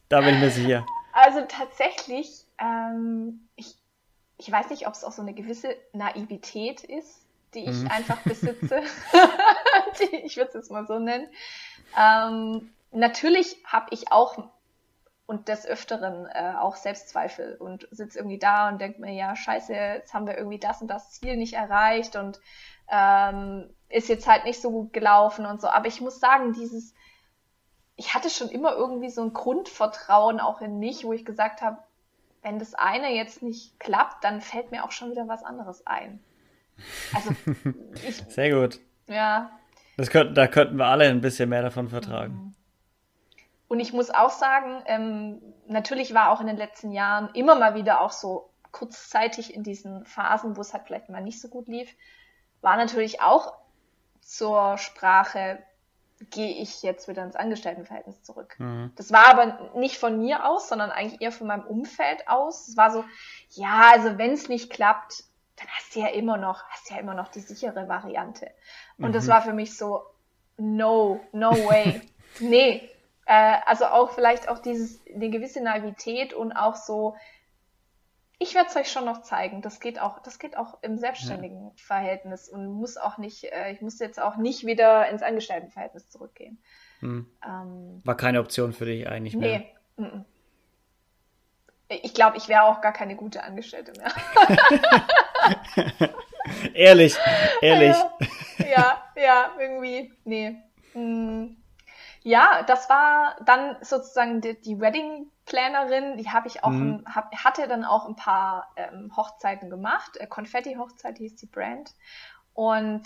da 0.09 0.21
bin 0.21 0.36
ich 0.36 0.39
mir 0.39 0.51
sicher. 0.51 0.86
Also 1.13 1.41
tatsächlich, 1.47 2.45
ähm, 2.59 3.47
ich, 3.55 3.76
ich 4.38 4.51
weiß 4.51 4.69
nicht, 4.69 4.88
ob 4.88 4.93
es 4.93 5.03
auch 5.03 5.11
so 5.11 5.21
eine 5.21 5.34
gewisse 5.34 5.76
Naivität 5.93 6.84
ist, 6.84 7.26
die 7.53 7.65
ich 7.65 7.78
mhm. 7.78 7.88
einfach 7.88 8.19
besitze. 8.19 8.82
die, 9.99 10.15
ich 10.17 10.38
würde 10.38 10.49
es 10.49 10.53
jetzt 10.53 10.71
mal 10.71 10.86
so 10.86 10.99
nennen. 10.99 11.28
Ähm, 11.97 12.69
natürlich 12.91 13.57
habe 13.65 13.88
ich 13.91 14.11
auch 14.11 14.49
und 15.28 15.47
des 15.47 15.65
Öfteren 15.65 16.28
äh, 16.28 16.53
auch 16.59 16.76
Selbstzweifel 16.76 17.55
und 17.55 17.88
sitze 17.91 18.19
irgendwie 18.19 18.38
da 18.38 18.69
und 18.69 18.80
denke 18.80 19.01
mir, 19.01 19.13
ja, 19.13 19.36
scheiße, 19.36 19.73
jetzt 19.73 20.13
haben 20.13 20.28
wir 20.28 20.38
irgendwie 20.38 20.59
das 20.59 20.82
und 20.82 20.88
das 20.88 21.11
Ziel 21.11 21.36
nicht 21.36 21.53
erreicht 21.53 22.15
und 22.15 22.39
ähm, 22.91 23.69
ist 23.89 24.09
jetzt 24.09 24.28
halt 24.28 24.45
nicht 24.45 24.61
so 24.61 24.69
gut 24.69 24.93
gelaufen 24.93 25.45
und 25.45 25.61
so. 25.61 25.67
Aber 25.67 25.88
ich 25.88 25.99
muss 26.01 26.19
sagen, 26.19 26.53
dieses, 26.53 26.93
ich 27.95 28.13
hatte 28.13 28.30
schon 28.30 28.49
immer 28.49 28.73
irgendwie 28.73 29.09
so 29.09 29.23
ein 29.23 29.34
Grundvertrauen 29.34 30.39
auch 30.39 30.61
in 30.61 30.80
mich, 30.80 31.05
wo 31.05 31.13
ich 31.13 31.26
gesagt 31.26 31.61
habe, 31.61 31.78
wenn 32.43 32.59
das 32.59 32.76
eine 32.76 33.11
jetzt 33.15 33.41
nicht 33.41 33.80
klappt, 33.80 34.23
dann 34.23 34.41
fällt 34.41 34.69
mir 34.69 34.86
auch 34.86 34.91
schon 34.91 35.09
wieder 35.09 35.28
was 35.28 35.43
anderes 35.43 35.88
ein. 35.88 36.19
Also, 37.15 37.32
ich, 38.07 38.17
Sehr 38.30 38.51
gut. 38.51 38.80
Ja. 39.07 39.49
Das 39.97 40.11
könnten, 40.11 40.36
da 40.36 40.45
könnten 40.47 40.78
wir 40.78 40.86
alle 40.86 41.05
ein 41.05 41.21
bisschen 41.21 41.49
mehr 41.49 41.63
davon 41.63 41.89
vertragen. 41.89 42.34
Mhm. 42.34 42.55
Und 43.68 43.80
ich 43.80 43.93
muss 43.93 44.11
auch 44.11 44.30
sagen, 44.30 44.84
ähm, 44.86 45.41
natürlich 45.68 46.13
war 46.13 46.30
auch 46.30 46.41
in 46.41 46.47
den 46.47 46.57
letzten 46.57 46.91
Jahren 46.91 47.30
immer 47.34 47.55
mal 47.55 47.76
wieder 47.76 48.01
auch 48.01 48.11
so 48.11 48.49
kurzzeitig 48.72 49.53
in 49.53 49.63
diesen 49.63 50.05
Phasen, 50.05 50.57
wo 50.57 50.61
es 50.61 50.74
halt 50.74 50.84
vielleicht 50.86 51.09
mal 51.09 51.22
nicht 51.22 51.41
so 51.41 51.47
gut 51.47 51.68
lief, 51.68 51.89
war 52.61 52.78
natürlich 52.78 53.22
auch 53.22 53.53
zur 54.22 54.78
Sprache, 54.78 55.63
gehe 56.32 56.61
ich 56.61 56.82
jetzt 56.84 57.07
wieder 57.07 57.24
ins 57.24 57.36
Angestelltenverhältnis 57.36 58.24
zurück. 58.24 58.55
Mhm. 58.57 58.91
Das 58.95 59.11
war 59.11 59.28
aber 59.28 59.72
nicht 59.76 59.97
von 59.97 60.20
mir 60.20 60.45
aus, 60.45 60.70
sondern 60.70 60.91
eigentlich 60.91 61.22
eher 61.22 61.32
von 61.32 61.47
meinem 61.47 61.66
Umfeld 61.66 62.28
aus. 62.28 62.68
Es 62.68 62.78
war 62.78 62.91
so, 62.91 63.03
ja, 63.51 63.91
also 63.93 64.18
wenn 64.18 64.32
es 64.32 64.49
nicht 64.49 64.70
klappt, 64.70 65.24
dann 65.57 65.68
hast 65.70 65.95
du 65.95 65.99
ja 65.99 66.07
immer 66.07 66.38
noch, 66.38 66.63
hast 66.70 66.89
du 66.89 66.95
ja 66.95 66.99
immer 66.99 67.13
noch 67.13 67.30
die 67.30 67.39
sichere 67.39 67.88
Variante. 67.88 68.51
Und 68.97 69.09
mhm. 69.09 69.13
das 69.13 69.28
war 69.28 69.41
für 69.41 69.53
mich 69.53 69.78
so, 69.78 70.03
no, 70.57 71.22
no 71.32 71.51
way. 71.51 72.01
nee. 72.39 72.89
Äh, 73.26 73.57
also 73.65 73.86
auch 73.86 74.11
vielleicht 74.11 74.49
auch 74.49 74.59
dieses, 74.59 74.99
eine 75.13 75.30
gewisse 75.30 75.61
Naivität 75.61 76.34
und 76.34 76.51
auch 76.53 76.76
so, 76.76 77.15
ich 78.38 78.53
werde 78.53 78.69
es 78.69 78.76
euch 78.76 78.91
schon 78.91 79.05
noch 79.05 79.21
zeigen. 79.21 79.61
Das 79.61 79.80
geht 79.80 79.99
auch, 79.99 80.19
das 80.19 80.39
geht 80.39 80.57
auch 80.57 80.78
im 80.82 80.97
selbstständigen 80.97 81.67
ja. 81.67 81.71
Verhältnis 81.76 82.49
und 82.49 82.67
muss 82.67 82.97
auch 82.97 83.17
nicht, 83.17 83.45
äh, 83.45 83.71
ich 83.71 83.82
muss 83.82 83.99
jetzt 83.99 84.21
auch 84.21 84.36
nicht 84.36 84.65
wieder 84.65 85.09
ins 85.09 85.23
Angestelltenverhältnis 85.23 86.09
zurückgehen. 86.09 86.59
Hm. 86.99 87.28
Ähm, 87.43 88.01
War 88.03 88.17
keine 88.17 88.39
Option 88.39 88.73
für 88.73 88.86
dich 88.86 89.07
eigentlich 89.07 89.36
mehr? 89.36 89.59
Nee. 89.59 89.76
M 89.97 90.05
-m. 90.05 90.26
Ich 91.88 92.13
glaube, 92.13 92.38
ich 92.38 92.47
wäre 92.47 92.63
auch 92.63 92.82
gar 92.82 92.93
keine 92.93 93.15
gute 93.15 93.43
Angestellte 93.43 93.93
mehr. 93.99 94.11
ehrlich, 96.73 97.17
ehrlich. 97.61 97.95
Ja, 98.57 99.03
ja, 99.17 99.51
irgendwie, 99.59 100.13
nee. 100.23 100.55
Hm. 100.93 101.57
Ja, 102.26 102.63
das 102.63 102.89
war 102.89 103.36
dann 103.45 103.78
sozusagen 103.82 104.41
die, 104.41 104.59
die 104.59 104.80
Wedding 104.80 105.30
Plannerin, 105.45 106.17
die 106.17 106.28
habe 106.28 106.47
ich 106.47 106.63
auch, 106.63 106.71
mhm. 106.71 107.03
ein, 107.05 107.13
hab, 107.13 107.32
hatte 107.36 107.67
dann 107.67 107.86
auch 107.86 108.07
ein 108.07 108.15
paar 108.15 108.73
ähm, 108.78 109.15
Hochzeiten 109.15 109.69
gemacht. 109.69 110.17
Äh, 110.17 110.26
Konfetti-Hochzeit 110.26 111.19
hieß 111.19 111.36
die 111.36 111.45
Brand. 111.45 111.93
Und 112.55 113.03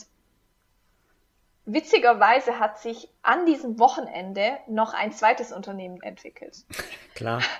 witzigerweise 1.65 2.59
hat 2.59 2.79
sich 2.79 3.09
an 3.21 3.45
diesem 3.45 3.77
Wochenende 3.77 4.57
noch 4.67 4.93
ein 4.93 5.11
zweites 5.11 5.51
Unternehmen 5.51 6.01
entwickelt. 6.01 6.65
Klar. 7.13 7.41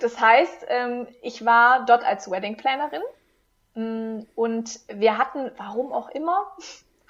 Das 0.00 0.18
heißt, 0.18 0.66
ähm, 0.66 1.06
ich 1.22 1.44
war 1.44 1.86
dort 1.86 2.02
als 2.02 2.28
Wedding 2.28 2.56
Plannerin 2.56 3.02
mm, 3.74 4.26
und 4.34 4.80
wir 4.88 5.16
hatten, 5.16 5.52
warum 5.56 5.92
auch 5.92 6.08
immer, 6.08 6.50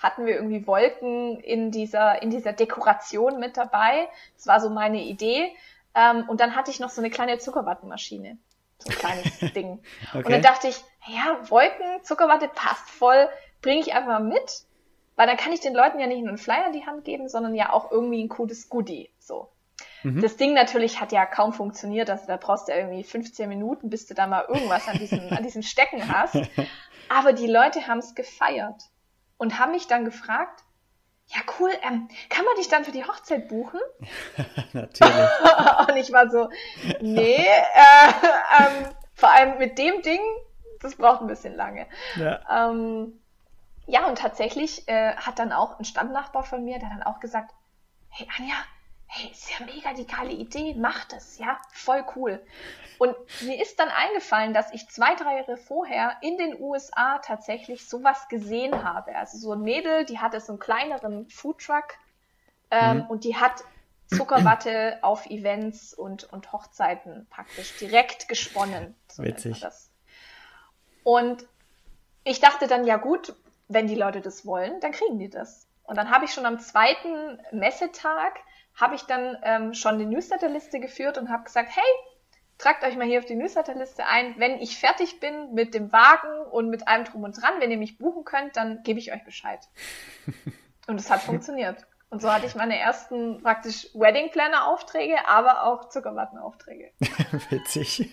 hatten 0.02 0.26
wir 0.26 0.34
irgendwie 0.34 0.66
Wolken 0.66 1.38
in 1.40 1.70
dieser, 1.70 2.22
in 2.22 2.30
dieser 2.30 2.52
Dekoration 2.52 3.38
mit 3.38 3.56
dabei. 3.56 4.08
Das 4.36 4.46
war 4.46 4.60
so 4.60 4.68
meine 4.68 5.02
Idee. 5.02 5.54
Ähm, 5.94 6.28
und 6.28 6.40
dann 6.40 6.56
hatte 6.56 6.70
ich 6.70 6.80
noch 6.80 6.90
so 6.90 7.00
eine 7.00 7.10
kleine 7.10 7.38
Zuckerwattenmaschine. 7.38 8.36
So 8.78 8.90
ein 8.90 8.98
kleines 8.98 9.38
Ding. 9.54 9.80
Okay. 10.08 10.24
Und 10.24 10.30
dann 10.30 10.42
dachte 10.42 10.68
ich, 10.68 10.76
ja, 11.06 11.38
Wolken, 11.48 12.02
Zuckerwatte 12.02 12.48
passt 12.48 12.90
voll, 12.90 13.28
bringe 13.60 13.80
ich 13.80 13.94
einfach 13.94 14.18
mal 14.18 14.24
mit. 14.24 14.64
Weil 15.14 15.26
dann 15.26 15.36
kann 15.36 15.52
ich 15.52 15.60
den 15.60 15.74
Leuten 15.74 16.00
ja 16.00 16.06
nicht 16.06 16.20
nur 16.20 16.30
einen 16.30 16.38
Flyer 16.38 16.66
in 16.66 16.72
die 16.72 16.86
Hand 16.86 17.04
geben, 17.04 17.28
sondern 17.28 17.54
ja 17.54 17.72
auch 17.72 17.92
irgendwie 17.92 18.24
ein 18.24 18.30
cooles 18.30 18.68
Goodie. 18.70 19.10
So. 19.18 19.50
Mhm. 20.02 20.20
Das 20.22 20.36
Ding 20.36 20.54
natürlich 20.54 21.00
hat 21.00 21.12
ja 21.12 21.26
kaum 21.26 21.52
funktioniert, 21.52 22.08
also 22.08 22.26
da 22.26 22.38
brauchst 22.38 22.66
du 22.66 22.72
ja 22.72 22.78
irgendwie 22.78 23.04
15 23.04 23.48
Minuten, 23.48 23.90
bis 23.90 24.06
du 24.06 24.14
da 24.14 24.26
mal 24.26 24.46
irgendwas 24.48 24.88
an 24.88 24.98
diesem, 24.98 25.28
an 25.30 25.42
diesem 25.42 25.62
Stecken 25.62 26.12
hast. 26.12 26.38
Aber 27.08 27.34
die 27.34 27.46
Leute 27.46 27.86
haben 27.86 27.98
es 27.98 28.14
gefeiert 28.14 28.82
und 29.42 29.58
haben 29.58 29.72
mich 29.72 29.88
dann 29.88 30.04
gefragt, 30.04 30.62
ja 31.26 31.40
cool, 31.58 31.72
ähm, 31.82 32.08
kann 32.28 32.44
man 32.44 32.54
dich 32.54 32.68
dann 32.68 32.84
für 32.84 32.92
die 32.92 33.04
Hochzeit 33.04 33.48
buchen? 33.48 33.80
Natürlich. 34.72 35.12
und 35.88 35.96
ich 35.96 36.12
war 36.12 36.30
so, 36.30 36.48
nee, 37.00 37.44
äh, 37.44 38.12
ähm, 38.60 38.88
vor 39.14 39.30
allem 39.30 39.58
mit 39.58 39.78
dem 39.78 40.00
Ding, 40.02 40.20
das 40.78 40.94
braucht 40.94 41.22
ein 41.22 41.26
bisschen 41.26 41.56
lange. 41.56 41.88
Ja, 42.14 42.70
ähm, 42.70 43.20
ja 43.86 44.06
und 44.06 44.18
tatsächlich 44.18 44.86
äh, 44.86 45.16
hat 45.16 45.40
dann 45.40 45.52
auch 45.52 45.76
ein 45.76 45.84
Standnachbar 45.84 46.44
von 46.44 46.64
mir, 46.64 46.78
der 46.78 46.90
dann 46.90 47.02
auch 47.02 47.18
gesagt, 47.18 47.52
hey 48.10 48.28
Anja, 48.38 48.54
hey, 49.14 49.30
ist 49.30 49.50
ja 49.50 49.66
mega 49.66 49.92
die 49.92 50.06
geile 50.06 50.32
Idee, 50.32 50.74
mach 50.74 51.04
das, 51.04 51.36
ja, 51.38 51.60
voll 51.70 52.02
cool. 52.16 52.42
Und 52.96 53.14
mir 53.42 53.60
ist 53.60 53.78
dann 53.78 53.90
eingefallen, 53.90 54.54
dass 54.54 54.72
ich 54.72 54.88
zwei, 54.88 55.14
drei 55.14 55.36
Jahre 55.36 55.58
vorher 55.58 56.16
in 56.22 56.38
den 56.38 56.58
USA 56.58 57.18
tatsächlich 57.18 57.86
sowas 57.86 58.28
gesehen 58.28 58.84
habe. 58.84 59.14
Also 59.14 59.36
so 59.36 59.52
ein 59.52 59.60
Mädel, 59.60 60.06
die 60.06 60.18
hatte 60.18 60.40
so 60.40 60.52
einen 60.52 60.60
kleineren 60.60 61.28
Foodtruck 61.28 61.84
ähm, 62.70 62.98
mhm. 62.98 63.06
und 63.08 63.24
die 63.24 63.36
hat 63.36 63.64
Zuckerwatte 64.06 64.98
auf 65.02 65.26
Events 65.26 65.92
und, 65.92 66.24
und 66.32 66.50
Hochzeiten 66.52 67.26
praktisch 67.28 67.76
direkt 67.78 68.28
gesponnen. 68.28 68.94
So 69.08 69.22
Witzig. 69.24 69.62
Und 71.04 71.46
ich 72.24 72.40
dachte 72.40 72.66
dann, 72.66 72.86
ja 72.86 72.96
gut, 72.96 73.34
wenn 73.68 73.88
die 73.88 73.94
Leute 73.94 74.22
das 74.22 74.46
wollen, 74.46 74.80
dann 74.80 74.92
kriegen 74.92 75.18
die 75.18 75.28
das. 75.28 75.66
Und 75.84 75.96
dann 75.96 76.10
habe 76.10 76.24
ich 76.24 76.32
schon 76.32 76.46
am 76.46 76.60
zweiten 76.60 77.38
Messetag, 77.50 78.38
habe 78.74 78.94
ich 78.94 79.02
dann 79.02 79.36
ähm, 79.42 79.74
schon 79.74 79.98
die 79.98 80.06
Newsletterliste 80.06 80.80
geführt 80.80 81.18
und 81.18 81.28
habe 81.28 81.44
gesagt, 81.44 81.70
hey, 81.74 81.82
tragt 82.58 82.84
euch 82.84 82.96
mal 82.96 83.06
hier 83.06 83.18
auf 83.18 83.26
die 83.26 83.34
Newsletterliste 83.34 84.06
ein. 84.06 84.34
Wenn 84.38 84.60
ich 84.60 84.78
fertig 84.78 85.20
bin 85.20 85.52
mit 85.52 85.74
dem 85.74 85.92
Wagen 85.92 86.46
und 86.50 86.70
mit 86.70 86.88
allem 86.88 87.04
drum 87.04 87.24
und 87.24 87.40
dran, 87.40 87.54
wenn 87.58 87.70
ihr 87.70 87.76
mich 87.76 87.98
buchen 87.98 88.24
könnt, 88.24 88.56
dann 88.56 88.82
gebe 88.82 88.98
ich 88.98 89.12
euch 89.12 89.24
Bescheid. 89.24 89.60
und 90.86 90.98
es 90.98 91.10
hat 91.10 91.20
funktioniert. 91.20 91.86
Und 92.12 92.20
so 92.20 92.30
hatte 92.30 92.44
ich 92.44 92.54
meine 92.54 92.78
ersten 92.78 93.42
praktisch 93.42 93.88
Wedding 93.94 94.30
Planner 94.30 94.68
Aufträge, 94.68 95.16
aber 95.26 95.64
auch 95.64 95.88
Zuckerwatten 95.88 96.38
Aufträge. 96.38 96.90
Witzig. 97.48 98.10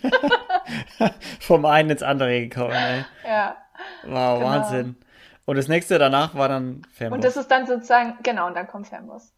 Vom 1.42 1.66
einen 1.66 1.90
ins 1.90 2.02
andere 2.02 2.48
gekommen, 2.48 2.72
ey. 2.72 3.06
Ja. 3.28 3.58
Wow, 4.04 4.40
genau. 4.40 4.42
Wahnsinn. 4.42 4.96
Und 5.44 5.58
das 5.58 5.68
nächste 5.68 6.00
danach 6.00 6.34
war 6.34 6.48
dann 6.48 6.84
Fernbus. 6.94 7.18
Und 7.18 7.24
das 7.26 7.36
ist 7.36 7.52
dann 7.52 7.68
sozusagen, 7.68 8.18
genau, 8.24 8.48
und 8.48 8.56
dann 8.56 8.68
kommt 8.68 8.88
Fernbus. 8.88 9.34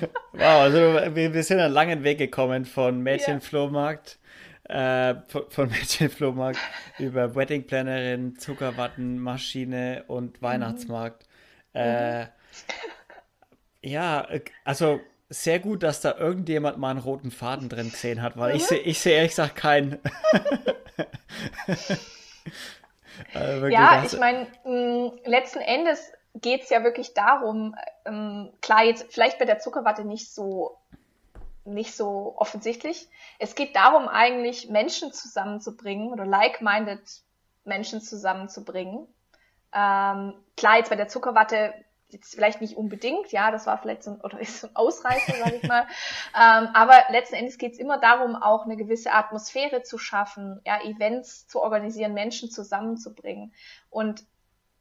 wow, 0.32 0.62
also 0.62 0.78
wir, 1.14 1.42
sind 1.42 1.60
einen 1.60 1.72
langen 1.72 2.04
Weg 2.04 2.18
gekommen 2.18 2.64
von 2.64 3.00
Mädchenflohmarkt, 3.02 4.18
ja. 4.68 5.10
äh, 5.10 5.22
von, 5.28 5.50
von 5.50 5.68
Mädchenflohmarkt 5.68 6.58
über 6.98 7.34
Weddingplannerin, 7.34 8.36
Zuckerwattenmaschine 8.36 10.04
und 10.06 10.40
mhm. 10.40 10.46
Weihnachtsmarkt. 10.46 11.26
Mhm. 11.74 11.80
Äh, 11.80 12.26
ja, 13.82 14.26
also 14.64 15.00
sehr 15.30 15.58
gut, 15.58 15.82
dass 15.82 16.00
da 16.00 16.16
irgendjemand 16.16 16.78
mal 16.78 16.90
einen 16.90 17.00
roten 17.00 17.30
Faden 17.30 17.68
drin 17.68 17.90
gesehen 17.90 18.22
hat, 18.22 18.36
weil 18.36 18.50
mhm. 18.50 18.56
ich 18.56 18.66
sehe 18.66 18.78
ich 18.78 19.00
seh 19.00 19.12
ehrlich 19.12 19.30
gesagt 19.32 19.56
keinen. 19.56 19.98
also 23.34 23.66
ja, 23.66 24.04
ich 24.04 24.18
meine, 24.18 24.46
letzten 25.24 25.60
Endes 25.60 26.12
geht 26.40 26.62
es 26.62 26.70
ja 26.70 26.84
wirklich 26.84 27.14
darum, 27.14 27.74
ähm, 28.04 28.52
klar, 28.60 28.84
jetzt 28.84 29.12
vielleicht 29.12 29.38
bei 29.38 29.44
der 29.44 29.58
Zuckerwatte 29.58 30.04
nicht 30.04 30.32
so 30.32 30.78
nicht 31.64 31.94
so 31.94 32.34
offensichtlich. 32.38 33.08
Es 33.38 33.54
geht 33.54 33.76
darum, 33.76 34.08
eigentlich 34.08 34.70
Menschen 34.70 35.12
zusammenzubringen 35.12 36.12
oder 36.12 36.24
like-minded 36.24 37.02
Menschen 37.64 38.00
zusammenzubringen. 38.00 39.06
Ähm, 39.74 40.34
klar, 40.56 40.78
jetzt 40.78 40.88
bei 40.88 40.96
der 40.96 41.08
Zuckerwatte 41.08 41.74
jetzt 42.10 42.34
vielleicht 42.34 42.62
nicht 42.62 42.76
unbedingt, 42.76 43.30
ja, 43.32 43.50
das 43.50 43.66
war 43.66 43.76
vielleicht 43.76 44.02
so 44.02 44.12
ein, 44.12 44.20
oder 44.22 44.40
ist 44.40 44.60
so 44.60 44.68
ein 44.68 44.76
Ausreißer, 44.76 45.34
sage 45.34 45.56
ich 45.56 45.68
mal. 45.68 45.82
ähm, 46.34 46.68
aber 46.72 46.94
letzten 47.10 47.34
Endes 47.34 47.58
geht 47.58 47.72
es 47.72 47.78
immer 47.78 47.98
darum, 47.98 48.34
auch 48.34 48.64
eine 48.64 48.76
gewisse 48.76 49.12
Atmosphäre 49.12 49.82
zu 49.82 49.98
schaffen, 49.98 50.60
ja, 50.64 50.80
Events 50.82 51.46
zu 51.48 51.60
organisieren, 51.60 52.14
Menschen 52.14 52.50
zusammenzubringen. 52.50 53.52
Und 53.90 54.24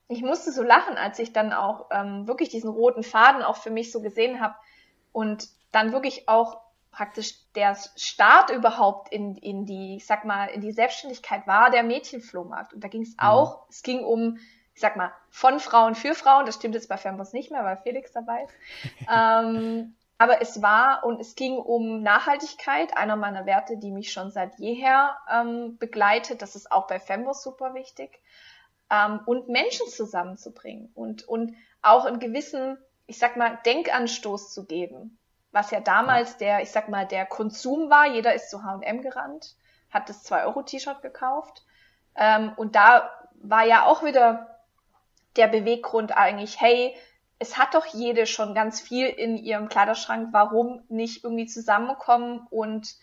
ich 0.07 0.21
musste 0.21 0.51
so 0.51 0.63
lachen, 0.63 0.97
als 0.97 1.19
ich 1.19 1.33
dann 1.33 1.53
auch 1.53 1.87
ähm, 1.91 2.27
wirklich 2.27 2.49
diesen 2.49 2.69
roten 2.69 3.03
Faden 3.03 3.41
auch 3.41 3.57
für 3.57 3.71
mich 3.71 3.91
so 3.91 4.01
gesehen 4.01 4.39
habe 4.39 4.55
und 5.11 5.49
dann 5.71 5.91
wirklich 5.91 6.29
auch 6.29 6.61
praktisch 6.91 7.35
der 7.53 7.77
Start 7.95 8.49
überhaupt 8.49 9.11
in, 9.11 9.35
in 9.35 9.65
die, 9.65 9.97
ich 9.97 10.05
sag 10.05 10.25
mal, 10.25 10.45
in 10.45 10.61
die 10.61 10.71
Selbstständigkeit 10.71 11.45
war 11.45 11.69
der 11.69 11.83
Mädchenflohmarkt. 11.83 12.73
Und 12.73 12.83
da 12.83 12.87
ging 12.87 13.01
es 13.01 13.11
mhm. 13.11 13.19
auch, 13.19 13.67
es 13.69 13.83
ging 13.83 14.03
um, 14.03 14.37
ich 14.73 14.81
sag 14.81 14.95
mal, 14.95 15.11
von 15.29 15.59
Frauen 15.59 15.93
für 15.93 16.15
Frauen, 16.15 16.45
das 16.45 16.55
stimmt 16.55 16.75
jetzt 16.75 16.89
bei 16.89 16.97
Fernbus 16.97 17.33
nicht 17.33 17.51
mehr, 17.51 17.63
weil 17.63 17.77
Felix 17.77 18.13
dabei 18.13 18.45
ist. 18.45 18.53
ähm, 19.13 19.95
aber 20.17 20.41
es 20.41 20.63
war 20.63 21.03
und 21.03 21.19
es 21.19 21.35
ging 21.35 21.57
um 21.57 22.01
Nachhaltigkeit, 22.01 22.97
einer 22.97 23.15
meiner 23.17 23.45
Werte, 23.45 23.77
die 23.77 23.91
mich 23.91 24.11
schon 24.11 24.31
seit 24.31 24.57
jeher 24.57 25.15
ähm, 25.31 25.77
begleitet. 25.77 26.41
Das 26.41 26.55
ist 26.55 26.71
auch 26.71 26.87
bei 26.87 26.99
Fembos 26.99 27.43
super 27.43 27.75
wichtig 27.75 28.19
ähm, 28.89 29.21
und 29.25 29.49
Menschen 29.49 29.87
zusammenzubringen 29.87 30.91
und, 30.93 31.27
und 31.27 31.55
auch 31.81 32.05
einen 32.05 32.19
gewissen, 32.19 32.77
ich 33.05 33.17
sag 33.17 33.37
mal, 33.37 33.59
Denkanstoß 33.65 34.53
zu 34.53 34.65
geben. 34.65 35.17
Was 35.51 35.71
ja 35.71 35.79
damals 35.79 36.37
der, 36.37 36.61
ich 36.61 36.71
sag 36.71 36.89
mal, 36.89 37.07
der 37.07 37.25
Konsum 37.25 37.89
war. 37.89 38.05
Jeder 38.05 38.33
ist 38.33 38.49
zu 38.49 38.63
H&M 38.63 39.01
gerannt, 39.01 39.55
hat 39.89 40.09
das 40.09 40.29
2-Euro-T-Shirt 40.29 41.01
gekauft. 41.01 41.63
Ähm, 42.15 42.53
und 42.57 42.75
da 42.75 43.09
war 43.35 43.65
ja 43.65 43.85
auch 43.85 44.03
wieder 44.03 44.61
der 45.35 45.47
Beweggrund 45.47 46.15
eigentlich, 46.15 46.59
hey, 46.59 46.95
es 47.39 47.57
hat 47.57 47.75
doch 47.75 47.85
jede 47.85 48.25
schon 48.25 48.55
ganz 48.55 48.81
viel 48.81 49.07
in 49.07 49.37
ihrem 49.37 49.69
Kleiderschrank, 49.69 50.29
warum 50.31 50.83
nicht 50.89 51.23
irgendwie 51.23 51.45
zusammenkommen 51.45 52.47
und 52.49 52.95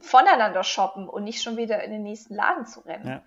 voneinander 0.00 0.64
shoppen 0.64 1.08
und 1.08 1.24
nicht 1.24 1.42
schon 1.42 1.56
wieder 1.56 1.82
in 1.82 1.92
den 1.92 2.02
nächsten 2.02 2.34
Laden 2.34 2.66
zu 2.66 2.80
rennen. 2.80 3.06
Ja. 3.06 3.22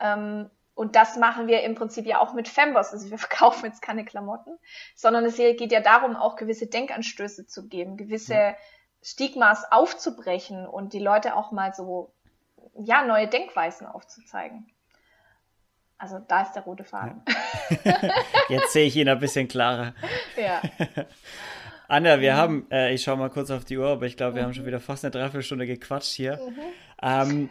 Ähm, 0.00 0.50
und 0.74 0.96
das 0.96 1.16
machen 1.16 1.46
wir 1.46 1.62
im 1.62 1.74
Prinzip 1.74 2.04
ja 2.06 2.18
auch 2.18 2.34
mit 2.34 2.48
Femboss. 2.48 2.92
Also 2.92 3.10
wir 3.10 3.18
verkaufen 3.26 3.66
jetzt 3.66 3.82
keine 3.82 4.04
Klamotten, 4.04 4.58
sondern 4.94 5.24
es 5.24 5.36
geht 5.36 5.72
ja 5.72 5.80
darum, 5.80 6.16
auch 6.16 6.36
gewisse 6.36 6.66
Denkanstöße 6.66 7.46
zu 7.46 7.68
geben, 7.68 7.96
gewisse 7.96 8.34
ja. 8.34 8.56
Stigmas 9.02 9.64
aufzubrechen 9.70 10.66
und 10.66 10.92
die 10.92 10.98
Leute 10.98 11.36
auch 11.36 11.52
mal 11.52 11.74
so, 11.74 12.12
ja, 12.76 13.04
neue 13.04 13.28
Denkweisen 13.28 13.86
aufzuzeigen. 13.86 14.66
Also 15.96 16.18
da 16.18 16.42
ist 16.42 16.52
der 16.52 16.64
rote 16.64 16.84
Faden. 16.84 17.22
Ja. 17.84 17.96
Jetzt 18.48 18.72
sehe 18.72 18.86
ich 18.86 18.96
ihn 18.96 19.08
ein 19.08 19.20
bisschen 19.20 19.46
klarer. 19.46 19.94
Ja. 20.36 20.60
Anja, 21.88 22.20
wir 22.20 22.32
mhm. 22.32 22.36
haben, 22.36 22.66
äh, 22.70 22.92
ich 22.92 23.02
schaue 23.02 23.16
mal 23.16 23.30
kurz 23.30 23.50
auf 23.50 23.64
die 23.64 23.78
Uhr, 23.78 23.88
aber 23.88 24.06
ich 24.06 24.16
glaube, 24.16 24.34
wir 24.34 24.42
mhm. 24.42 24.46
haben 24.46 24.54
schon 24.54 24.66
wieder 24.66 24.80
fast 24.80 25.04
eine 25.04 25.12
Dreiviertelstunde 25.12 25.66
gequatscht 25.66 26.12
hier. 26.12 26.36
Mhm. 26.36 26.58
Ähm, 27.02 27.48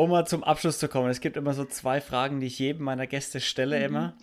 um 0.00 0.08
mal 0.08 0.26
zum 0.26 0.42
Abschluss 0.42 0.78
zu 0.78 0.88
kommen, 0.88 1.10
es 1.10 1.20
gibt 1.20 1.36
immer 1.36 1.52
so 1.52 1.66
zwei 1.66 2.00
Fragen, 2.00 2.40
die 2.40 2.46
ich 2.46 2.58
jedem 2.58 2.84
meiner 2.84 3.06
Gäste 3.06 3.38
stelle 3.38 3.78
mhm. 3.78 3.84
immer. 3.84 4.14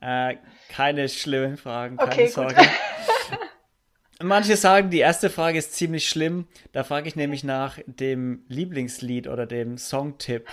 Äh, 0.00 0.36
keine 0.70 1.08
schlimmen 1.08 1.58
Fragen, 1.58 1.98
keine 1.98 2.10
okay, 2.10 2.28
Sorge. 2.28 2.56
Manche 4.22 4.56
sagen, 4.56 4.88
die 4.88 5.00
erste 5.00 5.28
Frage 5.28 5.58
ist 5.58 5.74
ziemlich 5.74 6.08
schlimm. 6.08 6.48
Da 6.72 6.82
frage 6.82 7.08
ich 7.08 7.14
nämlich 7.14 7.44
nach 7.44 7.78
dem 7.86 8.44
Lieblingslied 8.48 9.28
oder 9.28 9.46
dem 9.46 9.76
Songtipp. 9.76 10.48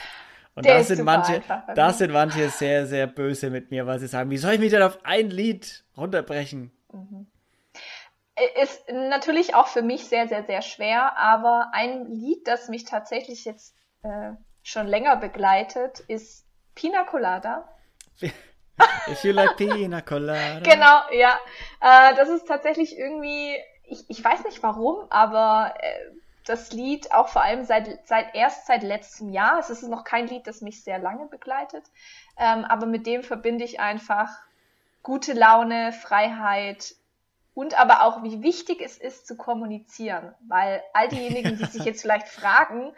Und 0.56 0.68
da 0.68 0.84
sind, 0.84 1.04
manche, 1.04 1.42
da 1.74 1.92
sind 1.92 2.12
manche 2.12 2.50
sehr, 2.50 2.86
sehr 2.86 3.08
böse 3.08 3.50
mit 3.50 3.72
mir, 3.72 3.88
weil 3.88 4.00
sie 4.00 4.08
sagen, 4.08 4.30
wie 4.30 4.38
soll 4.38 4.54
ich 4.54 4.60
mich 4.60 4.72
denn 4.72 4.84
auf 4.84 5.00
ein 5.04 5.30
Lied 5.30 5.84
runterbrechen? 5.98 6.72
Mhm. 6.92 7.28
Ist 8.62 8.84
natürlich 8.90 9.56
auch 9.56 9.68
für 9.68 9.82
mich 9.82 10.06
sehr, 10.06 10.28
sehr, 10.28 10.44
sehr 10.44 10.62
schwer, 10.62 11.18
aber 11.18 11.72
ein 11.74 12.06
Lied, 12.06 12.48
das 12.48 12.68
mich 12.68 12.84
tatsächlich 12.84 13.46
jetzt 13.46 13.76
äh, 14.04 14.34
schon 14.66 14.88
länger 14.88 15.16
begleitet, 15.18 16.00
ist 16.08 16.44
Pina 16.74 17.04
Colada. 17.04 17.70
If 19.08 19.24
you 19.24 19.32
like 19.32 19.56
Pina 19.56 20.02
Colada. 20.02 20.60
genau, 20.60 21.02
ja. 21.12 21.38
Äh, 21.80 22.16
das 22.16 22.30
ist 22.30 22.48
tatsächlich 22.48 22.98
irgendwie, 22.98 23.56
ich, 23.84 24.10
ich 24.10 24.24
weiß 24.24 24.44
nicht 24.44 24.62
warum, 24.64 25.06
aber 25.12 25.76
äh, 25.80 25.94
das 26.46 26.74
Lied 26.74 27.12
auch 27.14 27.30
vor 27.30 27.44
allem 27.44 27.64
seit, 27.64 28.08
seit 28.08 28.34
erst 28.34 28.66
seit 28.66 28.82
letztem 28.82 29.30
Jahr. 29.30 29.60
Es 29.60 29.70
ist 29.70 29.84
noch 29.84 30.04
kein 30.04 30.28
Lied, 30.28 30.48
das 30.48 30.62
mich 30.62 30.84
sehr 30.84 30.98
lange 30.98 31.28
begleitet, 31.28 31.86
ähm, 32.38 32.66
aber 32.66 32.88
mit 32.88 33.06
dem 33.06 33.24
verbinde 33.24 33.64
ich 33.64 33.80
einfach 33.80 34.30
gute 35.04 35.34
Laune, 35.34 35.94
Freiheit 35.94 36.96
und 37.54 37.80
aber 37.80 38.04
auch, 38.04 38.24
wie 38.24 38.42
wichtig 38.42 38.82
es 38.82 38.98
ist 38.98 39.28
zu 39.28 39.38
kommunizieren, 39.38 40.34
weil 40.48 40.82
all 40.94 41.08
diejenigen, 41.08 41.58
die 41.58 41.66
sich 41.66 41.84
jetzt 41.86 42.02
vielleicht 42.02 42.28
fragen, 42.28 42.94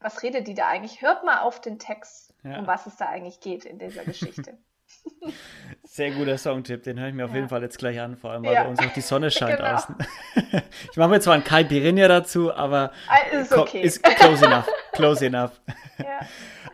was 0.00 0.22
redet 0.22 0.46
die 0.46 0.54
da 0.54 0.68
eigentlich? 0.68 1.02
Hört 1.02 1.24
mal 1.24 1.40
auf 1.40 1.60
den 1.60 1.78
Text, 1.78 2.34
ja. 2.44 2.58
um 2.58 2.66
was 2.66 2.86
es 2.86 2.96
da 2.96 3.06
eigentlich 3.06 3.40
geht 3.40 3.64
in 3.64 3.78
dieser 3.78 4.04
Geschichte. 4.04 4.58
Sehr 5.84 6.10
guter 6.10 6.38
Songtipp, 6.38 6.82
den 6.82 7.00
höre 7.00 7.08
ich 7.08 7.14
mir 7.14 7.24
auf 7.24 7.30
ja. 7.30 7.36
jeden 7.36 7.48
Fall 7.48 7.62
jetzt 7.62 7.78
gleich 7.78 8.00
an, 8.00 8.16
vor 8.16 8.30
allem 8.30 8.44
weil 8.44 8.54
ja. 8.54 8.64
bei 8.64 8.70
uns 8.70 8.78
auch 8.80 8.92
die 8.92 9.00
Sonne 9.00 9.30
scheint 9.30 9.56
genau. 9.58 9.74
außen. 9.74 9.96
ich 10.90 10.96
mache 10.96 11.08
mir 11.08 11.20
zwar 11.20 11.34
ein 11.34 11.44
Kai 11.44 11.64
Pirinha 11.64 12.08
dazu, 12.08 12.52
aber 12.52 12.92
ah, 13.08 13.36
ist, 13.36 13.52
okay. 13.52 13.80
ist 13.80 14.02
close 14.02 14.44
enough. 14.44 14.68
Close 14.92 15.26
enough. 15.26 15.60
Ja. 15.98 16.20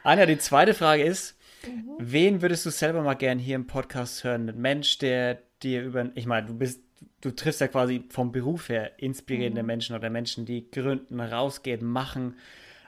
Anja, 0.02 0.26
die 0.26 0.38
zweite 0.38 0.74
Frage 0.74 1.04
ist, 1.04 1.38
mhm. 1.66 1.94
wen 1.98 2.42
würdest 2.42 2.66
du 2.66 2.70
selber 2.70 3.02
mal 3.02 3.14
gern 3.14 3.38
hier 3.38 3.56
im 3.56 3.66
Podcast 3.66 4.24
hören? 4.24 4.48
Ein 4.48 4.60
Mensch, 4.60 4.98
der 4.98 5.38
dir 5.62 5.82
über, 5.82 6.10
ich 6.14 6.26
meine, 6.26 6.48
du 6.48 6.54
bist, 6.54 6.82
du 7.20 7.30
triffst 7.30 7.60
ja 7.60 7.68
quasi 7.68 8.04
vom 8.10 8.32
Beruf 8.32 8.68
her 8.68 8.98
inspirierende 8.98 9.62
mhm. 9.62 9.66
Menschen 9.66 9.96
oder 9.96 10.10
Menschen, 10.10 10.44
die 10.44 10.70
gründen, 10.70 11.20
rausgehen, 11.20 11.84
machen. 11.84 12.36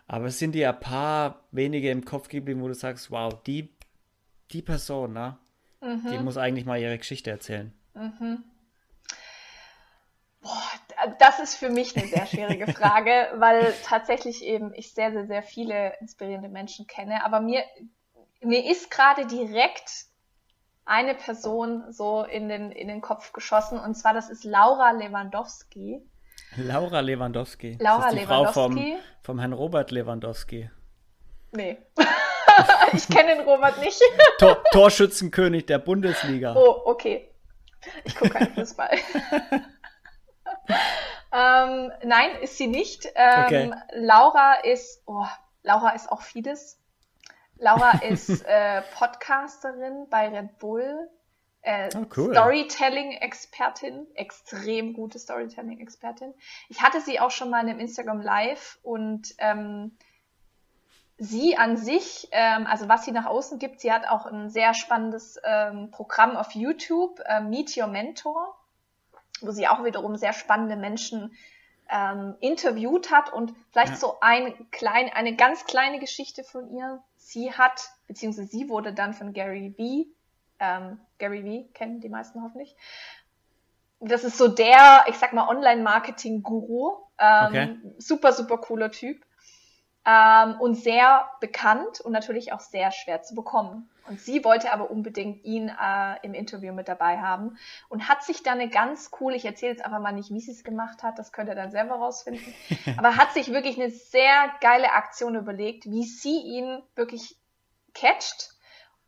Aber 0.06 0.26
es 0.26 0.38
sind 0.38 0.52
dir 0.52 0.70
ein 0.70 0.80
paar 0.80 1.44
wenige 1.50 1.90
im 1.90 2.04
Kopf 2.04 2.28
geblieben, 2.28 2.62
wo 2.62 2.68
du 2.68 2.74
sagst, 2.74 3.10
wow, 3.10 3.32
die 3.44 3.74
die 4.50 4.62
Person, 4.62 5.12
ne? 5.12 5.38
Mhm. 5.80 6.10
Die 6.10 6.18
muss 6.18 6.36
eigentlich 6.36 6.64
mal 6.64 6.80
ihre 6.80 6.98
Geschichte 6.98 7.30
erzählen. 7.30 7.72
Mhm. 7.94 8.44
Boah, 10.40 10.70
das 11.18 11.40
ist 11.40 11.54
für 11.56 11.70
mich 11.70 11.96
eine 11.96 12.06
sehr 12.06 12.26
schwierige 12.26 12.66
Frage, 12.72 13.30
weil 13.36 13.74
tatsächlich 13.84 14.44
eben 14.44 14.72
ich 14.74 14.92
sehr, 14.92 15.12
sehr, 15.12 15.26
sehr 15.26 15.42
viele 15.42 15.94
inspirierende 16.00 16.48
Menschen 16.48 16.86
kenne. 16.86 17.24
Aber 17.24 17.40
mir, 17.40 17.64
mir 18.40 18.70
ist 18.70 18.90
gerade 18.90 19.26
direkt 19.26 20.06
eine 20.84 21.14
Person 21.14 21.92
so 21.92 22.24
in 22.24 22.48
den, 22.48 22.70
in 22.70 22.88
den 22.88 23.00
Kopf 23.00 23.32
geschossen. 23.32 23.78
Und 23.78 23.94
zwar, 23.94 24.12
das 24.12 24.28
ist 24.28 24.44
Laura 24.44 24.90
Lewandowski. 24.92 26.02
Laura 26.56 27.00
Lewandowski. 27.00 27.76
Laura 27.80 28.04
das 28.04 28.06
ist 28.06 28.18
die 28.20 28.24
Lewandowski. 28.24 28.52
Frau 28.54 28.68
vom, 28.68 28.98
vom 29.22 29.38
Herrn 29.38 29.52
Robert 29.52 29.90
Lewandowski. 29.90 30.70
Nee. 31.52 31.78
ich 32.92 33.08
kenne 33.08 33.36
den 33.36 33.40
Robert 33.44 33.78
nicht. 33.78 34.00
Tor 34.38 34.62
Torschützenkönig 34.72 35.66
der 35.66 35.78
Bundesliga. 35.78 36.54
Oh, 36.56 36.82
okay. 36.84 37.30
Ich 38.04 38.16
gucke 38.16 38.30
keinen 38.30 38.54
Fußball. 38.54 38.90
ähm, 41.32 41.92
nein, 42.02 42.36
ist 42.40 42.56
sie 42.56 42.66
nicht. 42.66 43.06
Ähm, 43.14 43.44
okay. 43.44 43.70
Laura 43.94 44.54
ist, 44.62 45.02
oh, 45.06 45.26
Laura 45.62 45.90
ist 45.90 46.10
auch 46.10 46.22
vieles. 46.22 46.80
Laura 47.58 48.00
ist 48.02 48.44
äh, 48.46 48.82
Podcasterin 48.98 50.08
bei 50.10 50.28
Red 50.28 50.58
Bull, 50.58 51.08
äh, 51.64 51.88
oh, 51.96 52.04
cool. 52.16 52.32
Storytelling-Expertin, 52.32 54.06
extrem 54.14 54.92
gute 54.92 55.18
Storytelling-Expertin. 55.18 56.34
Ich 56.68 56.82
hatte 56.82 57.00
sie 57.00 57.20
auch 57.20 57.30
schon 57.30 57.48
mal 57.50 57.62
in 57.62 57.70
einem 57.70 57.80
Instagram 57.80 58.20
Live 58.20 58.78
und 58.82 59.34
ähm, 59.38 59.96
sie 61.16 61.56
an 61.56 61.78
sich, 61.78 62.28
ähm, 62.32 62.66
also 62.66 62.88
was 62.88 63.06
sie 63.06 63.12
nach 63.12 63.24
außen 63.24 63.58
gibt, 63.58 63.80
sie 63.80 63.90
hat 63.90 64.06
auch 64.06 64.26
ein 64.26 64.50
sehr 64.50 64.74
spannendes 64.74 65.40
ähm, 65.42 65.90
Programm 65.90 66.36
auf 66.36 66.52
YouTube, 66.52 67.20
äh, 67.24 67.40
Meet 67.40 67.78
Your 67.78 67.86
Mentor, 67.86 68.54
wo 69.40 69.50
sie 69.50 69.66
auch 69.66 69.84
wiederum 69.84 70.16
sehr 70.16 70.34
spannende 70.34 70.76
Menschen 70.76 71.34
ähm, 71.88 72.34
interviewt 72.40 73.10
hat 73.10 73.32
und 73.32 73.54
vielleicht 73.70 73.92
ja. 73.92 73.98
so 73.98 74.16
ein 74.20 74.70
klein, 74.70 75.10
eine 75.14 75.34
ganz 75.34 75.64
kleine 75.64 75.98
Geschichte 75.98 76.44
von 76.44 76.70
ihr. 76.70 77.02
Sie 77.16 77.52
hat, 77.52 77.90
beziehungsweise 78.06 78.48
sie 78.48 78.68
wurde 78.68 78.92
dann 78.92 79.14
von 79.14 79.32
Gary 79.32 79.72
Vee, 79.78 80.08
ähm, 80.58 81.00
Gary 81.18 81.44
Vee 81.44 81.68
kennen 81.74 82.00
die 82.00 82.08
meisten 82.08 82.42
hoffentlich. 82.42 82.76
Das 84.00 84.24
ist 84.24 84.36
so 84.36 84.48
der, 84.48 85.04
ich 85.08 85.16
sag 85.16 85.32
mal, 85.32 85.48
Online-Marketing-Guru. 85.48 86.96
Ähm, 87.18 87.46
okay. 87.46 87.78
Super, 87.98 88.32
super 88.32 88.58
cooler 88.58 88.90
Typ 88.90 89.24
ähm, 90.06 90.60
und 90.60 90.74
sehr 90.74 91.28
bekannt 91.40 92.00
und 92.00 92.12
natürlich 92.12 92.52
auch 92.52 92.60
sehr 92.60 92.90
schwer 92.92 93.22
zu 93.22 93.34
bekommen. 93.34 93.90
Und 94.06 94.20
sie 94.20 94.44
wollte 94.44 94.70
aber 94.70 94.90
unbedingt 94.90 95.44
ihn 95.44 95.68
äh, 95.68 96.16
im 96.22 96.34
Interview 96.34 96.74
mit 96.74 96.88
dabei 96.88 97.18
haben 97.22 97.56
und 97.88 98.06
hat 98.06 98.22
sich 98.22 98.42
dann 98.42 98.60
eine 98.60 98.68
ganz 98.68 99.10
cool, 99.18 99.34
ich 99.34 99.46
erzähle 99.46 99.72
jetzt 99.72 99.84
einfach 99.84 100.00
mal 100.00 100.12
nicht, 100.12 100.30
wie 100.30 100.40
sie 100.40 100.52
es 100.52 100.62
gemacht 100.62 101.02
hat, 101.02 101.18
das 101.18 101.32
könnt 101.32 101.48
ihr 101.48 101.54
dann 101.54 101.70
selber 101.70 101.94
rausfinden, 101.94 102.54
aber 102.98 103.16
hat 103.16 103.32
sich 103.32 103.50
wirklich 103.50 103.80
eine 103.80 103.90
sehr 103.90 104.50
geile 104.60 104.92
Aktion 104.92 105.36
überlegt, 105.36 105.86
wie 105.86 106.04
sie 106.04 106.36
ihn 106.36 106.82
wirklich 106.94 107.38
catcht. 107.94 108.50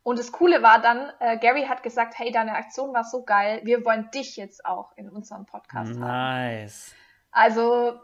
Und 0.07 0.17
das 0.17 0.31
Coole 0.31 0.63
war 0.63 0.81
dann, 0.81 1.11
äh, 1.19 1.37
Gary 1.37 1.63
hat 1.63 1.83
gesagt, 1.83 2.17
hey, 2.17 2.31
deine 2.31 2.53
Aktion 2.53 2.93
war 2.93 3.03
so 3.03 3.23
geil, 3.23 3.59
wir 3.65 3.83
wollen 3.83 4.09
dich 4.11 4.37
jetzt 4.37 4.65
auch 4.65 4.93
in 4.95 5.09
unserem 5.09 5.45
Podcast 5.45 5.95
nice. 5.95 5.99
haben. 5.99 6.61
Nice. 6.61 6.95
Also, 7.29 7.99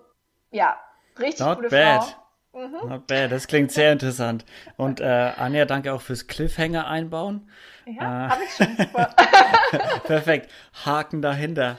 ja, 0.52 0.78
richtig 1.18 1.46
Not 1.46 1.60
coole 1.60 1.70
bad. 1.70 2.04
Frau. 2.52 2.60
Mhm. 2.60 2.90
Not 2.90 3.08
bad, 3.08 3.32
das 3.32 3.48
klingt 3.48 3.72
sehr 3.72 3.94
interessant. 3.94 4.44
Und 4.76 5.00
äh, 5.00 5.32
Anja, 5.38 5.64
danke 5.64 5.94
auch 5.94 6.02
fürs 6.02 6.28
Cliffhanger 6.28 6.88
einbauen. 6.88 7.50
Ja, 7.86 8.26
äh, 8.26 8.30
habe 8.32 8.44
ich 8.44 8.54
schon. 8.54 8.76
Perfekt. 10.04 10.52
Haken 10.86 11.22
dahinter. 11.22 11.78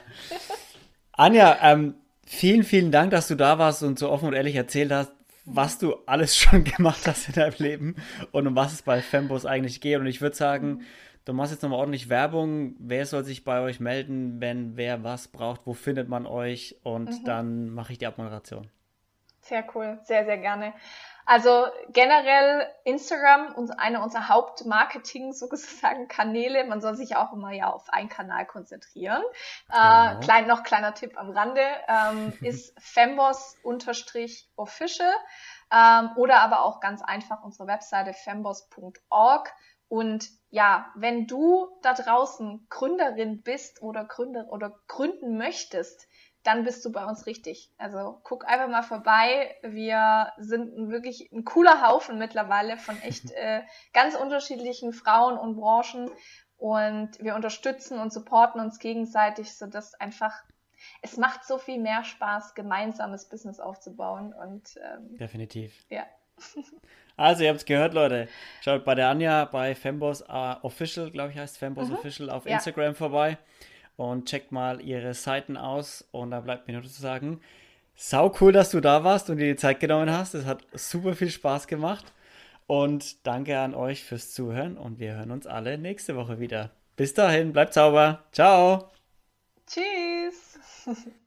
Anja, 1.11 1.55
ähm, 1.61 1.93
vielen, 2.25 2.63
vielen 2.63 2.91
Dank, 2.91 3.11
dass 3.11 3.27
du 3.27 3.35
da 3.35 3.59
warst 3.59 3.83
und 3.83 3.99
so 3.99 4.09
offen 4.09 4.29
und 4.29 4.33
ehrlich 4.33 4.55
erzählt 4.55 4.91
hast, 4.91 5.11
was 5.45 5.77
du 5.77 5.95
alles 6.05 6.37
schon 6.37 6.63
gemacht 6.63 7.07
hast 7.07 7.27
in 7.29 7.35
deinem 7.35 7.55
Leben 7.57 7.95
und 8.31 8.47
um 8.47 8.55
was 8.55 8.73
es 8.73 8.81
bei 8.81 9.01
Fembos 9.01 9.45
eigentlich 9.45 9.81
geht. 9.81 9.99
Und 9.99 10.07
ich 10.07 10.21
würde 10.21 10.35
sagen, 10.35 10.83
du 11.25 11.33
machst 11.33 11.51
jetzt 11.51 11.61
nochmal 11.61 11.79
ordentlich 11.79 12.09
Werbung. 12.09 12.75
Wer 12.79 13.05
soll 13.05 13.23
sich 13.23 13.43
bei 13.43 13.61
euch 13.61 13.79
melden, 13.79 14.41
wenn 14.41 14.75
wer 14.77 15.03
was 15.03 15.27
braucht? 15.27 15.61
Wo 15.65 15.73
findet 15.73 16.09
man 16.09 16.25
euch? 16.25 16.75
Und 16.83 17.09
mhm. 17.09 17.23
dann 17.23 17.69
mache 17.69 17.93
ich 17.93 17.97
die 17.97 18.07
Abmoderation. 18.07 18.67
Sehr 19.41 19.63
cool, 19.75 19.99
sehr, 20.03 20.25
sehr 20.25 20.39
gerne. 20.39 20.73
Also 21.25 21.65
generell 21.89 22.69
Instagram 22.83 23.55
und 23.55 23.71
eine 23.79 24.03
unserer 24.03 24.29
Hauptmarketing 24.29 25.33
sozusagen 25.33 26.07
Kanäle. 26.07 26.65
Man 26.65 26.81
soll 26.81 26.93
sich 26.95 27.15
auch 27.15 27.33
immer 27.33 27.51
ja 27.51 27.71
auf 27.71 27.89
einen 27.89 28.09
Kanal 28.09 28.45
konzentrieren. 28.45 29.23
Äh, 29.69 29.73
genau. 29.73 30.11
Äh, 30.11 30.19
klein, 30.23 30.45
noch 30.47 30.61
kleiner 30.63 30.93
Tipp 30.93 31.17
am 31.17 31.31
Rande 31.31 31.65
ähm, 31.87 32.33
ist 32.41 32.79
fembos-official 32.79 35.13
ähm, 35.71 36.11
oder 36.15 36.41
aber 36.41 36.63
auch 36.63 36.79
ganz 36.79 37.01
einfach 37.01 37.43
unsere 37.43 37.67
Webseite 37.67 38.13
fembos.org. 38.13 39.51
Und 39.87 40.29
ja, 40.49 40.91
wenn 40.95 41.27
du 41.27 41.67
da 41.81 41.93
draußen 41.93 42.67
Gründerin 42.69 43.43
bist 43.43 43.81
oder 43.81 44.05
Gründer 44.05 44.47
oder 44.49 44.79
gründen 44.87 45.37
möchtest, 45.37 46.07
dann 46.45 46.63
bist 46.63 46.85
du 46.85 46.91
bei 46.91 47.03
uns 47.05 47.25
richtig. 47.25 47.71
Also 47.77 48.19
guck 48.23 48.47
einfach 48.47 48.67
mal 48.67 48.83
vorbei. 48.83 49.55
Wir 49.63 50.31
sind 50.37 50.91
wirklich 50.91 51.31
ein 51.31 51.43
cooler 51.43 51.87
Haufen 51.87 52.19
mittlerweile 52.19 52.77
von 52.77 53.01
echt 53.01 53.31
äh, 53.35 53.61
ganz 53.93 54.15
unterschiedlichen 54.15 54.93
Frauen 54.93 55.37
und 55.37 55.55
Branchen 55.55 56.11
und 56.57 57.11
wir 57.19 57.35
unterstützen 57.35 57.99
und 57.99 58.13
supporten 58.13 58.61
uns 58.61 58.79
gegenseitig, 58.79 59.53
sodass 59.55 59.95
einfach 59.95 60.33
es 61.01 61.17
macht 61.17 61.43
so 61.45 61.57
viel 61.57 61.79
mehr 61.79 62.03
Spaß, 62.03 62.53
gemeinsames 62.53 63.27
Business 63.27 63.59
aufzubauen 63.59 64.33
und 64.33 64.75
ähm, 64.77 65.17
definitiv. 65.17 65.85
Ja. 65.89 66.05
Also, 67.17 67.43
ihr 67.43 67.49
habt 67.49 67.59
es 67.59 67.65
gehört, 67.65 67.93
Leute. 67.93 68.27
Schaut 68.59 68.83
bei 68.83 68.93
der 68.93 69.07
Anja 69.07 69.45
bei 69.45 69.73
Fembos 69.73 70.21
uh, 70.23 70.55
Official, 70.63 71.09
glaube 71.11 71.31
ich, 71.31 71.37
heißt 71.37 71.57
Fembos 71.57 71.87
mhm. 71.87 71.95
Official 71.95 72.29
auf 72.29 72.45
ja. 72.45 72.55
Instagram 72.55 72.93
vorbei 72.93 73.37
und 73.97 74.27
checkt 74.27 74.51
mal 74.51 74.81
ihre 74.81 75.13
Seiten 75.13 75.57
aus. 75.57 76.07
Und 76.11 76.31
da 76.31 76.41
bleibt 76.41 76.67
mir 76.67 76.73
nur 76.73 76.83
zu 76.83 77.01
sagen, 77.01 77.39
sau 77.95 78.33
cool, 78.39 78.51
dass 78.51 78.71
du 78.71 78.81
da 78.81 79.03
warst 79.03 79.29
und 79.29 79.37
dir 79.37 79.47
die 79.47 79.55
Zeit 79.55 79.79
genommen 79.79 80.11
hast. 80.11 80.33
Es 80.33 80.45
hat 80.45 80.63
super 80.73 81.15
viel 81.15 81.29
Spaß 81.29 81.67
gemacht. 81.67 82.11
Und 82.67 83.25
danke 83.27 83.59
an 83.59 83.75
euch 83.75 84.03
fürs 84.03 84.31
Zuhören 84.31 84.77
und 84.77 84.99
wir 84.99 85.15
hören 85.15 85.31
uns 85.31 85.45
alle 85.45 85.77
nächste 85.77 86.15
Woche 86.15 86.39
wieder. 86.39 86.71
Bis 86.95 87.13
dahin, 87.13 87.53
bleibt 87.53 87.73
sauber. 87.73 88.23
Ciao. 88.31 88.91
Tschüss. 89.67 90.59